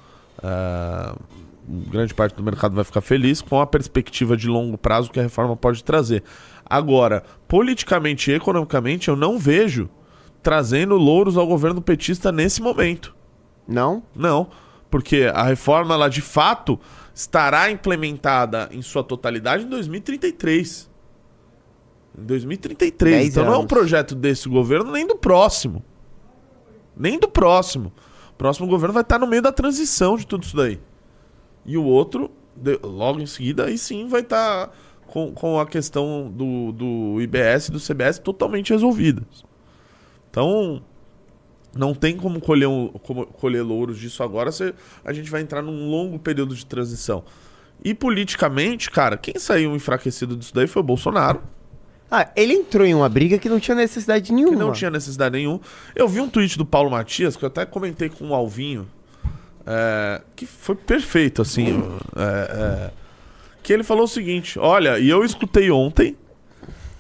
É, 0.42 1.14
grande 1.68 2.14
parte 2.14 2.36
do 2.36 2.44
mercado 2.44 2.74
vai 2.74 2.86
ficar 2.86 3.02
feliz 3.02 3.42
com 3.42 3.60
a 3.60 3.68
perspectiva 3.68 4.38
de 4.38 4.48
longo 4.48 4.78
prazo 4.78 5.12
que 5.12 5.20
a 5.20 5.24
reforma 5.24 5.58
pode 5.58 5.84
trazer. 5.84 6.24
Agora, 6.66 7.24
politicamente 7.50 8.32
e 8.32 8.36
economicamente, 8.36 9.10
eu 9.10 9.18
não 9.18 9.38
vejo 9.38 9.90
trazendo 10.42 10.96
louros 10.96 11.38
ao 11.38 11.48
governo 11.48 11.82
petista 11.82 12.32
nesse 12.32 12.62
momento. 12.62 13.16
Não? 13.68 14.04
Não, 14.16 14.50
porque 14.90 15.30
a 15.34 15.44
reforma, 15.44 15.94
ela 15.94 16.10
de 16.10 16.22
fato 16.22 16.80
estará 17.14 17.70
implementada 17.70 18.70
em 18.72 18.82
sua 18.82 19.04
totalidade 19.04 19.64
em 19.64 19.70
2033. 19.70 20.90
Em 22.18 22.26
2033. 22.26 23.16
Dez 23.16 23.30
Então 23.30 23.44
não 23.44 23.52
é 23.52 23.56
um 23.56 23.60
anos. 23.60 23.68
projeto 23.70 24.16
desse 24.16 24.50
governo 24.50 24.92
nem 24.92 25.06
do 25.06 25.16
próximo. 25.16 25.84
Nem 26.98 27.20
do 27.20 27.28
próximo. 27.28 27.94
O 28.32 28.34
próximo 28.34 28.68
governo 28.68 28.94
vai 28.94 29.04
estar 29.04 29.20
no 29.20 29.28
meio 29.28 29.42
da 29.42 29.52
transição 29.52 30.18
de 30.18 30.26
tudo 30.26 30.44
isso 30.44 30.56
daí. 30.56 30.80
E 31.66 31.78
o 31.78 31.84
outro, 31.84 32.32
logo 32.82 33.20
em 33.20 33.26
seguida, 33.26 33.66
aí 33.66 33.78
sim 33.78 34.08
vai 34.08 34.22
estar 34.22 34.72
com, 35.08 35.32
com 35.34 35.60
a 35.60 35.68
questão 35.68 36.32
do, 36.34 36.72
do 36.72 37.22
IBS 37.22 37.68
e 37.68 37.72
do 37.72 37.80
CBS 37.80 38.18
totalmente 38.20 38.72
resolvidas. 38.72 39.44
Então, 40.30 40.82
não 41.76 41.94
tem 41.94 42.16
como 42.18 42.40
colher, 42.40 42.68
um- 42.68 42.88
como 43.04 43.26
colher 43.26 43.64
louros 43.64 43.98
disso 44.00 44.24
agora, 44.24 44.52
se 44.52 44.74
a 45.04 45.14
gente 45.14 45.30
vai 45.30 45.42
entrar 45.42 45.62
num 45.62 45.90
longo 45.90 46.18
período 46.20 46.56
de 46.56 46.66
transição. 46.66 47.24
E 47.84 47.94
politicamente, 47.94 48.90
cara, 48.92 49.16
quem 49.18 49.36
saiu 49.38 49.76
enfraquecido 49.76 50.36
disso 50.36 50.54
daí 50.54 50.68
foi 50.68 50.82
o 50.82 50.84
Bolsonaro, 50.86 51.42
Ah, 52.12 52.28
ele 52.36 52.54
entrou 52.54 52.88
em 52.88 52.96
uma 52.96 53.08
briga 53.08 53.38
que 53.38 53.48
não 53.48 53.60
tinha 53.60 53.76
necessidade 53.76 54.34
nenhuma. 54.34 54.54
que 54.54 54.60
não 54.60 54.72
tinha 54.72 54.90
necessidade 54.90 55.38
nenhuma. 55.38 55.62
Eu 55.96 56.08
vi 56.08 56.20
um 56.20 56.28
tweet 56.28 56.58
do 56.58 56.66
Paulo 56.66 56.90
Matias, 56.90 57.36
que 57.38 57.46
eu 57.46 57.48
até 57.48 57.68
comentei 57.68 58.10
com 58.10 58.30
o 58.30 58.34
Alvinho, 58.34 58.88
é, 59.64 60.20
que 60.36 60.48
foi 60.48 60.74
perfeito, 60.74 61.40
assim. 61.44 61.68
é, 62.16 62.90
é, 62.90 62.92
que 63.62 63.72
ele 63.72 63.84
falou 63.84 64.06
o 64.06 64.08
seguinte: 64.08 64.58
olha, 64.58 64.98
e 64.98 65.08
eu 65.08 65.24
escutei 65.24 65.70
ontem 65.70 66.18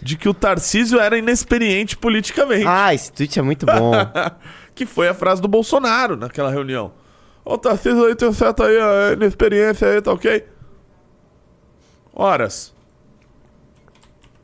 de 0.01 0.17
que 0.17 0.29
o 0.29 0.33
Tarcísio 0.33 0.99
era 0.99 1.17
inexperiente 1.17 1.97
politicamente. 1.97 2.65
Ah, 2.67 2.93
esse 2.93 3.11
tweet 3.11 3.37
é 3.37 3.41
muito 3.41 3.65
bom. 3.65 3.91
que 4.73 4.85
foi 4.85 5.07
a 5.07 5.13
frase 5.13 5.41
do 5.41 5.47
Bolsonaro 5.47 6.15
naquela 6.15 6.49
reunião. 6.49 6.93
Ô, 7.43 7.57
Tarcísio 7.57 8.05
aí 8.05 8.15
tem 8.15 8.31
certa 8.33 8.65
aí, 8.65 8.77
a 8.79 9.13
inexperiência 9.13 9.87
aí, 9.87 10.01
tá 10.01 10.13
ok? 10.13 10.45
Horas. 12.13 12.73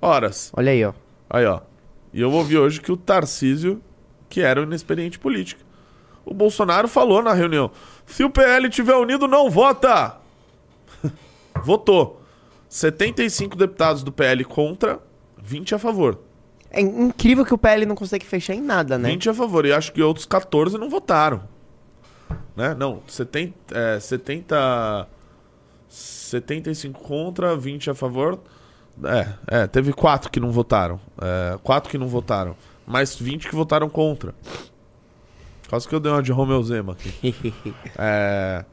Horas. 0.01 0.51
Olha 0.55 0.71
aí, 0.71 0.83
ó. 0.83 0.93
Aí, 1.29 1.45
ó. 1.45 1.61
E 2.13 2.21
eu 2.21 2.31
ouvi 2.31 2.57
hoje 2.57 2.79
que 2.79 2.91
o 2.91 2.97
Tarcísio, 2.97 3.81
que 4.29 4.41
era 4.41 4.61
um 4.61 4.63
inexperiente 4.63 5.19
político. 5.19 5.61
O 6.25 6.33
Bolsonaro 6.33 6.87
falou 6.87 7.21
na 7.21 7.33
reunião: 7.33 7.69
se 8.05 8.23
o 8.23 8.29
PL 8.29 8.69
tiver 8.69 8.95
unido, 8.95 9.27
não 9.27 9.49
vota! 9.49 10.17
Votou. 11.63 12.21
75 12.69 13.55
deputados 13.55 14.03
do 14.03 14.11
PL 14.11 14.43
contra, 14.43 14.99
20 15.45 15.75
a 15.75 15.79
favor. 15.79 16.19
É 16.71 16.81
incrível 16.81 17.45
que 17.45 17.53
o 17.53 17.57
PL 17.57 17.85
não 17.85 17.95
consegue 17.95 18.25
fechar 18.25 18.53
em 18.53 18.61
nada, 18.61 18.97
né? 18.97 19.09
20 19.09 19.29
a 19.29 19.33
favor. 19.33 19.65
E 19.65 19.71
acho 19.71 19.93
que 19.93 20.01
outros 20.01 20.25
14 20.25 20.77
não 20.77 20.89
votaram. 20.89 21.43
né? 22.55 22.75
Não, 22.77 23.01
70, 23.07 23.53
é, 23.71 23.99
70 23.99 25.07
75 25.87 26.99
contra, 26.99 27.55
20 27.55 27.91
a 27.91 27.93
favor. 27.93 28.39
É, 29.03 29.61
é, 29.61 29.67
teve 29.67 29.93
quatro 29.93 30.29
que 30.29 30.39
não 30.39 30.51
votaram. 30.51 30.99
É, 31.21 31.57
quatro 31.63 31.89
que 31.89 31.97
não 31.97 32.07
votaram. 32.07 32.55
Mais 32.85 33.15
20 33.15 33.49
que 33.49 33.55
votaram 33.55 33.89
contra. 33.89 34.33
Quase 35.69 35.87
que 35.87 35.95
eu 35.95 35.99
dei 35.99 36.11
uma 36.11 36.21
de 36.21 36.31
Romeu 36.31 36.61
Zema 36.63 36.93
aqui. 36.93 37.35
é... 37.97 38.65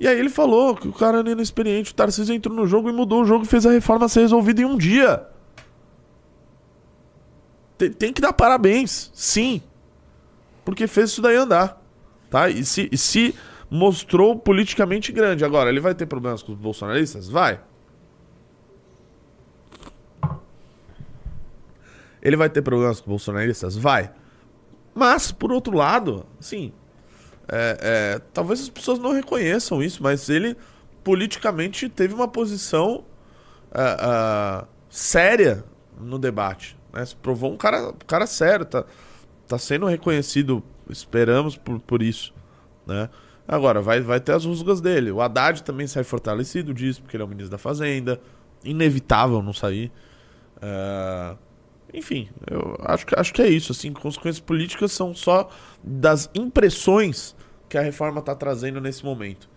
E 0.00 0.06
aí 0.06 0.18
ele 0.18 0.30
falou 0.30 0.76
que 0.76 0.86
o 0.86 0.92
cara 0.92 1.18
era 1.18 1.30
inexperiente, 1.30 1.90
o 1.90 1.94
Tarcísio 1.94 2.34
entrou 2.34 2.54
no 2.54 2.66
jogo 2.66 2.88
e 2.88 2.92
mudou 2.92 3.22
o 3.22 3.24
jogo 3.24 3.44
e 3.44 3.48
fez 3.48 3.66
a 3.66 3.70
reforma 3.72 4.08
ser 4.08 4.20
resolvida 4.20 4.62
em 4.62 4.64
um 4.64 4.76
dia. 4.76 5.26
Tem, 7.78 7.90
tem 7.92 8.12
que 8.12 8.20
dar 8.20 8.32
parabéns, 8.32 9.10
sim. 9.14 9.62
Porque 10.64 10.86
fez 10.86 11.10
isso 11.10 11.22
daí 11.22 11.36
andar. 11.36 11.80
Tá? 12.28 12.50
E 12.50 12.64
se, 12.64 12.88
e 12.92 12.98
se 12.98 13.34
mostrou 13.70 14.36
politicamente 14.36 15.12
grande. 15.12 15.44
Agora, 15.44 15.70
ele 15.70 15.80
vai 15.80 15.94
ter 15.94 16.06
problemas 16.06 16.42
com 16.42 16.52
os 16.52 16.58
bolsonaristas? 16.58 17.28
Vai. 17.28 17.60
Ele 22.20 22.36
vai 22.36 22.50
ter 22.50 22.62
problemas 22.62 23.00
com 23.00 23.04
os 23.04 23.08
bolsonaristas? 23.08 23.76
Vai. 23.76 24.10
Mas, 24.94 25.30
por 25.30 25.52
outro 25.52 25.76
lado, 25.76 26.26
sim, 26.40 26.72
é, 27.48 27.78
é, 27.80 28.18
talvez 28.32 28.60
as 28.60 28.68
pessoas 28.68 28.98
não 28.98 29.12
reconheçam 29.12 29.82
isso, 29.82 30.02
mas 30.02 30.28
ele 30.28 30.56
politicamente 31.02 31.88
teve 31.88 32.12
uma 32.12 32.28
posição 32.28 33.04
uh, 33.70 34.62
uh, 34.62 34.68
séria 34.90 35.64
no 35.98 36.18
debate. 36.18 36.77
Né? 36.98 37.06
Se 37.06 37.14
provou 37.14 37.52
um 37.52 37.56
cara, 37.56 37.90
um 37.90 38.06
cara 38.06 38.26
sério, 38.26 38.66
tá, 38.66 38.84
tá 39.46 39.56
sendo 39.56 39.86
reconhecido, 39.86 40.62
esperamos 40.90 41.56
por, 41.56 41.78
por 41.78 42.02
isso. 42.02 42.34
Né? 42.84 43.08
Agora, 43.46 43.80
vai, 43.80 44.00
vai 44.00 44.20
ter 44.20 44.32
as 44.32 44.44
rusgas 44.44 44.80
dele. 44.80 45.12
O 45.12 45.20
Haddad 45.20 45.62
também 45.62 45.86
sai 45.86 46.02
fortalecido 46.02 46.74
disso, 46.74 47.00
porque 47.00 47.16
ele 47.16 47.22
é 47.22 47.26
o 47.26 47.28
ministro 47.28 47.52
da 47.52 47.58
Fazenda. 47.58 48.20
Inevitável 48.64 49.40
não 49.40 49.52
sair. 49.52 49.92
Uh, 50.56 51.38
enfim, 51.94 52.28
eu 52.50 52.76
acho 52.80 53.06
que, 53.06 53.14
acho 53.18 53.32
que 53.32 53.40
é 53.40 53.48
isso. 53.48 53.70
Assim, 53.70 53.92
consequências 53.92 54.40
políticas 54.40 54.90
são 54.90 55.14
só 55.14 55.48
das 55.82 56.28
impressões 56.34 57.36
que 57.68 57.78
a 57.78 57.80
reforma 57.80 58.18
está 58.18 58.34
trazendo 58.34 58.80
nesse 58.80 59.04
momento. 59.04 59.48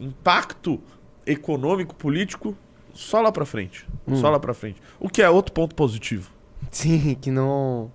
Impacto 0.00 0.82
econômico, 1.24 1.94
político, 1.94 2.56
só 2.92 3.20
lá 3.20 3.30
para 3.30 3.46
frente. 3.46 3.86
Hum. 4.06 4.16
Só 4.16 4.28
lá 4.28 4.40
para 4.40 4.52
frente. 4.52 4.82
O 4.98 5.08
que 5.08 5.22
é 5.22 5.30
outro 5.30 5.52
ponto 5.52 5.74
positivo. 5.74 6.37
Sim, 6.70 7.14
que 7.20 7.30
não. 7.30 7.90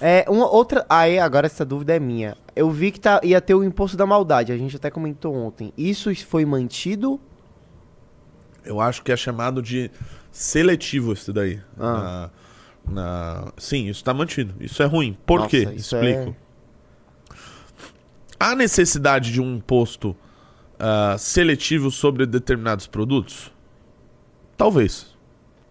É, 0.00 0.24
uma 0.28 0.50
outra. 0.50 0.86
Aí, 0.88 1.18
agora 1.18 1.46
essa 1.46 1.64
dúvida 1.64 1.94
é 1.94 2.00
minha. 2.00 2.36
Eu 2.54 2.70
vi 2.70 2.90
que 2.90 3.00
tá, 3.00 3.20
ia 3.22 3.40
ter 3.40 3.54
o 3.54 3.64
imposto 3.64 3.96
da 3.96 4.06
maldade, 4.06 4.52
a 4.52 4.56
gente 4.56 4.76
até 4.76 4.90
comentou 4.90 5.34
ontem. 5.34 5.72
Isso 5.76 6.14
foi 6.26 6.44
mantido? 6.44 7.20
Eu 8.64 8.80
acho 8.80 9.02
que 9.02 9.12
é 9.12 9.16
chamado 9.16 9.62
de 9.62 9.90
seletivo 10.30 11.12
isso 11.12 11.32
daí. 11.32 11.60
Ah. 11.78 11.92
Na 11.92 12.30
na... 12.86 13.52
Sim, 13.56 13.84
isso 13.84 14.00
está 14.00 14.12
mantido. 14.12 14.54
Isso 14.60 14.82
é 14.82 14.86
ruim. 14.86 15.16
Por 15.26 15.40
Nossa, 15.40 15.50
quê? 15.50 15.68
Explico. 15.74 16.34
É... 17.30 17.34
Há 18.38 18.54
necessidade 18.54 19.32
de 19.32 19.40
um 19.40 19.56
imposto 19.56 20.10
uh, 20.10 21.18
seletivo 21.18 21.90
sobre 21.90 22.26
determinados 22.26 22.86
produtos? 22.86 23.52
Talvez. 24.56 25.14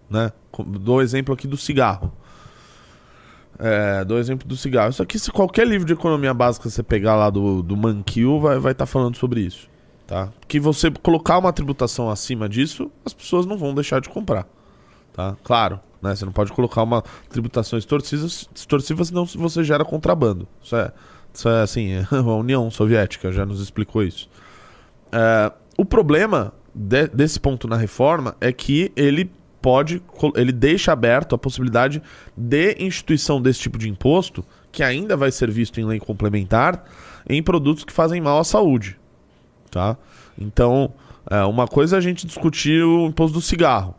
Né? 0.09 0.31
Dou 0.63 1.01
exemplo 1.01 1.33
aqui 1.33 1.47
do 1.47 1.57
cigarro. 1.57 2.11
É, 3.57 4.05
dou 4.05 4.17
exemplo 4.17 4.47
do 4.47 4.55
cigarro. 4.55 4.89
Isso 4.89 5.03
aqui, 5.03 5.19
se 5.19 5.31
qualquer 5.31 5.67
livro 5.67 5.85
de 5.85 5.93
economia 5.93 6.33
básica 6.33 6.69
você 6.69 6.81
pegar 6.81 7.15
lá 7.15 7.29
do, 7.29 7.61
do 7.61 7.75
Mankiw, 7.75 8.39
vai 8.39 8.53
estar 8.53 8.61
vai 8.61 8.73
tá 8.73 8.85
falando 8.85 9.17
sobre 9.17 9.41
isso. 9.41 9.69
Tá? 10.07 10.29
Que 10.47 10.59
você 10.59 10.89
colocar 10.89 11.37
uma 11.37 11.53
tributação 11.53 12.09
acima 12.09 12.47
disso, 12.47 12.89
as 13.05 13.13
pessoas 13.13 13.45
não 13.45 13.57
vão 13.57 13.75
deixar 13.75 13.99
de 13.99 14.09
comprar. 14.09 14.47
Tá? 15.13 15.35
Claro, 15.43 15.79
né? 16.01 16.15
Você 16.15 16.25
não 16.25 16.31
pode 16.31 16.51
colocar 16.53 16.81
uma 16.83 17.03
tributação 17.29 17.77
extorsiva, 17.77 18.25
extorsiva 18.25 19.03
senão 19.03 19.25
você 19.25 19.63
gera 19.63 19.83
contrabando. 19.83 20.47
Isso 20.63 20.75
é, 20.75 20.91
isso 21.33 21.49
é 21.49 21.61
assim, 21.61 21.91
a 22.09 22.21
União 22.21 22.71
Soviética 22.71 23.31
já 23.31 23.45
nos 23.45 23.61
explicou 23.61 24.01
isso. 24.01 24.29
É, 25.11 25.51
o 25.77 25.83
problema 25.83 26.53
de, 26.73 27.07
desse 27.07 27.39
ponto 27.39 27.67
na 27.67 27.75
reforma 27.75 28.35
é 28.39 28.51
que 28.51 28.91
ele 28.95 29.29
pode, 29.61 30.01
ele 30.35 30.51
deixa 30.51 30.91
aberto 30.91 31.35
a 31.35 31.37
possibilidade 31.37 32.01
de 32.35 32.75
instituição 32.79 33.41
desse 33.41 33.59
tipo 33.59 33.77
de 33.77 33.89
imposto, 33.89 34.43
que 34.71 34.83
ainda 34.83 35.17
vai 35.17 35.31
ser 35.31 35.49
visto 35.51 35.79
em 35.79 35.85
lei 35.85 35.99
complementar, 35.99 36.85
em 37.27 37.41
produtos 37.41 37.83
que 37.83 37.93
fazem 37.93 38.21
mal 38.21 38.39
à 38.39 38.43
saúde. 38.43 38.97
Tá? 39.69 39.97
Então, 40.39 40.93
é, 41.29 41.43
uma 41.43 41.67
coisa 41.67 41.95
é 41.95 41.99
a 41.99 42.01
gente 42.01 42.25
discutir 42.25 42.83
o 42.83 43.07
imposto 43.07 43.33
do 43.33 43.41
cigarro. 43.41 43.95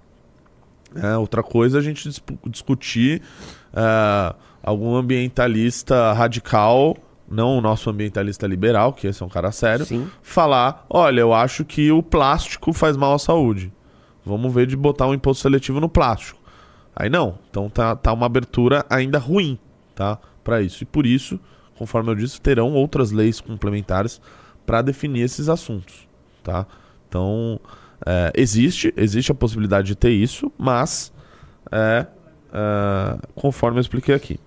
É, 0.94 1.16
outra 1.16 1.42
coisa 1.42 1.78
é 1.78 1.80
a 1.80 1.82
gente 1.82 2.10
discutir 2.46 3.22
é, 3.72 4.34
algum 4.62 4.96
ambientalista 4.96 6.12
radical, 6.12 6.96
não 7.30 7.58
o 7.58 7.60
nosso 7.60 7.88
ambientalista 7.88 8.46
liberal, 8.46 8.92
que 8.92 9.06
esse 9.06 9.22
é 9.22 9.26
um 9.26 9.28
cara 9.28 9.52
sério, 9.52 9.86
Sim. 9.86 10.08
falar: 10.22 10.84
olha, 10.90 11.20
eu 11.20 11.32
acho 11.32 11.64
que 11.64 11.92
o 11.92 12.02
plástico 12.02 12.72
faz 12.72 12.96
mal 12.96 13.14
à 13.14 13.18
saúde. 13.18 13.72
Vamos 14.24 14.52
ver 14.52 14.66
de 14.66 14.76
botar 14.76 15.06
um 15.06 15.14
imposto 15.14 15.42
seletivo 15.42 15.80
no 15.80 15.88
plástico. 15.88 16.38
Aí 16.94 17.08
não. 17.08 17.38
Então 17.50 17.68
tá, 17.68 17.96
tá 17.96 18.12
uma 18.12 18.26
abertura 18.26 18.84
ainda 18.88 19.18
ruim, 19.18 19.58
tá? 19.94 20.18
Para 20.44 20.60
isso. 20.62 20.82
E 20.82 20.86
por 20.86 21.06
isso, 21.06 21.38
conforme 21.76 22.10
eu 22.10 22.14
disse, 22.14 22.40
terão 22.40 22.72
outras 22.72 23.10
leis 23.10 23.40
complementares 23.40 24.20
para 24.66 24.82
definir 24.82 25.22
esses 25.22 25.48
assuntos, 25.48 26.06
tá? 26.42 26.66
Então, 27.08 27.58
é, 28.06 28.32
existe, 28.36 28.94
existe 28.96 29.32
a 29.32 29.34
possibilidade 29.34 29.88
de 29.88 29.96
ter 29.96 30.10
isso, 30.10 30.52
mas 30.56 31.12
é, 31.72 32.06
é, 32.52 33.18
conforme 33.34 33.78
eu 33.78 33.80
expliquei 33.80 34.14
aqui. 34.14 34.38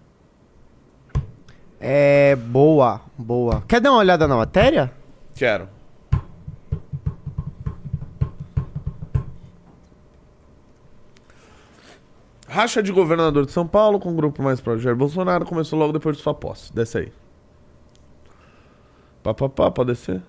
É 1.80 2.36
boa, 2.36 3.02
boa. 3.18 3.62
Quer 3.68 3.82
dar 3.82 3.92
uma 3.92 4.00
olhada 4.00 4.28
na 4.28 4.38
matéria? 4.38 4.92
Quero. 5.36 5.68
Racha 12.54 12.84
de 12.84 12.92
governador 12.92 13.48
de 13.48 13.52
São 13.52 13.68
Paulo 13.68 14.00
com 14.00 14.12
o 14.12 14.14
grupo 14.14 14.44
mais 14.44 14.62
próximo 14.62 14.78
de 14.78 14.84
Jair 14.84 14.96
Bolsonaro 14.96 15.44
começou 15.44 15.80
logo 15.80 15.92
depois 15.92 16.18
de 16.18 16.22
sua 16.22 16.36
posse. 16.36 16.72
Desce 16.72 17.00
aí. 17.00 17.12
Pá, 19.24 19.34
pá, 19.34 19.50
pá, 19.50 19.72
pode 19.72 19.92
descer. 19.92 20.22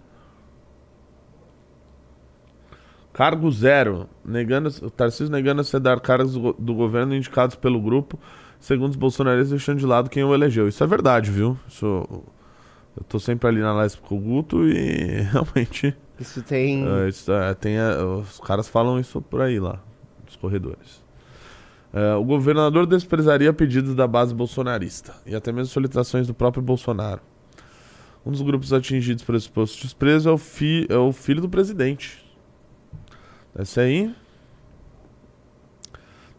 Cargo 3.13 3.51
zero. 3.51 4.09
Negando, 4.25 4.71
Tarcísio 4.93 5.31
negando 5.31 5.61
a 5.71 5.79
dar 5.79 6.01
cargos 6.01 6.33
do, 6.33 6.55
do, 6.55 6.75
governo 6.75 7.15
indicados 7.15 7.57
pelo 7.57 7.79
grupo, 7.79 8.19
segundo 8.59 8.93
os 8.93 8.97
bolsonaristas, 8.97 9.51
deixando 9.51 9.81
de 9.81 9.87
lado 9.87 10.09
quem 10.09 10.25
o 10.25 10.33
elegeu. 10.33 10.67
Isso 10.67 10.83
é 10.83 10.87
verdade, 10.87 11.31
viu? 11.31 11.59
Isso, 11.69 11.87
eu 12.97 13.05
tô 13.07 13.19
sempre 13.19 13.49
ali 13.49 13.61
na 13.61 13.75
live 13.75 13.99
com 13.99 14.17
o 14.17 14.19
Guto 14.19 14.67
e 14.67 15.21
realmente. 15.31 15.95
Isso 16.19 16.43
tem. 16.43 16.89
Uh, 16.89 17.07
isso, 17.07 17.31
uh, 17.31 17.55
tem 17.55 17.79
uh, 17.79 18.21
os 18.21 18.41
caras 18.41 18.67
falam 18.67 18.99
isso 18.99 19.21
por 19.21 19.43
aí 19.43 19.61
lá, 19.61 19.79
nos 20.25 20.37
corredores. 20.37 21.04
É, 21.95 22.15
o 22.15 22.25
governador 22.25 22.87
desprezaria 22.87 23.53
pedidos 23.53 23.95
da 23.95 24.07
base 24.07 24.35
bolsonarista 24.35 25.15
e 25.25 25.35
até 25.35 25.53
mesmo 25.53 25.73
solicitações 25.73 26.27
do 26.27 26.35
próprio 26.35 26.63
Bolsonaro. 26.63 27.21
Um 28.27 28.33
dos 28.33 28.43
grupos 28.43 28.73
atingidos 28.73 29.23
por 29.23 29.37
esse 29.37 29.49
posto 29.49 29.77
de 29.77 29.83
desprezo 29.83 30.29
é 30.29 30.33
o, 30.33 30.39
fi, 30.39 30.87
é 30.91 30.97
o 30.97 31.13
filho 31.13 31.41
do 31.41 31.49
presidente, 31.49 32.25
Desce 33.55 33.79
aí. 33.79 34.15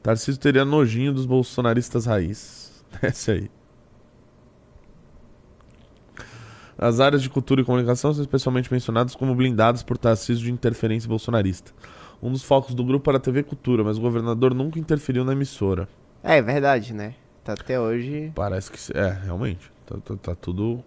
Tarcísio 0.04 0.40
teria 0.40 0.66
nojinho 0.66 1.14
dos 1.14 1.26
bolsonaristas 1.26 2.06
raiz. 2.06 2.84
Desce 3.02 3.32
aí. 3.32 3.52
As 6.78 7.00
áreas 7.00 7.22
de 7.22 7.30
cultura 7.30 7.62
e 7.62 7.64
comunicação 7.64 8.14
são 8.14 8.22
especialmente 8.22 8.72
mencionadas 8.72 9.16
como 9.16 9.34
blindadas 9.34 9.82
por 9.82 9.98
Tarcísio 9.98 10.44
de 10.44 10.52
interferência 10.52 11.08
bolsonarista. 11.08 11.72
Um 12.22 12.32
dos 12.32 12.44
focos 12.44 12.74
do 12.74 12.84
grupo 12.84 13.10
era 13.10 13.18
a 13.18 13.22
TV 13.22 13.44
Cultura, 13.44 13.84
mas 13.84 13.98
o 13.98 14.02
governador 14.02 14.54
nunca 14.54 14.80
interferiu 14.80 15.24
na 15.24 15.34
emissora. 15.34 15.88
É, 16.24 16.38
é 16.38 16.42
verdade, 16.42 16.94
né? 16.94 17.16
Tá 17.44 17.54
até 17.54 17.80
hoje. 17.80 18.32
Parece 18.34 18.72
que. 18.72 18.98
É, 18.98 19.10
realmente. 19.24 19.72
Tá, 19.86 19.98
tá, 20.04 20.16
tá 20.16 20.36
tudo. 20.36 20.84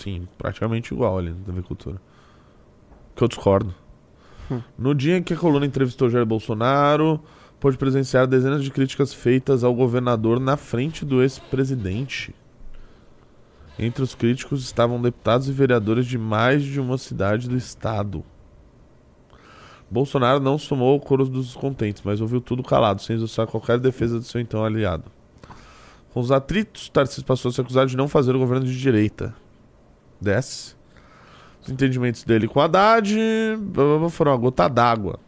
Sim, 0.00 0.28
praticamente 0.38 0.94
igual 0.94 1.18
ali 1.18 1.30
na 1.30 1.44
TV 1.44 1.62
Cultura. 1.62 2.00
Que 3.16 3.24
eu 3.24 3.28
discordo. 3.28 3.74
No 4.78 4.94
dia 4.94 5.16
em 5.16 5.22
que 5.22 5.34
a 5.34 5.36
coluna 5.36 5.64
entrevistou 5.64 6.10
Jair 6.10 6.26
Bolsonaro, 6.26 7.20
pôde 7.58 7.78
presenciar 7.78 8.26
dezenas 8.26 8.62
de 8.62 8.70
críticas 8.70 9.14
feitas 9.14 9.64
ao 9.64 9.74
governador 9.74 10.38
na 10.38 10.56
frente 10.56 11.04
do 11.04 11.22
ex-presidente. 11.22 12.34
Entre 13.78 14.02
os 14.02 14.14
críticos 14.14 14.62
estavam 14.62 15.00
deputados 15.00 15.48
e 15.48 15.52
vereadores 15.52 16.06
de 16.06 16.18
mais 16.18 16.62
de 16.62 16.78
uma 16.80 16.98
cidade 16.98 17.48
do 17.48 17.56
estado. 17.56 18.24
Bolsonaro 19.92 20.40
não 20.40 20.56
somou 20.56 20.96
o 20.96 21.00
coro 21.00 21.26
dos 21.26 21.48
descontentes, 21.48 22.02
mas 22.02 22.18
ouviu 22.18 22.40
tudo 22.40 22.62
calado, 22.62 23.02
sem 23.02 23.16
usar 23.16 23.46
qualquer 23.46 23.78
defesa 23.78 24.18
do 24.18 24.24
seu 24.24 24.40
então 24.40 24.64
aliado. 24.64 25.04
Com 26.14 26.20
os 26.20 26.32
atritos, 26.32 26.88
Tarcísio 26.88 27.26
passou 27.26 27.50
a 27.50 27.52
se 27.52 27.60
acusar 27.60 27.84
de 27.84 27.94
não 27.94 28.08
fazer 28.08 28.34
o 28.34 28.38
governo 28.38 28.64
de 28.64 28.78
direita. 28.78 29.34
Desce. 30.18 30.74
Os 31.62 31.68
entendimentos 31.68 32.24
dele 32.24 32.48
com 32.48 32.58
Haddad 32.58 33.14
foram 34.10 34.32
uma 34.32 34.38
gota 34.38 34.66
d'água. 34.66 35.20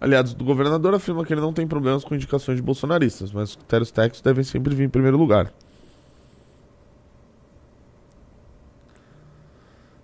Aliados 0.00 0.32
do 0.32 0.42
governador 0.42 0.94
afirmam 0.94 1.22
que 1.22 1.34
ele 1.34 1.42
não 1.42 1.52
tem 1.52 1.66
problemas 1.66 2.02
com 2.02 2.14
indicações 2.14 2.56
de 2.56 2.62
bolsonaristas, 2.62 3.30
mas 3.30 3.50
os 3.50 3.56
critérios 3.56 3.90
técnicos 3.90 4.22
devem 4.22 4.42
sempre 4.42 4.74
vir 4.74 4.84
em 4.84 4.88
primeiro 4.88 5.18
lugar. 5.18 5.52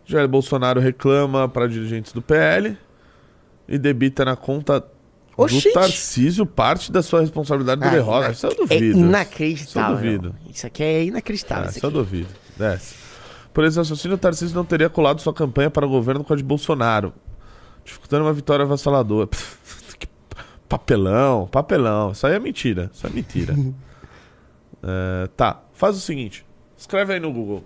Jair 0.06 0.28
Bolsonaro 0.28 0.80
reclama 0.80 1.48
para 1.48 1.66
dirigentes 1.68 2.12
do 2.12 2.22
PL 2.22 2.76
e 3.68 3.76
debita 3.78 4.24
na 4.24 4.36
conta 4.36 4.84
Oxente. 5.36 5.68
do 5.68 5.74
Tarcísio 5.74 6.46
parte 6.46 6.90
da 6.92 7.02
sua 7.02 7.20
responsabilidade 7.20 7.80
do 7.80 7.86
Ah, 7.86 7.90
derrota. 7.90 8.24
ina- 8.26 8.32
Isso 8.32 8.46
eu 8.46 8.50
É 8.52 8.54
duvido. 8.54 8.98
inacreditável. 8.98 9.96
Isso 9.96 10.04
eu 10.06 10.18
duvido. 10.18 10.34
Isso 10.50 10.66
aqui 10.66 10.82
é 10.82 11.04
inacreditável. 11.04 11.64
Ah, 11.64 11.68
isso 11.68 11.78
isso 11.78 11.86
eu 11.86 11.90
aqui. 11.90 11.98
duvido. 11.98 12.28
Desce. 12.56 12.94
Por 13.52 13.64
esse 13.64 13.76
raciocínio, 13.78 14.14
o 14.16 14.18
Tarcísio 14.18 14.54
não 14.54 14.64
teria 14.64 14.88
colado 14.88 15.20
sua 15.20 15.32
campanha 15.34 15.70
para 15.70 15.84
o 15.84 15.88
governo 15.88 16.22
com 16.22 16.32
a 16.32 16.36
de 16.36 16.42
Bolsonaro, 16.42 17.12
dificultando 17.84 18.24
uma 18.24 18.32
vitória 18.32 18.64
avassaladora. 18.64 19.28
Que 19.98 20.06
papelão, 20.68 21.46
papelão. 21.48 22.12
Isso 22.12 22.26
aí 22.26 22.34
é 22.34 22.38
mentira. 22.38 22.90
Isso 22.94 23.06
é 23.06 23.10
mentira. 23.10 23.54
É, 24.88 25.28
tá, 25.36 25.62
faz 25.72 25.96
o 25.96 26.00
seguinte. 26.00 26.44
Escreve 26.76 27.14
aí 27.14 27.18
no 27.20 27.32
Google. 27.32 27.64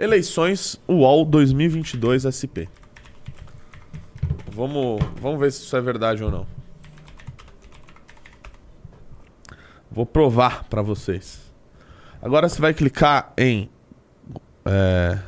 Eleições 0.00 0.80
UOL 0.88 1.26
2022 1.26 2.24
SP. 2.24 2.72
Vamos, 4.50 4.98
vamos 5.20 5.38
ver 5.38 5.52
se 5.52 5.62
isso 5.62 5.76
é 5.76 5.80
verdade 5.82 6.24
ou 6.24 6.30
não. 6.30 6.46
Vou 9.90 10.06
provar 10.06 10.64
pra 10.70 10.80
vocês. 10.80 11.52
Agora 12.22 12.48
você 12.48 12.58
vai 12.62 12.72
clicar 12.72 13.34
em. 13.36 13.68
é, 14.64 15.18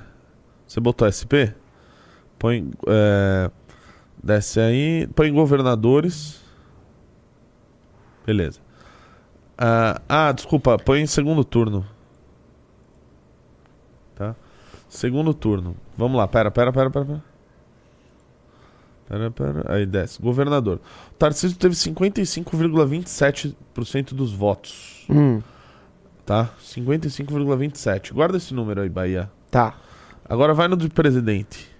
você 0.66 0.80
botou 0.80 1.06
SP? 1.12 1.52
Põe. 2.38 2.70
é, 2.86 3.50
desce 4.24 4.58
aí. 4.58 5.06
Põe 5.08 5.30
governadores. 5.34 6.40
Beleza. 8.24 8.58
Ah, 9.58 10.00
ah, 10.08 10.32
desculpa. 10.32 10.78
Põe 10.78 11.02
em 11.02 11.06
segundo 11.06 11.44
turno. 11.44 11.86
Tá? 14.14 14.34
Segundo 14.92 15.32
turno. 15.32 15.74
Vamos 15.96 16.18
lá. 16.18 16.28
Pera, 16.28 16.50
pera, 16.50 16.70
pera, 16.70 16.90
pera. 16.90 17.06
pera. 17.06 17.24
Pera, 19.08 19.30
pera. 19.30 19.64
Aí 19.74 19.86
desce. 19.86 20.20
Governador. 20.20 20.82
O 21.10 21.14
Tarcísio 21.14 21.56
teve 21.56 21.74
55,27% 21.74 24.12
dos 24.12 24.34
votos. 24.34 25.06
Hum, 25.08 25.40
Tá? 26.26 26.50
55,27. 26.60 28.12
Guarda 28.12 28.36
esse 28.36 28.52
número 28.52 28.82
aí, 28.82 28.90
Bahia. 28.90 29.30
tá. 29.50 29.78
Agora 30.26 30.52
vai 30.54 30.68
no 30.68 30.76
de 30.76 30.88
presidente. 30.90 31.74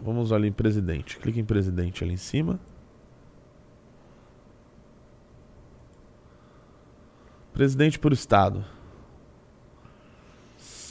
Vamos 0.00 0.32
ali 0.32 0.48
em 0.48 0.52
presidente. 0.52 1.18
Clica 1.18 1.38
em 1.38 1.44
presidente 1.44 2.02
ali 2.02 2.14
em 2.14 2.16
cima. 2.16 2.58
Presidente 7.52 7.98
por 7.98 8.12
estado. 8.12 8.64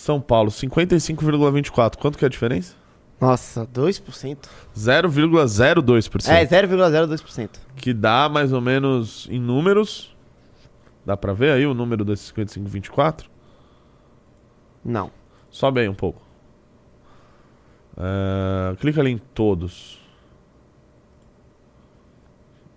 São 0.08 0.22
Paulo, 0.22 0.50
55,24. 0.50 1.98
Quanto 1.98 2.18
que 2.18 2.24
é 2.24 2.28
a 2.28 2.30
diferença? 2.30 2.76
Nossa, 3.20 3.68
2%? 3.68 4.38
0,02%. 4.74 6.30
É, 6.30 6.46
0,02%. 6.46 7.50
Que 7.76 7.94
dá 7.94 8.30
mais 8.30 8.54
ou 8.54 8.62
menos 8.62 9.28
em 9.30 9.38
números. 9.38 10.16
Dá 11.06 11.18
pra 11.18 11.34
ver 11.34 11.52
aí 11.52 11.66
o 11.66 11.74
número 11.74 12.06
desses 12.06 12.32
55,24? 12.32 13.26
Não. 14.86 15.12
Sobe 15.50 15.82
aí 15.82 15.90
um 15.90 15.94
pouco. 15.94 16.22
É, 17.98 18.78
clica 18.78 19.02
ali 19.02 19.12
em 19.12 19.18
todos. 19.18 20.00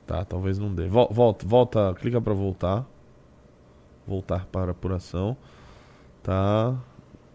Tá, 0.04 0.24
talvez 0.24 0.58
não 0.58 0.74
dê. 0.74 0.88
Vol- 0.88 1.10
Volta, 1.12 1.46
volta, 1.46 1.94
clica 1.94 2.20
pra 2.20 2.34
voltar. 2.34 2.84
Voltar 4.04 4.46
para 4.46 4.72
apuração. 4.72 5.36
Tá. 6.24 6.74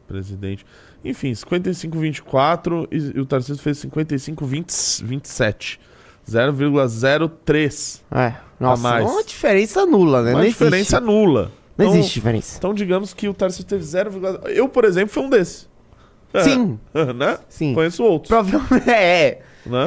Presidente. 0.07 0.65
Enfim, 1.03 1.31
55,24 1.31 2.87
e, 2.91 3.17
e 3.17 3.19
o 3.19 3.25
Tarcísio 3.25 3.61
fez 3.61 3.77
55,27. 3.83 5.79
0,03. 6.27 8.01
É. 8.11 8.33
Nossa, 8.59 8.81
mais. 8.83 9.05
uma 9.09 9.23
diferença 9.23 9.85
nula, 9.85 10.23
né? 10.23 10.31
Uma 10.31 10.41
não 10.41 10.47
diferença 10.47 10.97
existe. 10.97 11.01
nula. 11.01 11.51
Não 11.77 11.85
Então- 11.85 11.97
existe 11.99 12.13
diferença. 12.15 12.57
Então, 12.57 12.73
digamos 12.73 13.13
que 13.13 13.27
o 13.27 13.33
Tarcísio 13.33 13.65
teve 13.65 13.83
0, 13.83 14.11
eu, 14.47 14.67
por 14.69 14.85
exemplo, 14.85 15.13
fui 15.13 15.23
um 15.23 15.29
desses. 15.29 15.69
Sim, 16.43 16.79
né? 17.15 17.37
sim. 17.47 17.73
Conheço 17.73 18.03
outros. 18.03 18.29
Provavelmente 18.29 18.89
é. 18.89 19.41
Né? 19.65 19.85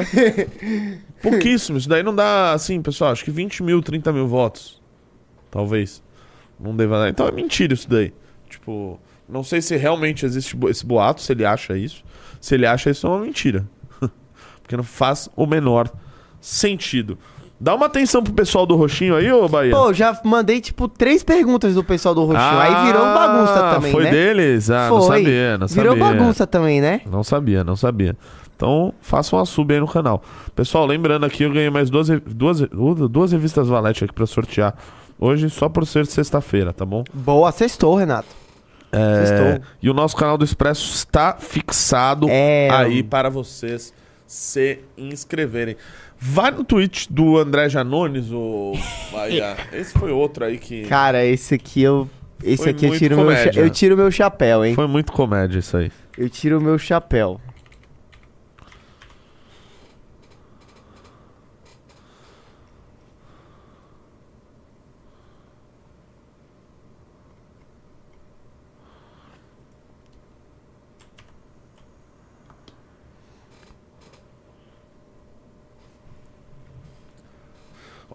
Pouquíssimo. 1.21 1.77
Isso 1.77 1.89
daí 1.89 2.01
não 2.03 2.15
dá, 2.15 2.53
assim, 2.53 2.81
pessoal, 2.81 3.11
acho 3.11 3.23
que 3.23 3.31
20 3.31 3.61
mil, 3.63 3.81
30 3.81 4.11
mil 4.13 4.27
votos. 4.27 4.81
Talvez. 5.51 6.01
Não 6.59 6.75
deva 6.75 6.99
dar. 6.99 7.09
Então 7.09 7.27
é 7.27 7.31
mentira 7.31 7.73
isso 7.73 7.89
daí. 7.89 8.13
Tipo, 8.49 8.99
não 9.29 9.43
sei 9.43 9.61
se 9.61 9.75
realmente 9.77 10.25
existe 10.25 10.57
esse 10.67 10.85
boato, 10.85 11.21
se 11.21 11.31
ele 11.31 11.45
acha 11.45 11.77
isso. 11.77 12.03
Se 12.41 12.55
ele 12.55 12.65
acha 12.65 12.89
isso, 12.89 13.05
é 13.05 13.09
uma 13.09 13.19
mentira. 13.19 13.65
Porque 14.61 14.75
não 14.77 14.83
faz 14.83 15.29
o 15.35 15.45
menor 15.45 15.89
sentido. 16.41 17.17
Dá 17.61 17.75
uma 17.75 17.87
atenção 17.87 18.23
pro 18.23 18.31
pessoal 18.31 18.65
do 18.65 18.75
Roxinho 18.77 19.15
aí, 19.17 19.29
ô 19.33 19.45
Bahia. 19.49 19.71
Pô, 19.75 19.91
já 19.93 20.17
mandei, 20.23 20.61
tipo, 20.61 20.87
três 20.87 21.23
perguntas 21.23 21.75
do 21.75 21.83
pessoal 21.83 22.15
do 22.15 22.21
Roxinho. 22.23 22.59
aí 22.59 22.85
virou 22.85 23.03
bagunça 23.03 23.53
também, 23.73 23.89
Ah, 23.89 23.93
Foi 23.93 24.03
né? 24.05 24.11
deles? 24.11 24.69
Ah, 24.69 24.87
não 24.89 25.01
Foi. 25.01 25.17
sabia, 25.17 25.57
não 25.57 25.67
Virou 25.67 25.97
sabia. 25.97 26.13
bagunça 26.17 26.47
também, 26.47 26.79
né? 26.79 27.01
Não 27.05 27.21
sabia, 27.21 27.61
não 27.65 27.75
sabia. 27.75 28.15
Então, 28.55 28.93
façam 29.01 29.37
uma 29.39 29.45
sub 29.45 29.73
aí 29.73 29.79
no 29.79 29.87
canal. 29.87 30.23
Pessoal, 30.55 30.85
lembrando 30.85 31.25
aqui, 31.25 31.43
eu 31.43 31.51
ganhei 31.51 31.69
mais 31.69 31.89
duas, 31.89 32.07
duas, 32.27 32.61
uh, 32.61 33.07
duas 33.09 33.33
revistas 33.33 33.67
Valete 33.67 34.05
aqui 34.05 34.13
pra 34.13 34.25
sortear. 34.25 34.73
Hoje, 35.19 35.49
só 35.49 35.67
por 35.67 35.85
ser 35.85 36.05
sexta-feira, 36.05 36.71
tá 36.71 36.85
bom? 36.85 37.03
Boa, 37.13 37.51
sextou, 37.51 37.93
Renato. 37.95 38.27
É, 38.91 39.61
e 39.81 39.89
o 39.89 39.93
nosso 39.93 40.15
canal 40.15 40.37
do 40.37 40.43
Expresso 40.45 40.93
está 40.93 41.35
fixado 41.39 42.27
É. 42.29 42.69
aí 42.71 43.03
para 43.03 43.29
vocês 43.29 43.93
se 44.25 44.79
inscreverem. 44.97 45.75
Vai 46.17 46.51
no 46.51 46.63
tweet 46.63 47.11
do 47.11 47.37
André 47.37 47.69
Janones, 47.69 48.31
o 48.31 48.73
Bahia. 49.11 49.55
Esse 49.71 49.93
foi 49.97 50.11
outro 50.11 50.43
aí 50.45 50.57
que. 50.57 50.83
Cara, 50.85 51.23
esse 51.25 51.55
aqui 51.55 51.81
eu. 51.81 52.09
Esse 52.43 52.63
Foi 52.63 52.71
aqui 52.71 52.85
eu 52.85 52.97
tiro, 52.97 53.17
meu 53.17 53.31
cha- 53.35 53.51
eu 53.59 53.69
tiro 53.69 53.97
meu 53.97 54.09
chapéu, 54.09 54.63
hein? 54.63 54.73
Foi 54.73 54.87
muito 54.87 55.11
comédia 55.11 55.59
isso 55.59 55.75
aí. 55.75 55.91
Eu 56.17 56.29
tiro 56.29 56.57
o 56.57 56.61
meu 56.61 56.77
chapéu. 56.79 57.39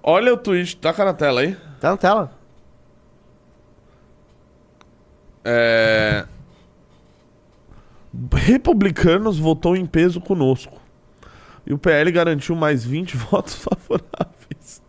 Olha 0.06 0.34
o 0.34 0.36
tweet, 0.36 0.76
taca 0.76 1.02
na 1.04 1.14
tela 1.14 1.40
aí. 1.40 1.56
Tá 1.80 1.90
na 1.92 1.96
tela? 1.96 2.30
É... 5.44 6.26
Republicanos 8.32 9.38
votou 9.38 9.76
em 9.76 9.86
peso 9.86 10.20
conosco. 10.20 10.80
E 11.66 11.72
o 11.72 11.78
PL 11.78 12.10
garantiu 12.12 12.54
mais 12.54 12.84
20 12.84 13.16
votos 13.16 13.54
favoráveis. 13.54 14.82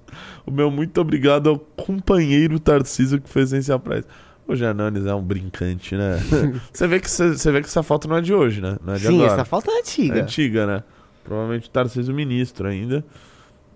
O 0.45 0.51
meu 0.51 0.69
muito 0.69 0.99
obrigado 1.01 1.49
ao 1.49 1.57
companheiro 1.57 2.59
Tarcísio 2.59 3.19
que 3.21 3.29
fez 3.29 3.51
esse 3.53 3.71
apreço. 3.71 4.07
O 4.47 4.55
Janones 4.55 5.05
é 5.07 5.15
um 5.15 5.23
brincante, 5.23 5.95
né? 5.95 6.19
Você 6.71 6.85
vê, 6.87 6.99
que 6.99 7.09
cê- 7.09 7.29
você 7.35 7.51
vê 7.51 7.61
que 7.61 7.67
essa 7.67 7.81
foto 7.81 8.07
não 8.07 8.17
é 8.17 8.21
de 8.21 8.31
hoje, 8.31 8.61
né? 8.61 8.77
Não 8.85 8.93
é 8.93 8.97
de 8.97 9.07
Sim, 9.07 9.15
agora. 9.15 9.31
essa 9.33 9.45
foto 9.45 9.71
é 9.71 9.73
É 9.75 9.79
antiga. 9.79 10.21
antiga, 10.21 10.67
né? 10.67 10.83
Provavelmente 11.23 11.67
o 11.67 11.71
Tarcísio 11.71 12.13
ministro 12.13 12.67
ainda. 12.67 13.03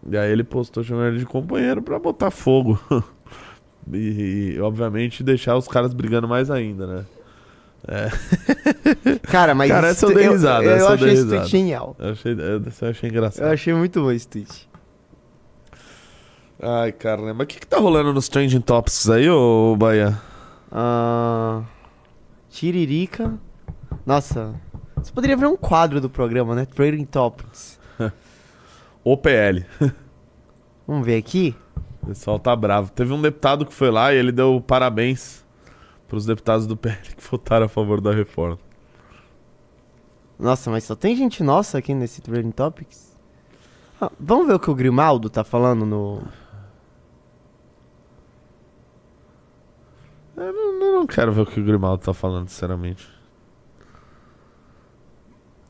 E 0.07 0.17
aí 0.17 0.31
ele 0.31 0.43
postou 0.43 0.83
chamando 0.83 1.09
ele 1.09 1.19
de 1.19 1.25
companheiro 1.25 1.81
pra 1.81 1.99
botar 1.99 2.31
fogo. 2.31 2.79
e, 3.91 4.53
e, 4.55 4.61
obviamente, 4.61 5.23
deixar 5.23 5.57
os 5.57 5.67
caras 5.67 5.93
brigando 5.93 6.27
mais 6.27 6.49
ainda, 6.51 6.87
né? 6.87 7.05
Cara, 9.23 9.55
mas. 9.55 9.69
Cara, 9.69 9.87
essa 9.87 10.05
eu 10.05 10.13
dei 10.13 10.29
risada, 10.29 10.65
Eu, 10.65 10.71
essa 10.71 10.85
eu 10.85 10.93
achei 10.93 11.13
esse 11.13 11.27
tweet 11.27 11.47
genial. 11.47 11.95
Eu 11.97 12.11
achei, 12.11 12.33
eu, 12.33 12.37
eu 12.81 12.89
achei 12.89 13.09
engraçado. 13.09 13.45
Eu 13.45 13.53
achei 13.53 13.73
muito 13.73 14.01
bom 14.01 14.11
esse 14.11 14.27
tweet. 14.27 14.69
Ai, 16.61 16.91
caramba. 16.91 17.33
Mas 17.33 17.45
o 17.45 17.47
que, 17.47 17.59
que 17.59 17.67
tá 17.67 17.77
rolando 17.77 18.13
nos 18.13 18.27
Trending 18.27 18.59
Topics 18.61 19.09
aí, 19.09 19.29
ô 19.29 19.75
Bahia? 19.77 20.19
Ah, 20.71 21.63
Tiririca. 22.49 23.33
Nossa. 24.05 24.53
Isso 25.01 25.13
poderia 25.13 25.37
virar 25.37 25.49
um 25.49 25.55
quadro 25.55 26.01
do 26.01 26.09
programa, 26.09 26.53
né? 26.53 26.65
Trading 26.65 27.05
Topics. 27.05 27.78
O 29.03 29.15
PL. 29.17 29.65
Vamos 30.87 31.05
ver 31.05 31.17
aqui. 31.17 31.55
O 32.01 32.07
pessoal 32.07 32.39
tá 32.39 32.55
bravo. 32.55 32.91
Teve 32.91 33.13
um 33.13 33.21
deputado 33.21 33.65
que 33.65 33.73
foi 33.73 33.91
lá 33.91 34.13
e 34.13 34.17
ele 34.17 34.31
deu 34.31 34.63
parabéns 34.65 35.45
pros 36.07 36.25
deputados 36.25 36.65
do 36.65 36.75
PL 36.75 36.97
que 37.15 37.23
votaram 37.29 37.65
a 37.65 37.69
favor 37.69 38.01
da 38.01 38.11
reforma. 38.11 38.59
Nossa, 40.37 40.71
mas 40.71 40.85
só 40.85 40.95
tem 40.95 41.15
gente 41.15 41.43
nossa 41.43 41.77
aqui 41.77 41.93
nesse 41.93 42.21
Trending 42.21 42.51
Topics? 42.51 43.17
Ah, 43.99 44.09
vamos 44.17 44.47
ver 44.47 44.53
o 44.53 44.59
que 44.59 44.71
o 44.71 44.75
Grimaldo 44.75 45.29
tá 45.29 45.43
falando 45.43 45.85
no. 45.85 46.23
Eu 50.37 50.53
não, 50.53 50.85
eu 50.85 50.93
não 50.93 51.05
quero 51.05 51.33
ver 51.33 51.41
o 51.41 51.45
que 51.45 51.59
o 51.59 51.63
Grimaldo 51.63 52.01
tá 52.01 52.13
falando, 52.13 52.47
sinceramente. 52.47 53.18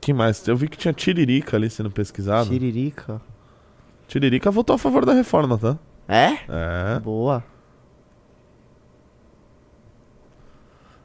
Que 0.09 0.13
mais? 0.13 0.47
Eu 0.47 0.57
vi 0.57 0.67
que 0.67 0.77
tinha 0.77 0.91
Tiririca 0.93 1.55
ali 1.55 1.69
sendo 1.69 1.91
pesquisado. 1.91 2.49
Tiririca. 2.49 3.21
Tiririca 4.07 4.49
votou 4.49 4.75
a 4.75 4.79
favor 4.79 5.05
da 5.05 5.13
reforma, 5.13 5.55
tá? 5.57 5.77
É? 6.07 6.31
É. 6.47 6.99
Boa. 6.99 7.43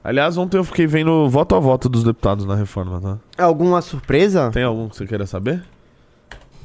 Aliás, 0.02 0.36
ontem 0.38 0.56
eu 0.56 0.64
fiquei 0.64 0.86
vendo 0.86 1.28
voto 1.28 1.54
a 1.54 1.60
voto 1.60 1.88
dos 1.88 2.02
deputados 2.04 2.46
na 2.46 2.54
reforma, 2.54 3.00
tá? 3.00 3.42
Alguma 3.42 3.80
surpresa? 3.82 4.50
Tem 4.50 4.62
algum 4.62 4.88
que 4.88 4.96
você 4.96 5.06
queira 5.06 5.26
saber? 5.26 5.64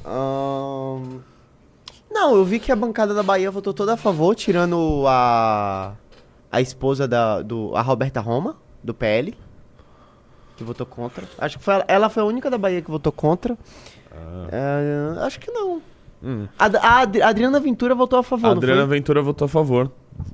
Ahn, 0.06 1.20
Não, 2.10 2.36
eu 2.36 2.46
vi 2.46 2.60
que 2.60 2.72
a 2.72 2.76
bancada 2.76 3.14
da 3.14 3.24
Bahia 3.24 3.52
votou 3.52 3.74
toda 3.74 3.94
a 3.94 3.98
favor, 3.98 4.34
tirando 4.34 5.04
a. 5.08 5.94
a 6.52 6.62
esposa 6.62 7.06
da. 7.08 7.42
Do, 7.42 7.76
a 7.76 7.82
Roberta 7.82 8.22
Roma, 8.22 8.56
do 8.84 8.94
PL. 8.94 9.34
Que 10.60 10.64
votou 10.64 10.86
contra. 10.86 11.24
Acho 11.40 11.58
que 11.58 11.64
foi, 11.64 11.74
ela- 11.88 12.10
foi 12.10 12.22
a 12.22 12.26
única 12.28 12.50
da 12.52 12.58
Bahia 12.58 12.82
que 12.82 12.92
votou 12.92 13.12
contra. 13.12 13.58
É, 14.52 15.26
acho 15.26 15.40
que 15.40 15.50
não. 15.52 15.82
Hum. 16.22 16.48
A, 16.58 16.66
a 16.66 17.00
Adri- 17.02 17.22
a 17.22 17.30
Adriana 17.30 17.60
Ventura 17.60 17.96
votou 17.96 18.20
a 18.20 18.24
favor, 18.24 18.48
A 18.48 18.52
Adriana? 18.52 18.86
Ventura 18.86 19.22
votou 19.22 19.46
a 19.46 19.50
favor. 19.50 19.90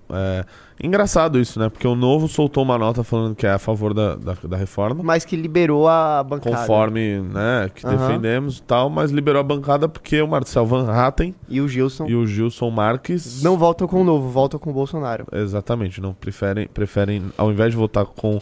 É, 0.10 0.44
engraçado 0.84 1.40
isso, 1.40 1.60
né? 1.60 1.70
Porque 1.70 1.88
o 1.88 1.94
Novo 1.94 2.28
soltou 2.28 2.64
uma 2.64 2.76
nota 2.76 3.04
falando 3.04 3.36
que 3.36 3.46
é 3.46 3.52
a 3.52 3.60
favor 3.60 3.94
da, 3.94 4.16
da, 4.16 4.36
da 4.44 4.58
reforma. 4.58 5.04
Mas 5.04 5.24
que 5.24 5.36
liberou 5.36 5.88
a 5.88 6.24
bancada. 6.24 6.58
Conforme, 6.58 7.20
né, 7.20 7.70
que 7.76 7.86
Aham. 7.86 7.96
defendemos 7.96 8.58
e 8.58 8.64
tal, 8.64 8.90
mas 8.90 9.12
liberou 9.12 9.40
a 9.40 9.44
bancada 9.44 9.88
porque 9.88 10.20
o 10.20 10.28
Marcel 10.28 10.66
Van 10.66 10.90
Hatten 10.92 11.36
E 11.48 11.62
o 11.62 11.68
Gilson 11.68 12.08
e 12.08 12.16
o 12.16 12.26
Gilson 12.26 12.72
Marques 12.72 13.44
não 13.44 13.56
votam 13.58 13.88
com 13.88 14.02
o 14.02 14.04
novo, 14.04 14.28
votam 14.28 14.60
com 14.60 14.72
o 14.72 14.74
Bolsonaro. 14.74 15.28
Exatamente, 15.32 16.02
não 16.02 16.14
preferem, 16.16 16.68
preferem, 16.68 17.32
ao 17.38 17.52
invés 17.52 17.70
de 17.70 17.78
votar 17.78 18.06
com 18.08 18.42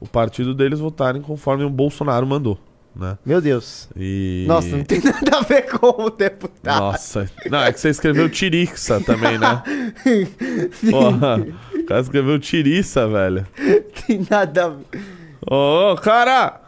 o 0.00 0.08
partido 0.08 0.54
deles, 0.54 0.80
votarem 0.80 1.20
conforme 1.20 1.62
o 1.62 1.70
Bolsonaro 1.70 2.26
mandou, 2.26 2.58
né? 2.96 3.18
Meu 3.24 3.40
Deus. 3.40 3.88
E... 3.94 4.44
Nossa, 4.48 4.76
não 4.76 4.82
tem 4.82 5.00
nada 5.04 5.38
a 5.38 5.42
ver 5.42 5.70
com 5.70 6.04
o 6.04 6.10
deputado. 6.10 6.80
Nossa, 6.80 7.30
não, 7.50 7.62
é 7.62 7.72
que 7.72 7.78
você 7.78 7.90
escreveu 7.90 8.28
Tirixa 8.28 9.00
também, 9.00 9.38
né? 9.38 9.62
Porra, 10.90 11.38
o 11.74 11.84
cara 11.84 12.00
escreveu 12.00 12.38
Tiriça, 12.38 13.06
velho. 13.06 13.46
tem 14.06 14.26
nada 14.28 14.64
a 14.64 14.68
ver. 14.70 15.20
Ô, 15.48 15.92
ô, 15.92 15.96
cara! 15.96 16.60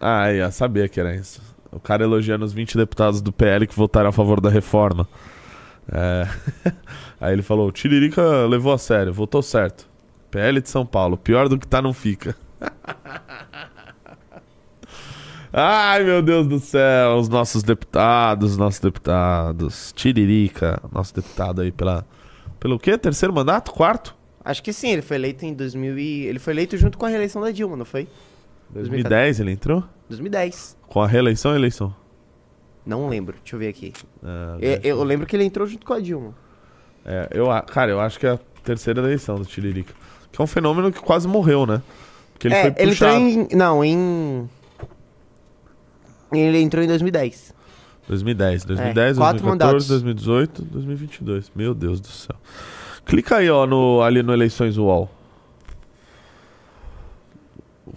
Ah, 0.00 0.32
ia 0.32 0.50
sabia 0.50 0.88
que 0.88 0.98
era 0.98 1.14
isso. 1.14 1.40
O 1.70 1.80
cara 1.80 2.02
elogiando 2.02 2.44
os 2.44 2.52
20 2.52 2.76
deputados 2.76 3.22
do 3.22 3.32
PL 3.32 3.66
que 3.66 3.74
votaram 3.74 4.08
a 4.08 4.12
favor 4.12 4.40
da 4.40 4.50
reforma. 4.50 5.08
É. 5.90 6.28
Aí 7.22 7.32
ele 7.32 7.42
falou: 7.42 7.70
Tiririca 7.70 8.46
levou 8.46 8.72
a 8.72 8.78
sério, 8.78 9.12
votou 9.12 9.40
certo. 9.42 9.88
PL 10.28 10.60
de 10.60 10.68
São 10.68 10.84
Paulo, 10.84 11.16
pior 11.16 11.48
do 11.48 11.56
que 11.56 11.68
tá, 11.68 11.80
não 11.80 11.92
fica. 11.92 12.34
Ai, 15.52 16.02
meu 16.02 16.20
Deus 16.20 16.48
do 16.48 16.58
céu, 16.58 17.16
os 17.18 17.28
nossos 17.28 17.62
deputados, 17.62 18.56
nossos 18.56 18.80
deputados. 18.80 19.92
Tiririca, 19.94 20.82
nosso 20.90 21.14
deputado 21.14 21.60
aí 21.60 21.70
pela. 21.70 22.04
Pelo 22.58 22.76
quê? 22.76 22.98
Terceiro 22.98 23.32
mandato? 23.32 23.70
Quarto? 23.70 24.16
Acho 24.44 24.60
que 24.60 24.72
sim, 24.72 24.90
ele 24.90 25.02
foi 25.02 25.16
eleito 25.16 25.44
em 25.44 25.54
2000 25.54 25.98
e... 25.98 26.24
Ele 26.26 26.40
foi 26.40 26.52
eleito 26.52 26.76
junto 26.76 26.98
com 26.98 27.06
a 27.06 27.08
reeleição 27.08 27.40
da 27.40 27.52
Dilma, 27.52 27.76
não 27.76 27.84
foi? 27.84 28.08
2010 28.70 29.38
ele 29.38 29.52
entrou? 29.52 29.84
2010. 30.08 30.76
Com 30.88 31.00
a 31.00 31.06
reeleição 31.06 31.52
ou 31.52 31.56
eleição? 31.56 31.94
Não 32.84 33.08
lembro, 33.08 33.36
deixa 33.40 33.54
eu 33.54 33.60
ver 33.60 33.68
aqui. 33.68 33.92
Ah, 34.24 34.56
É, 34.60 34.80
eu 34.82 35.02
lembro 35.04 35.26
que 35.26 35.36
ele 35.36 35.44
entrou 35.44 35.66
junto 35.66 35.86
com 35.86 35.92
a 35.92 36.00
Dilma. 36.00 36.34
É, 37.04 37.28
eu, 37.32 37.46
cara, 37.66 37.90
eu 37.90 38.00
acho 38.00 38.18
que 38.18 38.26
é 38.26 38.30
a 38.30 38.38
terceira 38.62 39.00
eleição 39.00 39.36
do 39.36 39.44
Tiririca. 39.44 39.94
Que 40.30 40.40
é 40.40 40.44
um 40.44 40.46
fenômeno 40.46 40.90
que 40.92 41.00
quase 41.00 41.28
morreu, 41.28 41.66
né? 41.66 41.82
Porque 42.32 42.48
ele 42.48 42.54
é, 42.54 42.62
foi 42.62 42.82
ele 42.82 42.90
puxado. 42.92 43.16
entrou 43.16 43.46
em... 43.52 43.56
Não, 43.56 43.84
em... 43.84 44.50
Ele 46.32 46.58
entrou 46.58 46.82
em 46.82 46.88
2010. 46.88 47.54
2010, 48.08 48.64
2010, 48.64 49.16
É, 49.16 49.20
quatro 49.20 49.42
2014, 49.42 49.44
mandatos. 49.44 49.88
2018, 49.88 50.62
2022. 50.62 51.52
Meu 51.54 51.74
Deus 51.74 52.00
do 52.00 52.08
céu. 52.08 52.36
Clica 53.04 53.36
aí, 53.36 53.50
ó, 53.50 53.66
no, 53.66 54.00
ali 54.02 54.22
no 54.22 54.32
Eleições 54.32 54.76
UOL. 54.76 55.10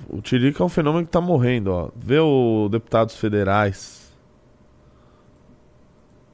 O 0.10 0.22
Tiririca 0.22 0.64
é 0.64 0.66
um 0.66 0.70
fenômeno 0.70 1.06
que 1.06 1.12
tá 1.12 1.22
morrendo, 1.22 1.72
ó. 1.72 1.90
Vê 1.96 2.20
o 2.20 2.68
deputados 2.70 3.16
federais. 3.16 4.14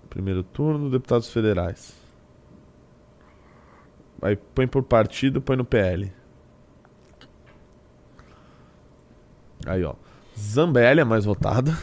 Primeiro 0.09 0.43
turno, 0.43 0.89
deputados 0.89 1.29
federais. 1.29 2.00
Aí 4.21 4.35
põe 4.35 4.67
por 4.67 4.83
partido, 4.83 5.41
põe 5.41 5.55
no 5.57 5.65
PL. 5.65 6.11
Aí, 9.65 9.83
ó. 9.83 9.93
Zambelli 10.37 11.01
é 11.01 11.03
mais 11.03 11.25
votada. 11.25 11.77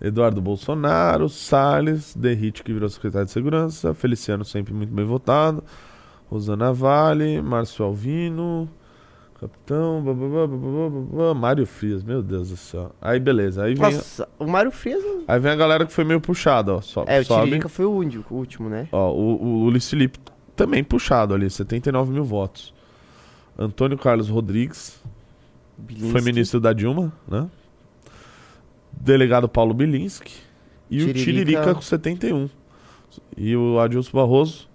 Eduardo 0.00 0.40
Bolsonaro, 0.40 1.28
Salles, 1.28 2.14
Derrite, 2.16 2.64
que 2.64 2.72
virou 2.72 2.88
secretário 2.88 3.26
de 3.26 3.32
Segurança, 3.32 3.94
Feliciano, 3.94 4.44
sempre 4.44 4.74
muito 4.74 4.92
bem 4.92 5.04
votado, 5.04 5.62
Rosana 6.28 6.72
Vale, 6.72 7.40
Márcio 7.40 7.84
Alvino, 7.84 8.68
Capitão, 9.40 10.02
bababá, 10.02 10.48
bababá, 10.48 10.90
bababá, 10.90 11.34
Mário 11.34 11.64
Frias, 11.64 12.02
meu 12.02 12.20
Deus 12.20 12.48
do 12.50 12.56
céu. 12.56 12.90
Aí, 13.00 13.20
beleza, 13.20 13.62
aí 13.62 13.74
vem, 13.74 13.92
Nossa, 13.92 14.28
o 14.40 14.46
Mário 14.46 14.72
Frias... 14.72 15.04
aí 15.28 15.38
vem 15.38 15.52
a 15.52 15.56
galera 15.56 15.86
que 15.86 15.92
foi 15.92 16.02
meio 16.02 16.20
puxada, 16.20 16.74
ó. 16.74 16.80
So, 16.80 17.04
É, 17.06 17.20
o 17.20 17.24
sobe, 17.24 17.44
Tiririca 17.44 17.68
foi 17.68 17.84
o 17.84 17.92
único, 17.92 18.34
o 18.34 18.38
último, 18.38 18.68
né? 18.68 18.88
Ó, 18.90 19.12
o, 19.12 19.64
o 19.64 19.68
Luiz 19.68 19.88
Felipe 19.88 20.18
também 20.56 20.82
puxado 20.84 21.34
ali, 21.34 21.48
79 21.50 22.12
mil 22.12 22.24
votos. 22.24 22.72
Antônio 23.58 23.98
Carlos 23.98 24.28
Rodrigues, 24.28 25.00
foi 25.76 25.94
Bilinski. 25.96 26.22
ministro 26.22 26.60
da 26.60 26.72
Dilma, 26.72 27.12
né? 27.28 27.48
Delegado 28.92 29.48
Paulo 29.48 29.74
Bilinski. 29.74 30.32
E 30.90 31.02
o 31.02 31.12
Tiririca. 31.14 31.74
Com 31.74 31.80
71. 31.80 32.48
E 33.36 33.56
o 33.56 33.78
Adilson 33.80 34.10
Barroso 34.16 34.68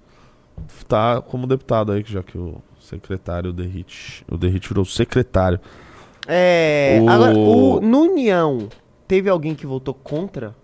tá 0.88 1.22
como 1.22 1.46
deputado 1.48 1.92
aí, 1.92 2.04
já 2.06 2.22
que 2.24 2.38
o 2.38 2.62
secretário, 2.80 3.54
Derrite, 3.54 4.24
o 4.30 4.38
Derrite 4.38 4.70
virou 4.70 4.86
secretário. 4.86 5.60
É... 6.28 7.00
O- 7.02 7.10
Agora, 7.10 7.38
o, 7.38 7.80
no 7.82 8.02
União, 8.02 8.68
teve 9.08 9.30
alguém 9.30 9.54
que 9.56 9.66
votou 9.66 9.94
contra? 9.94 10.56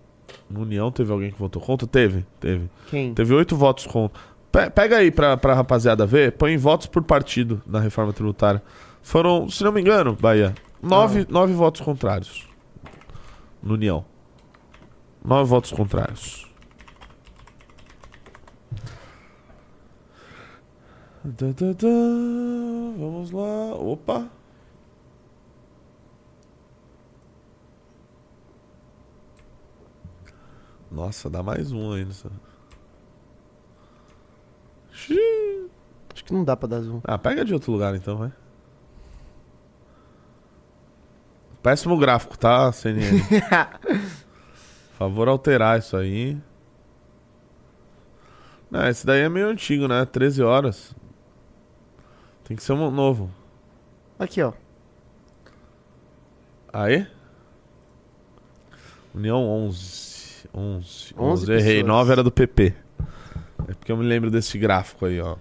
No 0.50 0.60
União 0.62 0.90
teve 0.90 1.12
alguém 1.12 1.30
que 1.30 1.38
votou 1.38 1.62
contra? 1.62 1.86
Teve, 1.86 2.24
teve. 2.40 2.68
Quem? 2.90 3.14
Teve 3.14 3.32
oito 3.34 3.56
votos 3.56 3.86
contra. 3.86 4.20
Pe- 4.54 4.70
Pega 4.70 4.98
aí 4.98 5.10
pra, 5.10 5.36
pra 5.36 5.52
rapaziada 5.52 6.06
ver, 6.06 6.30
põe 6.32 6.56
votos 6.56 6.86
por 6.86 7.02
partido 7.02 7.60
na 7.66 7.80
reforma 7.80 8.12
tributária. 8.12 8.62
Foram, 9.02 9.50
se 9.50 9.64
não 9.64 9.72
me 9.72 9.80
engano, 9.80 10.14
Bahia, 10.14 10.54
nove, 10.80 11.26
nove 11.28 11.52
votos 11.52 11.80
contrários. 11.80 12.48
No 13.60 13.74
União. 13.74 14.04
Nove 15.24 15.48
votos 15.48 15.72
contrários. 15.72 16.48
Vamos 22.98 23.30
lá. 23.32 23.74
Opa. 23.74 24.28
Nossa, 30.90 31.28
dá 31.28 31.42
mais 31.42 31.72
um 31.72 31.92
ainda. 31.92 32.12
Xiii. 35.06 35.70
Acho 36.12 36.24
que 36.24 36.32
não 36.32 36.44
dá 36.44 36.56
pra 36.56 36.68
dar 36.68 36.80
zoom. 36.80 37.00
Ah, 37.04 37.18
pega 37.18 37.44
de 37.44 37.52
outro 37.52 37.72
lugar 37.72 37.94
então, 37.94 38.16
vai. 38.16 38.32
Péssimo 41.62 41.98
gráfico, 41.98 42.38
tá, 42.38 42.70
CNN? 42.72 43.20
Favor 44.98 45.28
alterar 45.28 45.78
isso 45.78 45.96
aí. 45.96 46.38
Não, 48.70 48.86
esse 48.88 49.06
daí 49.06 49.22
é 49.22 49.28
meio 49.28 49.48
antigo, 49.48 49.88
né? 49.88 50.04
13 50.04 50.42
horas. 50.42 50.94
Tem 52.44 52.56
que 52.56 52.62
ser 52.62 52.72
um 52.72 52.90
novo. 52.90 53.30
Aqui, 54.18 54.42
ó. 54.42 54.52
Aí? 56.72 57.06
União 59.14 59.48
11. 59.48 60.48
11. 60.54 61.14
11 61.14 61.14
11. 61.16 61.52
Errei. 61.52 61.82
pessoas. 61.82 61.86
9 61.86 62.12
era 62.12 62.22
do 62.22 62.30
PP. 62.30 62.83
É 63.68 63.74
porque 63.74 63.90
eu 63.90 63.96
me 63.96 64.04
lembro 64.04 64.30
desse 64.30 64.58
gráfico 64.58 65.06
aí, 65.06 65.20
ó. 65.20 65.36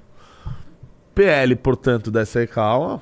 PL, 1.14 1.56
portanto, 1.56 2.10
dessa 2.10 2.40
ó. 2.56 3.00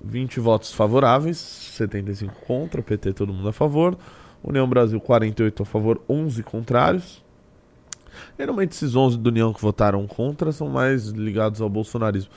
20 0.00 0.40
votos 0.40 0.72
favoráveis, 0.72 1.38
75 1.38 2.34
contra, 2.46 2.82
PT 2.82 3.14
todo 3.14 3.32
mundo 3.32 3.48
a 3.48 3.52
favor. 3.52 3.96
União 4.42 4.68
Brasil 4.68 5.00
48 5.00 5.62
a 5.62 5.66
favor, 5.66 6.00
11 6.08 6.42
contrários. 6.42 7.24
Geralmente 8.38 8.72
esses 8.72 8.94
11 8.94 9.18
do 9.18 9.28
União 9.28 9.52
que 9.52 9.60
votaram 9.60 10.06
contra 10.06 10.52
são 10.52 10.68
mais 10.68 11.06
ligados 11.08 11.60
ao 11.60 11.68
bolsonarismo. 11.68 12.30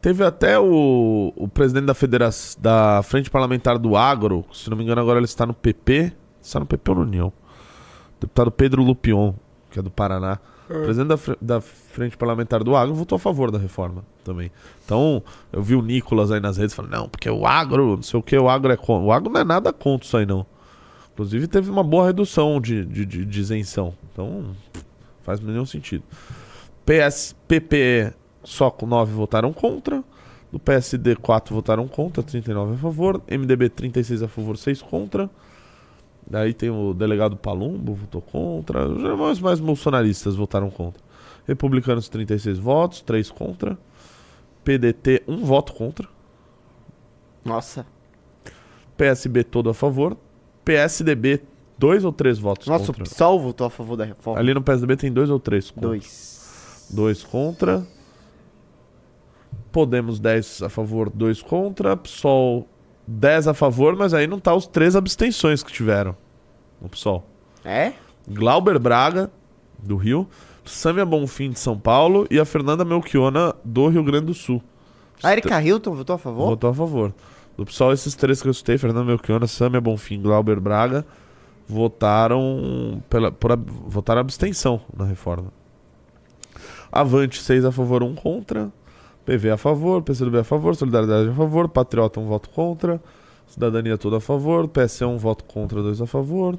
Teve 0.00 0.22
até 0.22 0.58
o, 0.58 1.32
o 1.34 1.48
presidente 1.48 1.86
da 1.86 1.94
federação 1.94 2.60
da 2.60 3.02
Frente 3.02 3.30
Parlamentar 3.30 3.78
do 3.78 3.96
Agro, 3.96 4.44
se 4.52 4.68
não 4.68 4.76
me 4.76 4.82
engano, 4.82 5.00
agora 5.00 5.18
ele 5.18 5.24
está 5.24 5.46
no 5.46 5.54
PP. 5.54 6.12
Está 6.42 6.60
no 6.60 6.66
PP 6.66 6.90
ou 6.90 6.96
no 6.96 7.02
União? 7.02 7.32
Deputado 8.20 8.50
Pedro 8.50 8.82
Lupion, 8.82 9.32
que 9.70 9.78
é 9.78 9.82
do 9.82 9.90
Paraná. 9.90 10.38
O 10.68 10.82
presidente 10.84 11.08
da, 11.08 11.18
da 11.56 11.60
Frente 11.60 12.16
Parlamentar 12.16 12.64
do 12.64 12.74
Agro 12.74 12.94
votou 12.94 13.16
a 13.16 13.18
favor 13.18 13.50
da 13.50 13.58
reforma 13.58 14.02
também. 14.24 14.50
Então, 14.84 15.22
eu 15.52 15.62
vi 15.62 15.74
o 15.74 15.82
Nicolas 15.82 16.30
aí 16.30 16.40
nas 16.40 16.56
redes 16.56 16.74
falando, 16.74 16.92
não, 16.92 17.08
porque 17.08 17.28
o 17.28 17.46
agro, 17.46 17.96
não 17.96 18.02
sei 18.02 18.18
o 18.18 18.22
que, 18.22 18.36
o 18.38 18.48
agro 18.48 18.72
é 18.72 18.76
contra. 18.76 19.04
O 19.06 19.12
agro 19.12 19.30
não 19.30 19.40
é 19.40 19.44
nada 19.44 19.72
contra 19.72 20.06
isso 20.06 20.16
aí, 20.16 20.24
não. 20.24 20.46
Inclusive, 21.12 21.46
teve 21.46 21.70
uma 21.70 21.84
boa 21.84 22.06
redução 22.06 22.60
de, 22.60 22.84
de, 22.86 23.04
de- 23.04 23.24
de 23.24 23.40
isenção. 23.40 23.94
Então, 24.12 24.46
faz 25.22 25.38
nenhum 25.40 25.66
sentido. 25.66 26.02
PS, 26.84 27.34
PPE 27.46 28.12
só 28.42 28.70
com 28.70 28.86
9 28.86 29.12
votaram 29.12 29.52
contra. 29.52 30.02
Do 30.50 30.58
PSD, 30.58 31.16
4 31.16 31.54
votaram 31.54 31.86
contra, 31.88 32.22
39 32.22 32.74
a 32.74 32.78
favor. 32.78 33.20
MDB, 33.30 33.68
36 33.68 34.22
a 34.22 34.28
favor, 34.28 34.56
6 34.56 34.82
contra. 34.82 35.28
Daí 36.26 36.54
tem 36.54 36.70
o 36.70 36.94
delegado 36.94 37.36
Palumbo, 37.36 37.94
votou 37.94 38.22
contra. 38.22 38.88
Os 38.88 39.40
mais 39.40 39.60
bolsonaristas 39.60 40.34
votaram 40.36 40.70
contra. 40.70 41.02
Republicanos, 41.46 42.08
36 42.08 42.58
votos, 42.58 43.00
3 43.02 43.30
contra. 43.30 43.78
PDT, 44.64 45.22
1 45.28 45.44
voto 45.44 45.74
contra. 45.74 46.08
Nossa. 47.44 47.86
PSB, 48.96 49.44
todo 49.44 49.68
a 49.68 49.74
favor. 49.74 50.16
PSDB, 50.64 51.42
2 51.76 52.04
ou 52.04 52.12
3 52.12 52.38
votos 52.38 52.66
Nossa, 52.66 52.86
contra. 52.86 53.02
o 53.02 53.06
PSOL 53.06 53.40
votou 53.40 53.66
a 53.66 53.70
favor 53.70 53.96
da 53.96 54.04
reforma. 54.04 54.40
Ali 54.40 54.54
no 54.54 54.62
PSDB 54.62 54.96
tem 54.96 55.12
2 55.12 55.28
ou 55.28 55.38
3 55.38 55.70
contra. 55.70 55.88
Dois. 55.90 56.88
2 56.90 57.24
contra. 57.24 57.86
Podemos 59.70 60.18
10 60.18 60.62
a 60.62 60.68
favor, 60.70 61.10
2 61.10 61.42
contra. 61.42 61.96
PSOL 61.96 62.66
10 63.06 63.48
a 63.48 63.54
favor, 63.54 63.96
mas 63.96 64.14
aí 64.14 64.26
não 64.26 64.38
tá 64.38 64.54
os 64.54 64.66
três 64.66 64.96
abstenções 64.96 65.62
que 65.62 65.72
tiveram 65.72 66.16
no 66.80 66.88
PSOL. 66.88 67.26
É? 67.64 67.92
Glauber 68.28 68.78
Braga, 68.78 69.30
do 69.78 69.96
Rio. 69.96 70.28
Sâmia 70.64 71.04
Bonfim, 71.04 71.50
de 71.50 71.58
São 71.58 71.78
Paulo. 71.78 72.26
E 72.30 72.38
a 72.38 72.44
Fernanda 72.44 72.84
Melchiona, 72.84 73.54
do 73.64 73.88
Rio 73.88 74.02
Grande 74.02 74.26
do 74.26 74.34
Sul. 74.34 74.62
A 75.22 75.32
Erika 75.32 75.62
Hilton 75.62 75.94
votou 75.94 76.16
a 76.16 76.18
favor? 76.18 76.46
Votou 76.46 76.70
a 76.70 76.74
favor. 76.74 77.14
Do 77.56 77.64
PSOL, 77.64 77.92
esses 77.92 78.14
três 78.14 78.42
que 78.42 78.48
eu 78.48 78.54
citei, 78.54 78.78
Fernanda 78.78 79.04
Melchiona, 79.04 79.46
Sâmia 79.46 79.80
Bonfim, 79.80 80.20
Glauber 80.20 80.58
Braga, 80.58 81.06
votaram 81.68 83.02
pela 83.08 83.30
por, 83.30 83.56
votaram 83.56 84.20
abstenção 84.20 84.80
na 84.96 85.04
reforma. 85.04 85.52
Avante, 86.90 87.40
6 87.40 87.64
a 87.64 87.72
favor, 87.72 88.02
1 88.02 88.14
contra. 88.14 88.72
PV 89.24 89.50
a 89.50 89.56
favor, 89.56 90.02
PCdoB 90.02 90.38
a 90.38 90.44
favor, 90.44 90.76
Solidariedade 90.76 91.30
a 91.30 91.32
favor, 91.32 91.68
Patriota, 91.68 92.20
um 92.20 92.26
voto 92.26 92.50
contra. 92.50 93.00
Cidadania 93.46 93.96
toda 93.96 94.18
a 94.18 94.20
favor, 94.20 94.68
PSE 94.68 95.04
um 95.04 95.16
voto 95.16 95.44
contra, 95.44 95.82
dois 95.82 96.00
a 96.00 96.06
favor. 96.06 96.58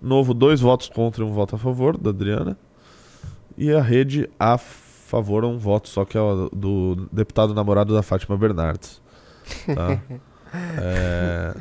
Novo, 0.00 0.32
dois 0.32 0.60
votos 0.60 0.88
contra 0.88 1.22
e 1.22 1.26
um 1.26 1.32
voto 1.32 1.56
a 1.56 1.58
favor, 1.58 1.96
da 1.96 2.10
Adriana. 2.10 2.56
E 3.56 3.72
a 3.72 3.82
rede 3.82 4.28
a 4.38 4.56
favor, 4.56 5.44
um 5.44 5.58
voto 5.58 5.88
só, 5.88 6.04
que 6.04 6.16
é 6.16 6.20
do 6.52 7.08
deputado 7.10 7.54
namorado 7.54 7.92
da 7.94 8.02
Fátima 8.02 8.36
Bernardes. 8.36 9.00
Tá? 9.66 10.00
é... 10.80 11.54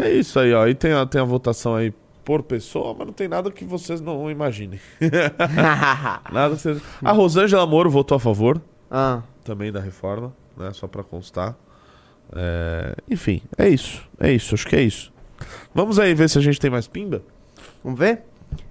é 0.00 0.10
isso 0.12 0.38
aí, 0.40 0.52
ó. 0.54 0.64
Aí 0.64 0.74
tem 0.74 0.92
a, 0.92 1.04
tem 1.04 1.20
a 1.20 1.24
votação 1.24 1.74
aí 1.74 1.92
por 2.24 2.42
pessoa, 2.42 2.94
mas 2.96 3.06
não 3.06 3.12
tem 3.12 3.28
nada 3.28 3.50
que 3.50 3.64
vocês 3.64 4.00
não 4.00 4.30
imaginem. 4.30 4.80
Nada 6.32 6.56
vocês... 6.56 6.80
A 7.02 7.12
Rosângela 7.12 7.66
Moro 7.66 7.90
votou 7.90 8.16
a 8.16 8.20
favor 8.20 8.60
ah, 8.90 9.22
também 9.48 9.72
da 9.72 9.80
reforma, 9.80 10.34
né? 10.56 10.70
Só 10.74 10.86
pra 10.86 11.02
constar. 11.02 11.56
É, 12.36 12.94
Enfim, 13.10 13.40
é 13.56 13.66
isso. 13.68 14.06
É 14.20 14.30
isso, 14.30 14.54
acho 14.54 14.66
que 14.66 14.76
é 14.76 14.82
isso. 14.82 15.10
Vamos 15.74 15.98
aí 15.98 16.12
ver 16.14 16.28
se 16.28 16.36
a 16.38 16.42
gente 16.42 16.60
tem 16.60 16.70
mais 16.70 16.86
pimba? 16.86 17.22
vamos 17.82 17.98
ver? 17.98 18.22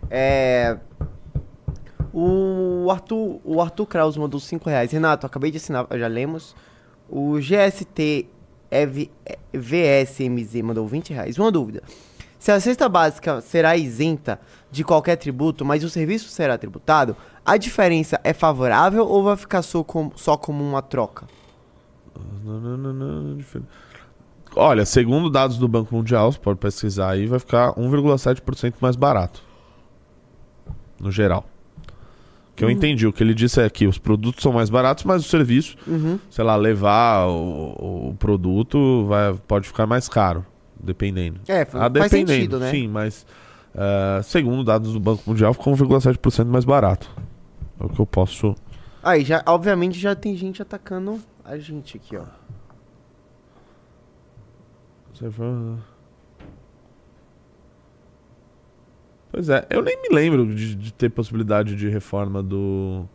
É. 0.09 0.78
O 2.13 2.89
Arthur, 2.91 3.39
o 3.43 3.61
Arthur 3.61 3.86
Kraus 3.88 4.17
mandou 4.17 4.39
5 4.39 4.69
reais. 4.69 4.91
Renato, 4.91 5.25
acabei 5.25 5.49
de 5.49 5.57
assinar, 5.57 5.88
já 5.91 6.07
lemos. 6.07 6.55
O 7.09 7.38
GST 7.39 8.28
VSMZ 9.53 10.61
mandou 10.61 10.88
20 10.88 11.13
reais. 11.13 11.38
Uma 11.38 11.51
dúvida. 11.51 11.82
Se 12.39 12.51
a 12.51 12.59
cesta 12.59 12.88
básica 12.88 13.41
será 13.41 13.75
isenta 13.75 14.39
de 14.71 14.83
qualquer 14.83 15.15
tributo, 15.15 15.65
mas 15.65 15.83
o 15.83 15.89
serviço 15.89 16.29
será 16.29 16.57
tributado, 16.57 17.15
a 17.45 17.57
diferença 17.57 18.19
é 18.23 18.33
favorável 18.33 19.05
ou 19.07 19.23
vai 19.23 19.35
ficar 19.35 19.61
só 19.61 19.83
como, 19.83 20.11
só 20.15 20.38
como 20.38 20.63
uma 20.63 20.81
troca? 20.81 21.25
Olha, 24.55 24.85
segundo 24.85 25.29
dados 25.29 25.57
do 25.57 25.67
Banco 25.67 25.93
Mundial, 25.95 26.31
você 26.31 26.39
pode 26.39 26.59
pesquisar 26.59 27.11
aí, 27.11 27.25
vai 27.27 27.39
ficar 27.39 27.73
1,7% 27.73 28.75
mais 28.81 28.95
barato. 28.95 29.41
No 30.99 31.11
geral. 31.11 31.45
O 32.51 32.55
que 32.57 32.65
eu 32.65 32.71
entendi, 32.71 33.05
o 33.05 33.13
que 33.13 33.21
ele 33.21 33.35
disse 33.35 33.61
é 33.61 33.69
que 33.69 33.85
os 33.85 33.99
produtos 33.99 34.41
são 34.41 34.51
mais 34.51 34.67
baratos, 34.67 35.03
mas 35.03 35.23
o 35.23 35.29
serviço, 35.29 35.77
Uhum. 35.85 36.17
sei 36.29 36.43
lá, 36.43 36.55
levar 36.55 37.27
o, 37.27 38.09
o 38.09 38.15
produto 38.17 39.05
vai, 39.05 39.35
pode 39.47 39.67
ficar 39.67 39.85
mais 39.85 40.09
caro, 40.09 40.43
dependendo. 40.82 41.39
É, 41.47 41.61
Ah, 41.61 41.65
faz 41.65 41.91
dependendo, 41.93 42.32
sentido, 42.32 42.59
né? 42.59 42.71
sim, 42.71 42.88
mas 42.88 43.25
ah, 43.75 44.21
segundo 44.23 44.63
dados 44.63 44.93
do 44.93 44.99
Banco 44.99 45.23
Mundial, 45.28 45.53
ficou 45.53 45.73
1,7% 45.73 46.45
mais 46.45 46.65
barato. 46.65 47.09
É 47.80 47.86
o 47.86 47.89
que 47.89 47.99
eu 47.99 48.05
posso. 48.05 48.55
Aí, 49.03 49.23
já, 49.23 49.43
obviamente, 49.45 49.99
já 49.99 50.15
tem 50.15 50.36
gente 50.36 50.61
atacando 50.61 51.19
a 51.45 51.57
gente 51.57 51.97
aqui, 51.97 52.17
ó. 52.17 52.23
Pois 59.32 59.49
é, 59.49 59.65
eu 59.69 59.82
nem 59.82 60.01
me 60.01 60.09
lembro 60.15 60.45
de, 60.53 60.75
de 60.75 60.93
ter 60.93 61.09
possibilidade 61.09 61.75
de 61.75 61.89
reforma 61.89 62.41
do. 62.41 63.07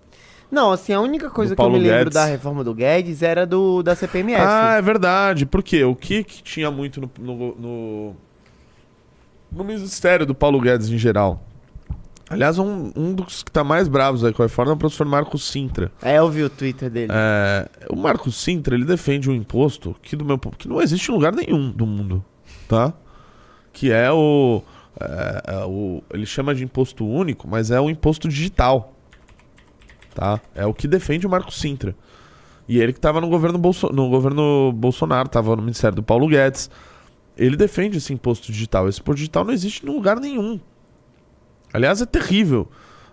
Não, 0.53 0.71
assim, 0.71 0.93
a 0.93 1.01
única 1.01 1.31
coisa 1.31 1.57
que 1.57 1.63
eu 1.63 1.71
me 1.71 1.79
lembro 1.79 1.97
Guedes. 1.97 2.13
da 2.13 2.27
reforma 2.27 2.63
do 2.63 2.75
Guedes 2.75 3.23
era 3.23 3.47
do 3.47 3.83
da 3.83 3.97
CPMF. 3.97 4.45
Ah, 4.47 4.75
é 4.77 4.83
verdade. 4.83 5.47
Por 5.47 5.63
quê? 5.63 5.83
O 5.83 5.97
que, 5.97 6.23
que 6.23 6.43
tinha 6.43 6.71
muito 6.71 7.01
no, 7.01 7.11
no, 7.19 7.55
no, 7.57 8.17
no 9.51 9.65
ministério 9.65 10.27
do 10.27 10.35
Paulo 10.35 10.61
Guedes 10.61 10.91
em 10.91 10.99
geral? 10.99 11.43
Aliás, 12.29 12.59
um, 12.59 12.93
um 12.95 13.15
dos 13.15 13.43
que 13.43 13.51
tá 13.51 13.65
mais 13.65 13.89
bravos 13.89 14.25
aí 14.25 14.33
com 14.35 14.43
a 14.43 14.47
reforma 14.47 14.73
é 14.73 14.75
o 14.75 14.77
professor 14.77 15.07
Marcos 15.07 15.49
Sintra. 15.49 15.91
É, 16.03 16.19
eu 16.19 16.29
vi 16.29 16.43
o 16.43 16.51
Twitter 16.51 16.91
dele. 16.91 17.11
É, 17.15 17.67
o 17.89 17.97
Marcos 17.97 18.37
Sintra, 18.37 18.75
ele 18.75 18.85
defende 18.85 19.31
um 19.31 19.35
imposto 19.35 19.97
que, 20.03 20.15
do 20.15 20.25
meu, 20.25 20.39
que 20.39 20.69
não 20.69 20.83
existe 20.83 21.11
em 21.11 21.15
lugar 21.15 21.33
nenhum 21.33 21.71
do 21.71 21.87
mundo, 21.87 22.23
tá? 22.69 22.93
Que 23.73 23.91
é 23.91 24.13
o, 24.13 24.63
é, 25.01 25.43
é 25.47 25.65
o... 25.65 26.03
Ele 26.13 26.27
chama 26.27 26.55
de 26.55 26.63
imposto 26.63 27.07
único, 27.07 27.49
mas 27.49 27.71
é 27.71 27.81
o 27.81 27.89
imposto 27.89 28.29
digital, 28.29 28.92
tá? 30.15 30.41
É 30.55 30.67
o 30.67 30.75
que 30.75 30.87
defende 30.87 31.27
o 31.27 31.31
Marcos 31.31 31.59
Sintra. 31.59 31.95
E 32.69 32.79
ele 32.81 32.93
que 32.93 32.99
estava 32.99 33.21
no 33.21 33.29
governo, 33.29 33.59
Bolso, 33.59 33.89
no 33.93 34.09
governo 34.09 34.73
Bolsonaro, 34.73 35.27
estava 35.27 35.57
no 35.57 35.63
ministério 35.63 35.97
do 35.97 36.03
Paulo 36.03 36.29
Guedes. 36.29 36.71
Ele 37.37 37.57
defende 37.57 37.99
esse 37.99 38.13
imposto 38.13 38.53
digital. 38.53 38.89
Esse 38.89 39.01
imposto 39.01 39.19
digital 39.19 39.45
não 39.45 39.53
existe 39.53 39.85
em 39.85 39.91
lugar 39.91 40.21
nenhum. 40.21 40.61
Aliás, 41.73 42.01
é 42.01 42.07
terrível 42.07 42.69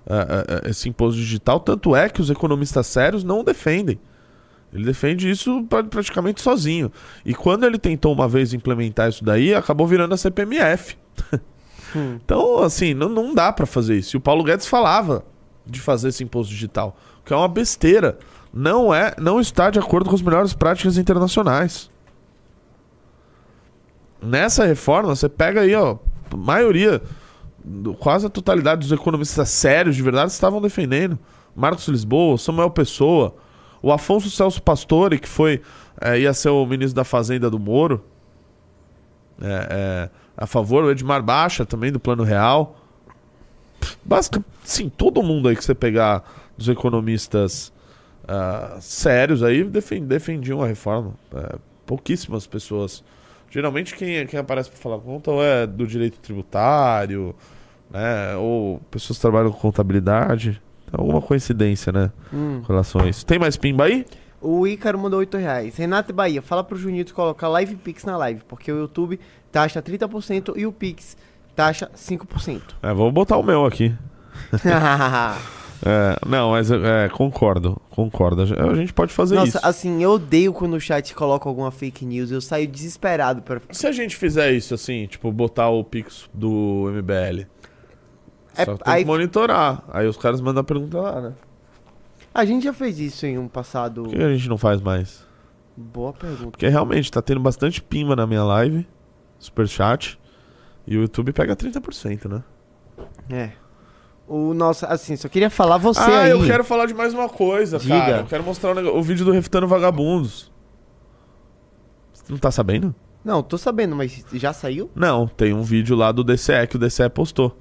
é, 0.06 0.66
é, 0.68 0.70
esse 0.70 0.89
imposto 0.89 1.20
digital, 1.20 1.60
tanto 1.60 1.95
é 1.95 2.10
que 2.10 2.22
os 2.22 2.30
economistas 2.30 2.88
sérios 2.88 3.24
não 3.24 3.41
o 3.41 3.43
defendem. 3.43 4.00
Ele 4.74 4.84
defende 4.84 5.30
isso 5.30 5.64
pra- 5.64 5.84
praticamente 5.84 6.41
sozinho. 6.41 6.91
E 7.26 7.34
quando 7.34 7.66
ele 7.66 7.80
tentou 7.80 8.14
uma 8.14 8.28
vez 8.28 8.54
implementar 8.54 9.10
isso 9.10 9.24
daí, 9.24 9.54
acabou 9.54 9.88
virando 9.88 10.14
a 10.14 10.18
CPMF. 10.18 10.95
então, 12.16 12.60
assim, 12.60 12.93
não, 12.93 13.10
não 13.10 13.34
dá 13.34 13.52
pra 13.52 13.66
fazer 13.66 13.97
isso. 13.97 14.16
E 14.16 14.18
o 14.18 14.22
Paulo 14.22 14.43
Guedes 14.43 14.68
falava 14.68 15.26
de 15.66 15.80
fazer 15.80 16.10
esse 16.10 16.24
imposto 16.24 16.51
digital, 16.51 16.97
que 17.26 17.34
é 17.34 17.36
uma 17.36 17.47
besteira. 17.47 18.18
Não 18.53 18.93
é, 18.93 19.14
não 19.20 19.39
está 19.39 19.70
de 19.70 19.80
acordo 19.80 20.10
com 20.10 20.16
as 20.16 20.22
melhores 20.22 20.53
práticas 20.53 20.97
internacionais. 20.97 21.89
Nessa 24.22 24.66
reforma, 24.66 25.16
você 25.16 25.30
pega 25.30 25.62
aí, 25.62 25.76
ó, 25.76 25.97
maioria, 26.36 27.01
quase 27.99 28.26
a 28.26 28.30
totalidade 28.30 28.82
dos 28.82 28.91
economistas 28.91 29.49
sérios 29.49 29.95
de 29.95 30.01
verdade 30.01 30.32
estavam 30.32 30.62
defendendo. 30.62 31.18
Marcos 31.55 31.88
Lisboa, 31.88 32.38
Samuel 32.38 32.70
Pessoa, 32.72 33.36
o 33.82 33.91
Afonso 33.91 34.30
Celso 34.30 34.62
Pastore, 34.62 35.20
que 35.20 35.28
foi 35.28 35.62
é, 36.01 36.20
ia 36.20 36.34
ser 36.34 36.49
o 36.49 36.66
ministro 36.66 36.95
da 36.95 37.03
Fazenda 37.03 37.49
do 37.49 37.60
Moro, 37.60 38.03
é, 39.41 39.68
é, 39.70 40.10
a 40.38 40.45
favor, 40.45 40.84
o 40.84 40.91
Edmar 40.91 41.24
Baixa 41.24 41.66
também 41.66 41.91
do 41.91 41.99
Plano 41.99 42.24
Real. 42.24 42.76
Basicamente, 44.04 44.50
sim, 44.64 44.90
todo 44.90 45.22
mundo 45.24 45.48
aí 45.50 45.56
que 45.56 45.64
você 45.64 45.76
pegar 45.76 46.24
dos 46.58 46.68
economistas 46.68 47.72
ah, 48.28 48.78
sérios 48.80 49.42
aí 49.44 49.64
defen- 49.64 50.06
defendiam 50.06 50.62
a 50.62 50.68
reforma. 50.68 51.14
É, 51.34 51.56
pouquíssimas 51.86 52.46
pessoas. 52.46 53.04
Geralmente 53.50 53.96
quem, 53.96 54.26
quem 54.28 54.40
aparece 54.40 54.70
para 54.70 54.80
falar 54.80 55.00
conta 55.00 55.32
ou 55.32 55.44
é 55.44 55.66
do 55.66 55.88
direito 55.88 56.20
tributário, 56.20 57.36
né? 57.90 58.36
Ou 58.36 58.80
pessoas 58.92 59.18
que 59.18 59.22
trabalham 59.22 59.52
com 59.52 59.58
contabilidade. 59.58 60.62
Alguma 60.92 61.22
coincidência, 61.22 61.92
né? 61.92 62.12
Hum. 62.34 62.62
Com 62.66 62.74
relação 62.74 63.02
a 63.02 63.10
isso. 63.10 63.26
Tem 63.26 63.40
mais 63.40 63.58
pimba 63.58 63.86
aí? 63.86 64.06
O 64.42 64.66
Ícaro 64.66 64.98
mandou 64.98 65.20
8 65.20 65.38
reais. 65.38 65.76
Renato 65.76 66.14
Bahia, 66.14 66.42
fala 66.42 66.64
pro 66.64 66.78
Junito 66.78 67.14
colocar 67.14 67.48
Live 67.50 67.76
Pix 67.76 68.06
na 68.06 68.16
live, 68.18 68.42
porque 68.48 68.72
o 68.72 68.78
YouTube 68.78 69.20
taxa 69.52 69.82
30% 69.82 70.54
e 70.56 70.66
o 70.66 70.72
Pix 70.72 71.18
taxa 71.60 71.91
5%. 71.93 72.62
É, 72.82 72.93
vou 72.93 73.12
botar 73.12 73.36
o 73.36 73.43
meu 73.43 73.66
aqui. 73.66 73.93
É, 75.82 76.20
não, 76.28 76.51
mas 76.51 76.70
é, 76.70 77.07
concordo, 77.07 77.82
concordo. 77.89 78.41
A 78.41 78.76
gente 78.76 78.91
pode 78.91 79.14
fazer 79.14 79.36
Nossa, 79.36 79.60
isso. 79.60 79.60
assim, 79.66 80.03
eu 80.03 80.12
odeio 80.12 80.51
quando 80.51 80.74
o 80.74 80.80
chat 80.80 81.16
coloca 81.16 81.47
alguma 81.47 81.72
fake 81.72 82.05
news. 82.05 82.32
Eu 82.32 82.41
saio 82.41 82.68
desesperado 82.68 83.41
pra. 83.41 83.62
Se 83.72 83.88
a 83.88 83.91
gente 83.93 84.18
fizer 84.18 84.51
isso 84.51 84.74
assim, 84.74 85.07
tipo, 85.07 85.32
botar 85.32 85.70
o 85.70 85.82
Pix 85.82 86.30
do 86.34 86.91
MBL. 86.91 87.45
É, 88.57 88.66
só 88.66 88.76
tem 88.76 88.93
aí- 88.93 89.03
que 89.03 89.07
monitorar. 89.07 89.82
Aí 89.88 90.05
os 90.05 90.18
caras 90.18 90.41
mandam 90.41 90.60
a 90.60 90.66
pergunta 90.66 90.99
lá, 90.99 91.22
né? 91.22 91.34
A 92.34 92.43
gente 92.43 92.66
já 92.66 92.74
fez 92.74 92.99
isso 92.99 93.26
em 93.26 93.38
um 93.38 93.47
passado. 93.47 94.03
Por 94.03 94.12
que 94.12 94.22
a 94.22 94.34
gente 94.36 94.49
não 94.49 94.57
faz 94.57 94.82
mais? 94.82 95.26
Boa 95.78 96.12
pergunta. 96.12 96.51
Porque 96.51 96.68
realmente 96.68 97.10
tá 97.10 97.22
tendo 97.22 97.39
bastante 97.39 97.82
pimba 97.82 98.18
na 98.18 98.28
minha 98.28 98.43
live, 98.43 98.86
superchat, 99.39 100.19
e 100.90 100.98
o 100.98 101.02
YouTube 101.02 101.32
pega 101.32 101.56
30%, 101.56 102.28
né? 102.28 102.44
É. 103.30 103.52
O 104.28 104.56
nosso, 104.56 104.88
assim, 104.88 105.16
só 105.16 105.30
queria 105.30 105.50
falar 105.52 105.78
você 105.78 106.00
ah, 106.02 106.22
aí. 106.22 106.32
eu 106.32 106.44
quero 106.44 106.64
falar 106.64 106.88
de 106.88 106.96
mais 106.96 107.14
uma 107.14 107.30
coisa, 107.30 107.78
Diga. 107.78 108.00
cara. 108.00 108.18
Eu 108.18 108.26
quero 108.26 108.44
mostrar 108.44 108.76
o, 108.76 108.98
o 108.98 109.04
vídeo 109.04 109.24
do 109.24 109.32
Refutando 109.32 109.68
Vagabundos. 109.68 110.52
Você 112.12 112.24
não 112.34 112.40
tá 112.40 112.50
sabendo? 112.50 112.94
Não, 113.24 113.44
tô 113.44 113.56
sabendo, 113.56 113.96
mas 113.96 114.26
já 114.34 114.52
saiu? 114.52 114.90
Não, 114.96 115.28
tem 115.28 115.54
um 115.54 115.62
vídeo 115.62 115.96
lá 115.96 116.12
do 116.12 116.24
DCE 116.24 116.66
que 116.68 116.76
o 116.76 116.80
DCE 116.80 117.08
postou. 117.08 117.56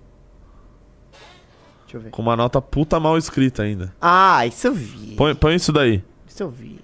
Deixa 1.82 1.98
eu 1.98 2.00
ver. 2.00 2.10
Com 2.10 2.22
uma 2.22 2.34
nota 2.34 2.62
puta 2.62 2.98
mal 2.98 3.18
escrita 3.18 3.62
ainda. 3.62 3.94
Ah, 4.00 4.46
isso 4.46 4.68
eu 4.68 4.72
vi. 4.72 5.16
Põe, 5.16 5.34
põe 5.34 5.54
isso 5.54 5.70
daí. 5.70 6.02
Isso 6.26 6.42
eu 6.42 6.48
vi. 6.48 6.80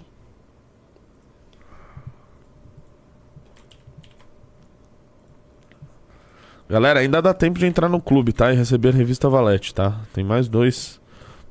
Galera, 6.68 7.00
ainda 7.00 7.20
dá 7.20 7.34
tempo 7.34 7.58
de 7.58 7.66
entrar 7.66 7.88
no 7.88 8.00
clube, 8.00 8.32
tá? 8.32 8.52
E 8.52 8.56
receber 8.56 8.88
a 8.88 8.92
revista 8.92 9.28
Valete, 9.28 9.74
tá? 9.74 10.00
Tem 10.12 10.24
mais 10.24 10.48
dois. 10.48 11.00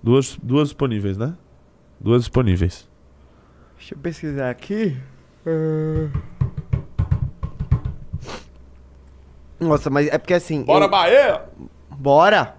Duas, 0.01 0.37
duas 0.41 0.69
disponíveis, 0.69 1.17
né? 1.17 1.35
Duas 1.99 2.23
disponíveis. 2.23 2.89
Deixa 3.77 3.93
eu 3.95 3.99
pesquisar 3.99 4.49
aqui. 4.49 4.97
Ah. 5.45 6.09
Nossa, 9.59 9.89
mas 9.89 10.07
é 10.07 10.17
porque 10.17 10.33
assim. 10.33 10.65
eu- 10.67 10.89
Bahia! 10.89 11.43
Bora! 11.91 12.55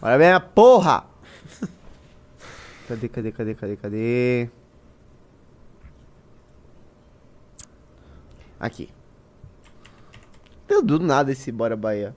Bora 0.00 0.18
minha 0.18 0.40
porra! 0.40 1.04
Cadê, 2.88 3.08
cadê, 3.08 3.32
cadê, 3.32 3.54
cadê, 3.54 3.76
cadê? 3.76 4.48
Aqui. 8.60 8.90
Deu 10.66 10.82
do 10.82 10.98
nada 10.98 11.30
esse 11.32 11.52
Bora 11.52 11.76
Bahia. 11.76 12.14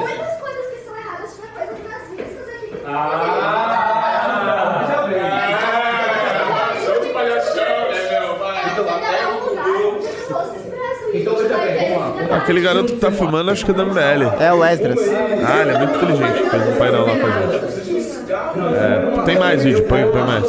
Muitas 0.00 0.40
coisas 0.40 0.66
que 0.66 0.84
são 0.84 0.96
erradas 0.96 1.34
tinha 1.34 1.48
coisa 1.48 1.74
que 1.74 1.82
nas 1.88 2.08
riscas 2.10 2.48
aqui. 2.48 2.70
Aquele 12.50 12.64
garoto 12.64 12.92
que 12.94 12.98
tá 12.98 13.12
filmando, 13.12 13.48
acho 13.52 13.64
que 13.64 13.70
é 13.70 13.74
da 13.74 13.84
MBL. 13.84 14.24
É 14.42 14.52
o 14.52 14.64
Esdras. 14.64 14.98
Ah, 14.98 15.60
ele 15.62 15.70
é 15.70 15.78
muito 15.78 15.94
inteligente. 15.94 16.50
Fez 16.50 16.68
um 16.68 16.78
painel 16.78 17.06
lá 17.06 17.20
com 17.20 17.26
a 17.26 17.30
gente. 17.30 18.30
É, 18.74 19.24
tem 19.24 19.38
mais 19.38 19.62
vídeo, 19.62 19.86
põe, 19.86 20.10
põe 20.10 20.22
mais. 20.22 20.44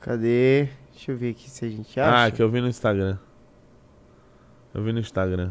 Cadê? 0.00 0.68
Deixa 0.92 1.10
eu 1.10 1.16
ver 1.16 1.30
aqui 1.30 1.50
se 1.50 1.64
a 1.64 1.68
gente 1.68 1.98
Ah, 1.98 2.22
acha. 2.26 2.36
que 2.36 2.40
eu 2.42 2.48
vi 2.48 2.60
no 2.60 2.68
Instagram. 2.68 3.18
Eu 4.72 4.84
vi 4.84 4.92
no 4.92 5.00
Instagram. 5.00 5.50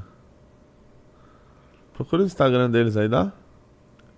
Procura 1.93 2.21
o 2.23 2.25
Instagram 2.25 2.69
deles 2.69 2.95
aí, 2.95 3.09
dá? 3.09 3.33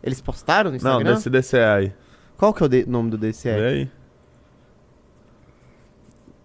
Eles 0.04 0.22
postaram 0.22 0.70
no 0.72 0.78
Não, 0.80 0.92
Instagram? 1.02 1.16
desse 1.16 1.30
DCE 1.30 1.58
aí. 1.60 1.94
Qual 2.38 2.54
que 2.54 2.62
é 2.62 2.66
o 2.68 2.70
de- 2.70 2.86
nome 2.88 3.10
do 3.10 3.18
Vê 3.18 3.30
DCE? 3.30 3.50
aí. 3.50 3.90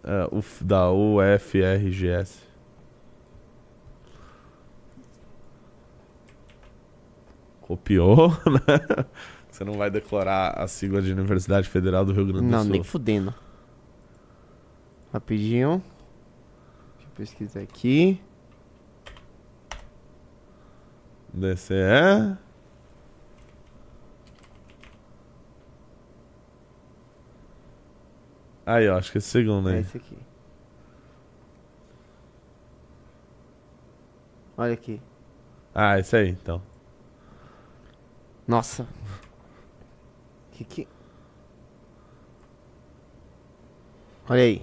É, 0.05 0.26
o 0.30 0.38
f- 0.38 0.64
da 0.64 0.90
UFRGS. 0.90 2.53
Copiou, 7.66 8.28
né? 8.44 9.06
Você 9.50 9.64
não 9.64 9.74
vai 9.74 9.90
declarar 9.90 10.50
a 10.50 10.68
sigla 10.68 11.00
de 11.00 11.10
Universidade 11.12 11.66
Federal 11.66 12.04
do 12.04 12.12
Rio 12.12 12.26
Grande 12.26 12.44
do 12.44 12.50
Não, 12.50 12.62
Sul. 12.62 12.70
nem 12.72 12.82
fudendo. 12.82 13.34
Rapidinho. 15.12 15.82
Deixa 16.96 17.08
eu 17.08 17.14
pesquisar 17.16 17.60
aqui. 17.60 18.20
DCE. 21.32 22.36
Aí, 28.66 28.88
ó, 28.88 28.96
acho 28.98 29.12
que 29.12 29.18
esse 29.18 29.28
segundo 29.28 29.68
É 29.68 29.74
aí. 29.74 29.80
esse 29.80 29.96
aqui. 29.96 30.18
Olha 34.56 34.72
aqui. 34.72 35.00
Ah, 35.74 35.98
esse 35.98 36.16
aí, 36.16 36.28
então. 36.30 36.62
Nossa. 38.47 38.86
Que 40.53 40.64
que... 40.64 40.88
Olha 44.28 44.42
aí. 44.42 44.62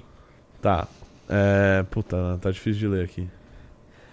Tá. 0.61 0.87
É. 1.29 1.83
Puta, 1.89 2.37
tá 2.41 2.51
difícil 2.51 2.79
de 2.79 2.87
ler 2.87 3.05
aqui. 3.05 3.27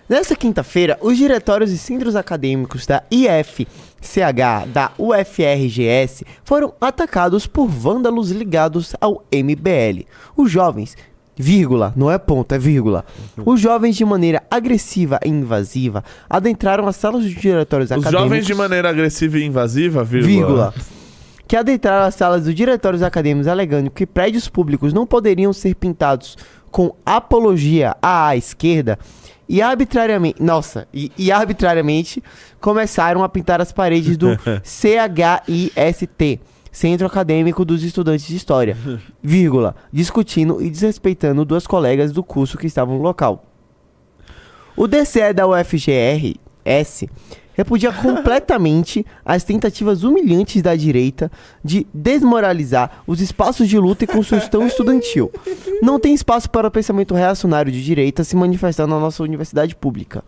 Nesta 0.08 0.34
quinta-feira, 0.34 0.96
os 1.02 1.18
diretórios 1.18 1.70
e 1.70 1.76
centros 1.76 2.16
acadêmicos 2.16 2.86
da 2.86 3.04
IFCH 3.10 4.66
da 4.72 4.90
UFRGS 4.96 6.24
foram 6.42 6.72
atacados 6.80 7.46
por 7.46 7.68
vândalos 7.68 8.30
ligados 8.30 8.96
ao 9.02 9.22
MBL. 9.30 10.06
Os 10.34 10.50
jovens, 10.50 10.96
vírgula, 11.38 11.92
não 11.96 12.10
é 12.10 12.18
ponto, 12.18 12.52
é 12.54 12.58
vírgula. 12.58 13.04
Os 13.44 13.60
jovens 13.60 13.96
de 13.96 14.04
maneira 14.04 14.42
agressiva 14.50 15.20
e 15.24 15.28
invasiva 15.28 16.02
adentraram 16.28 16.86
as 16.86 16.96
salas 16.96 17.22
dos 17.22 17.34
diretórios 17.34 17.90
Os 17.90 17.92
acadêmicos. 17.92 18.20
jovens 18.20 18.46
de 18.46 18.54
maneira 18.54 18.90
agressiva 18.90 19.38
e 19.38 19.44
invasiva, 19.44 20.02
vírgula. 20.04 20.26
vírgula, 20.26 20.74
que 21.46 21.56
adentraram 21.56 22.06
as 22.06 22.14
salas 22.14 22.44
dos 22.44 22.54
diretórios 22.54 23.02
acadêmicos 23.02 23.46
alegando 23.46 23.90
que 23.90 24.04
prédios 24.04 24.48
públicos 24.48 24.92
não 24.92 25.06
poderiam 25.06 25.52
ser 25.52 25.74
pintados 25.74 26.36
com 26.70 26.94
apologia 27.06 27.96
à 28.02 28.36
esquerda 28.36 28.98
e 29.48 29.62
arbitrariamente, 29.62 30.42
nossa, 30.42 30.86
e, 30.92 31.10
e 31.16 31.32
arbitrariamente 31.32 32.22
começaram 32.60 33.24
a 33.24 33.28
pintar 33.30 33.62
as 33.62 33.72
paredes 33.72 34.18
do 34.18 34.36
CHIST, 34.62 36.40
Centro 36.70 37.06
Acadêmico 37.06 37.64
dos 37.64 37.82
Estudantes 37.82 38.26
de 38.26 38.36
História, 38.36 38.76
vírgula, 39.22 39.74
discutindo 39.92 40.62
e 40.62 40.70
desrespeitando 40.70 41.44
duas 41.44 41.66
colegas 41.66 42.12
do 42.12 42.22
curso 42.22 42.58
que 42.58 42.66
estavam 42.66 42.96
no 42.96 43.02
local. 43.02 43.44
O 44.76 44.86
DCE 44.86 45.32
da 45.34 45.46
UFGR-S 45.46 47.08
repudia 47.58 47.90
completamente 48.00 49.04
as 49.24 49.42
tentativas 49.42 50.04
humilhantes 50.04 50.62
da 50.62 50.76
direita 50.76 51.30
de 51.64 51.84
desmoralizar 51.92 53.02
os 53.04 53.20
espaços 53.20 53.68
de 53.68 53.76
luta 53.76 54.04
e 54.04 54.06
construção 54.06 54.64
estudantil. 54.66 55.32
Não 55.82 55.98
tem 55.98 56.14
espaço 56.14 56.48
para 56.48 56.68
o 56.68 56.70
pensamento 56.70 57.14
reacionário 57.14 57.72
de 57.72 57.84
direita 57.84 58.22
se 58.22 58.36
manifestar 58.36 58.86
na 58.86 59.00
nossa 59.00 59.24
universidade 59.24 59.74
pública. 59.74 60.22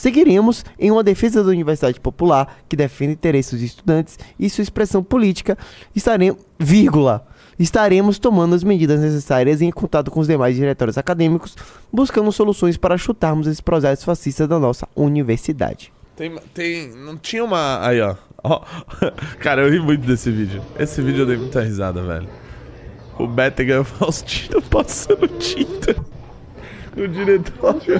Seguiremos 0.00 0.64
em 0.78 0.90
uma 0.90 1.04
defesa 1.04 1.44
da 1.44 1.50
universidade 1.50 2.00
popular 2.00 2.62
que 2.66 2.74
defende 2.74 3.12
interesses 3.12 3.52
dos 3.52 3.60
estudantes 3.60 4.18
e 4.38 4.48
sua 4.48 4.62
expressão 4.62 5.04
política. 5.04 5.58
Estaremos, 5.94 6.40
vírgula, 6.58 7.28
estaremos 7.58 8.18
tomando 8.18 8.54
as 8.54 8.64
medidas 8.64 8.98
necessárias 8.98 9.60
em 9.60 9.70
contato 9.70 10.10
com 10.10 10.18
os 10.18 10.26
demais 10.26 10.56
diretórios 10.56 10.96
acadêmicos, 10.96 11.54
buscando 11.92 12.32
soluções 12.32 12.78
para 12.78 12.96
chutarmos 12.96 13.46
esses 13.46 13.60
projetos 13.60 14.02
fascistas 14.02 14.48
da 14.48 14.58
nossa 14.58 14.88
universidade. 14.96 15.92
Tem, 16.16 16.34
tem. 16.54 16.88
Não 16.96 17.18
tinha 17.18 17.44
uma. 17.44 17.86
Aí, 17.86 18.00
ó. 18.00 18.16
Cara, 19.38 19.60
eu 19.60 19.70
ri 19.70 19.80
muito 19.80 20.06
desse 20.06 20.30
vídeo. 20.30 20.62
Esse 20.78 21.02
vídeo 21.02 21.24
eu 21.24 21.26
dei 21.26 21.36
muita 21.36 21.60
risada, 21.60 22.02
velho. 22.02 22.26
O 23.18 23.26
Bettinger 23.26 23.84
Faustino 23.84 24.62
passando 24.62 25.28
tinta 25.28 25.94
no 26.96 27.08
diretório. 27.08 27.98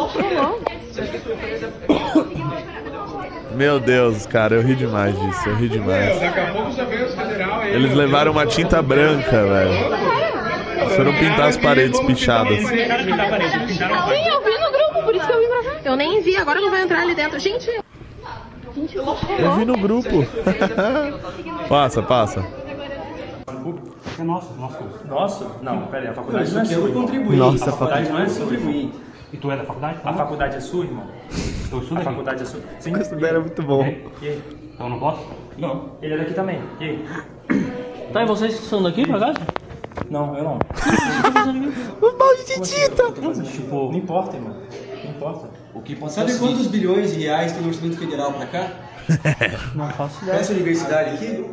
Meu 3.55 3.81
Deus, 3.81 4.27
cara, 4.27 4.55
eu 4.55 4.63
ri 4.63 4.75
demais 4.75 5.19
disso, 5.19 5.49
eu 5.49 5.57
ri 5.57 5.69
demais. 5.69 6.21
Daqui 6.21 6.41
a 6.41 6.53
pouco 6.53 6.73
já 6.73 6.85
vem 6.85 7.05
os 7.05 7.15
federal 7.15 7.61
aí. 7.61 7.75
Eles 7.75 7.95
levaram 7.95 8.33
uma 8.33 8.47
tinta 8.47 8.81
branca, 8.81 9.45
velho. 9.45 10.91
Foram 10.97 11.13
pintar 11.15 11.49
as 11.49 11.57
paredes 11.57 12.01
pichadas. 12.01 12.59
Sim, 12.59 12.77
eu 12.77 12.97
vi 14.45 14.59
no 14.59 14.71
grupo, 14.73 15.03
por 15.05 15.15
isso 15.15 15.27
que 15.27 15.33
eu 15.33 15.41
vim 15.41 15.49
pra 15.49 15.63
cá. 15.65 15.81
Eu 15.85 15.97
nem 15.97 16.23
vi, 16.23 16.37
agora 16.37 16.61
não 16.61 16.71
vai 16.71 16.83
entrar 16.83 17.01
ali 17.03 17.15
dentro. 17.15 17.39
Gente, 17.39 17.71
gente, 18.75 18.97
eu 18.97 19.17
Eu 19.39 19.53
vi 19.57 19.65
no 19.65 19.77
grupo. 19.77 20.27
passa, 21.69 22.03
passa. 22.03 22.45
É 24.19 24.23
nosso, 24.23 24.55
nosso. 24.55 24.79
Nosso? 25.07 25.51
Não, 25.63 25.87
peraí, 25.87 26.09
a 26.09 26.15
faculdade 26.15 26.51
não 26.53 26.61
é 26.61 26.63
Eu 26.63 26.67
sua, 26.67 26.89
irmão. 26.89 27.03
contribuí. 27.03 27.37
Nossa, 27.37 27.65
a 27.69 27.73
faculdade 27.73 28.09
não 28.11 28.19
é 28.21 28.29
sua, 28.29 28.53
irmão. 28.53 28.93
E 29.33 29.37
tu 29.37 29.51
é 29.51 29.57
da 29.57 29.65
faculdade? 29.65 29.99
A 30.05 30.13
faculdade 30.13 30.57
é 30.57 30.61
sua, 30.61 30.85
irmão. 30.85 31.07
Eu 31.73 31.79
estudo 31.79 31.97
A 31.99 32.01
aqui. 32.01 32.05
faculdade 32.11 32.43
é 32.43 32.45
sua. 32.47 32.61
Sim. 32.81 32.93
Era 33.25 33.41
muito 33.41 33.63
bom. 33.63 33.83
E 33.85 34.29
aí? 34.29 34.43
Então 34.75 34.87
eu 34.87 34.91
não 34.91 34.99
posso? 34.99 35.27
Não. 35.59 35.91
Ele 36.03 36.15
é 36.15 36.17
daqui 36.19 36.35
também. 36.35 36.61
E 36.81 36.85
aí? 36.85 37.05
Tá, 38.13 38.23
e 38.23 38.27
vocês 38.27 38.59
que 38.59 38.67
são 38.67 38.83
daqui, 38.83 39.07
por 39.07 39.17
acaso? 39.17 39.39
Não, 40.11 40.37
eu 40.37 40.43
não. 40.45 40.59
O 42.01 42.13
balde 42.17 42.45
de 42.45 42.61
tinta! 42.61 43.13
Tipo, 43.45 43.91
não 43.93 43.99
importa, 43.99 44.37
irmão. 44.37 44.57
Não 45.05 45.11
importa. 45.11 45.49
O 45.75 45.81
que 45.83 45.93
importa 45.93 46.15
Sabe 46.15 46.37
quantos 46.39 46.67
bilhões 46.67 47.15
de 47.15 47.21
reais 47.21 47.53
tem 47.53 47.63
o 47.63 47.69
orçamento 47.69 47.99
federal 47.99 48.33
pra 48.33 48.47
cá? 48.47 48.69
Não 49.75 49.89
faço 49.91 50.23
ideia. 50.23 50.39
Essa 50.39 50.53
universidade 50.53 51.11
aqui? 51.15 51.45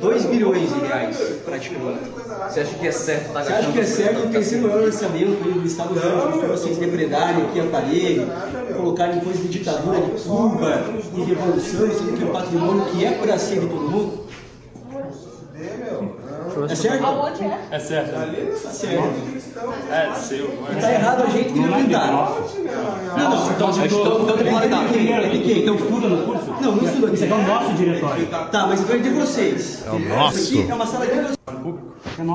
2 0.00 0.26
bilhões 0.26 0.72
de 0.72 0.80
reais, 0.80 1.16
praticamente. 1.44 2.10
Você 2.48 2.60
acha 2.60 2.74
que 2.74 2.86
é 2.86 2.92
certo 2.92 3.32
tá 3.32 3.42
Você 3.42 3.52
acha 3.52 3.72
que 3.72 3.80
é 3.80 3.84
certo 3.84 4.26
o 4.26 4.30
terceiro 4.30 4.68
maior 4.68 4.84
orçamento 4.84 5.42
do 5.42 5.66
Estado 5.66 5.94
do 5.94 6.00
Rio 6.00 6.10
Grande 6.10 6.32
do 6.32 6.40
Sul, 6.40 6.48
vocês 6.48 6.78
depredarem 6.78 7.44
aqui 7.44 7.60
aparelho, 7.60 8.28
colocarem 8.76 9.20
coisa 9.20 9.42
de 9.42 9.48
ditadura, 9.48 10.00
de 10.00 10.22
Cuba, 10.22 10.84
de 11.14 11.22
revolução, 11.22 11.90
sendo 11.90 12.16
que 12.16 12.22
é 12.22 12.26
um 12.26 12.32
patrimônio 12.32 12.84
que 12.86 13.04
é 13.04 13.10
para 13.12 13.38
ser 13.38 13.60
de 13.60 13.66
todo 13.66 13.90
mundo? 13.90 14.27
É 16.64 16.74
certo? 16.74 17.04
É 17.70 17.78
certo. 17.78 18.62
Tá 18.62 18.70
certo. 18.70 19.38
É 19.90 20.14
seu. 20.14 20.44
E 20.46 20.80
tá 20.80 20.92
errado 20.92 21.22
a 21.22 21.26
gente 21.30 21.52
que 21.52 21.58
não 21.60 21.72
tentar. 21.72 22.06
Não, 22.08 23.30
não, 23.30 23.50
então, 23.50 23.70
então, 23.70 23.84
então, 23.84 24.64
então, 24.64 24.82
é 24.82 24.86
de 24.86 24.92
quem? 24.94 25.12
É 25.12 25.28
de 25.28 25.38
quem? 25.40 25.58
Então 25.62 25.74
estuda 25.74 26.08
no 26.08 26.22
curso? 26.24 26.54
Não, 26.60 26.72
não 26.76 26.84
estudo 26.84 27.14
Esse 27.14 27.24
aqui 27.24 27.32
é 27.32 27.36
o 27.36 27.42
nosso 27.46 27.72
diretório. 27.74 28.26
Tá, 28.26 28.66
mas 28.66 28.80
então 28.80 28.96
é 28.96 28.98
de 28.98 29.10
vocês. 29.10 29.84
É 29.86 29.90
o 29.90 29.98
nosso. 29.98 30.38
Isso 30.38 30.60
aqui 30.60 30.70
é 30.70 30.74
uma 30.74 30.86
sala 30.86 31.06
de 31.06 31.12
vocês. 31.14 31.38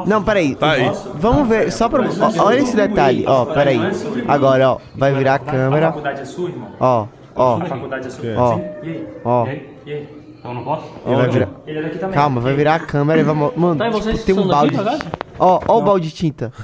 Não, 0.06 0.24
peraí. 0.24 0.56
Tá 0.56 0.72
aí. 0.72 0.92
Vamos 1.16 1.48
ver, 1.48 1.72
só 1.72 1.90
pra. 1.90 2.04
ó, 2.04 2.44
olha 2.46 2.60
esse 2.60 2.76
detalhe, 2.76 3.26
ó, 3.28 3.46
peraí. 3.46 3.80
Agora, 4.28 4.72
ó, 4.72 4.78
vai 4.96 5.14
virar 5.14 5.34
a 5.34 5.36
A 5.36 5.40
câmera. 5.40 5.88
faculdade 5.88 6.22
é 6.22 6.26
sua, 6.26 6.50
irmão. 6.50 6.70
Ó, 6.80 7.08
ó, 7.36 7.58
A 7.58 7.66
faculdade 7.66 8.08
é 8.08 8.10
sua. 8.10 8.26
Ó. 8.38 8.58
E 8.84 9.08
ó. 9.24 9.46
E 9.46 9.50
aí? 9.50 9.70
E 9.86 9.92
aí? 9.94 10.23
Então 10.44 10.52
eu 10.52 10.56
não 10.56 10.64
posso? 10.66 10.84
ó, 11.06 11.16
vai 11.16 11.30
virar. 11.30 11.50
Ele 11.66 11.80
é 11.80 11.82
daqui 11.84 11.98
também. 12.00 12.14
Calma, 12.16 12.42
vai 12.42 12.54
virar 12.54 12.76
a 12.76 12.80
câmera 12.80 13.22
e 13.22 13.24
vai. 13.24 13.34
Mano, 13.34 13.78
Tá, 13.78 13.90
vocês 13.90 14.16
tipo, 14.24 14.26
tem 14.26 14.36
um 14.36 14.48
daqui, 14.50 14.50
balde. 14.50 14.76
por 14.76 14.82
acaso? 14.88 15.04
Ó, 15.40 15.62
ó 15.70 15.78
o 15.80 15.82
balde 15.82 16.10
de 16.10 16.14
tinta. 16.14 16.52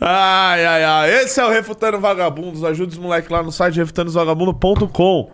Ai, 0.00 0.64
ai, 0.64 0.84
ai. 0.84 1.10
Esse 1.22 1.40
é 1.40 1.44
o 1.44 1.50
Refutando 1.50 1.98
Vagabundos. 2.00 2.64
Ajuda 2.64 2.92
os 2.92 2.98
moleques 2.98 3.30
lá 3.30 3.42
no 3.42 3.52
site 3.52 3.76
refutandosvagabundo.com. 3.76 5.30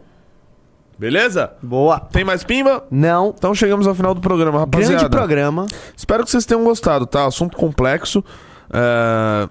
Beleza? 0.99 1.53
Boa. 1.62 2.01
Tem 2.01 2.24
mais 2.24 2.43
pimba? 2.45 2.85
Não. 2.91 3.35
Então 3.37 3.55
chegamos 3.55 3.87
ao 3.87 3.95
final 3.95 4.14
do 4.14 4.20
programa, 4.20 4.61
rapaziada. 4.61 4.95
Grande 4.99 5.11
programa. 5.11 5.66
Espero 5.97 6.24
que 6.24 6.30
vocês 6.30 6.45
tenham 6.47 6.64
gostado, 6.64 7.07
tá? 7.07 7.26
Assunto 7.26 7.57
complexo. 7.57 8.24
é, 8.72 9.49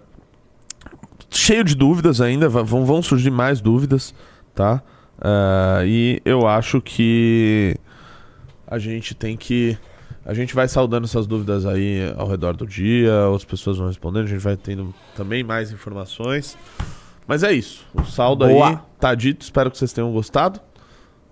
Cheio 1.30 1.64
de 1.64 1.76
dúvidas 1.76 2.20
ainda. 2.20 2.50
vão 2.50 3.02
surgir 3.02 3.32
mais 3.32 3.62
dúvidas, 3.62 4.14
tá? 4.54 4.82
É, 5.20 5.86
E 5.86 6.22
eu 6.26 6.48
acho 6.48 6.82
que 6.82 7.76
a 8.68 8.78
gente 8.78 9.14
tem 9.14 9.36
que. 9.36 9.78
A 10.24 10.34
gente 10.34 10.54
vai 10.54 10.68
saudando 10.68 11.06
essas 11.06 11.26
dúvidas 11.26 11.66
aí 11.66 12.14
ao 12.16 12.28
redor 12.28 12.56
do 12.56 12.66
dia, 12.66 13.28
outras 13.28 13.46
pessoas 13.46 13.78
vão 13.78 13.88
respondendo, 13.88 14.26
a 14.26 14.28
gente 14.28 14.40
vai 14.40 14.56
tendo 14.56 14.94
também 15.16 15.44
mais 15.44 15.72
informações. 15.72 16.58
Mas 17.28 17.44
é 17.44 17.52
isso. 17.52 17.86
O 17.94 18.04
saldo 18.04 18.46
aí 18.46 18.54
Boa. 18.54 18.86
tá 19.00 19.16
dito. 19.16 19.42
Espero 19.42 19.72
que 19.72 19.78
vocês 19.78 19.94
tenham 19.94 20.12
gostado. 20.12 20.60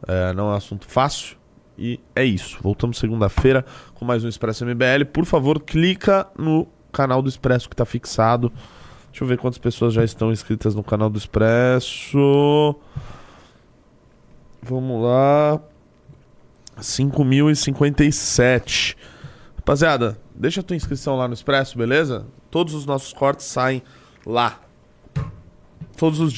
É, 0.08 0.34
não 0.34 0.50
é 0.50 0.54
um 0.54 0.56
assunto 0.56 0.88
fácil. 0.88 1.38
E 1.78 2.00
é 2.16 2.24
isso. 2.24 2.58
Voltamos 2.62 2.98
segunda-feira 2.98 3.66
com 3.94 4.06
mais 4.06 4.24
um 4.24 4.28
Expresso 4.28 4.66
MBL. 4.66 5.06
Por 5.12 5.26
favor, 5.26 5.60
clica 5.60 6.28
no 6.38 6.68
canal 6.92 7.22
do 7.22 7.30
Expresso 7.30 7.70
que 7.70 7.76
tá 7.76 7.86
fixado. 7.86 8.52
Deixa 9.20 9.26
eu 9.26 9.30
ver 9.36 9.38
quantas 9.38 9.58
pessoas 9.58 9.94
já 9.94 10.02
estão 10.02 10.32
inscritas 10.32 10.74
no 10.74 10.82
canal 10.82 11.10
do 11.10 11.18
Expresso. 11.18 12.74
Vamos 14.62 15.04
lá. 15.04 15.60
5.057. 16.80 18.96
Rapaziada, 19.58 20.18
deixa 20.34 20.62
a 20.62 20.64
tua 20.64 20.78
inscrição 20.78 21.18
lá 21.18 21.28
no 21.28 21.34
Expresso, 21.34 21.78
beleza? 21.78 22.28
Todos 22.50 22.74
os 22.74 22.86
nossos 22.86 23.12
cortes 23.12 23.46
saem 23.46 23.84
lá. 24.26 24.62
Todos 25.98 26.22
os 26.22 26.28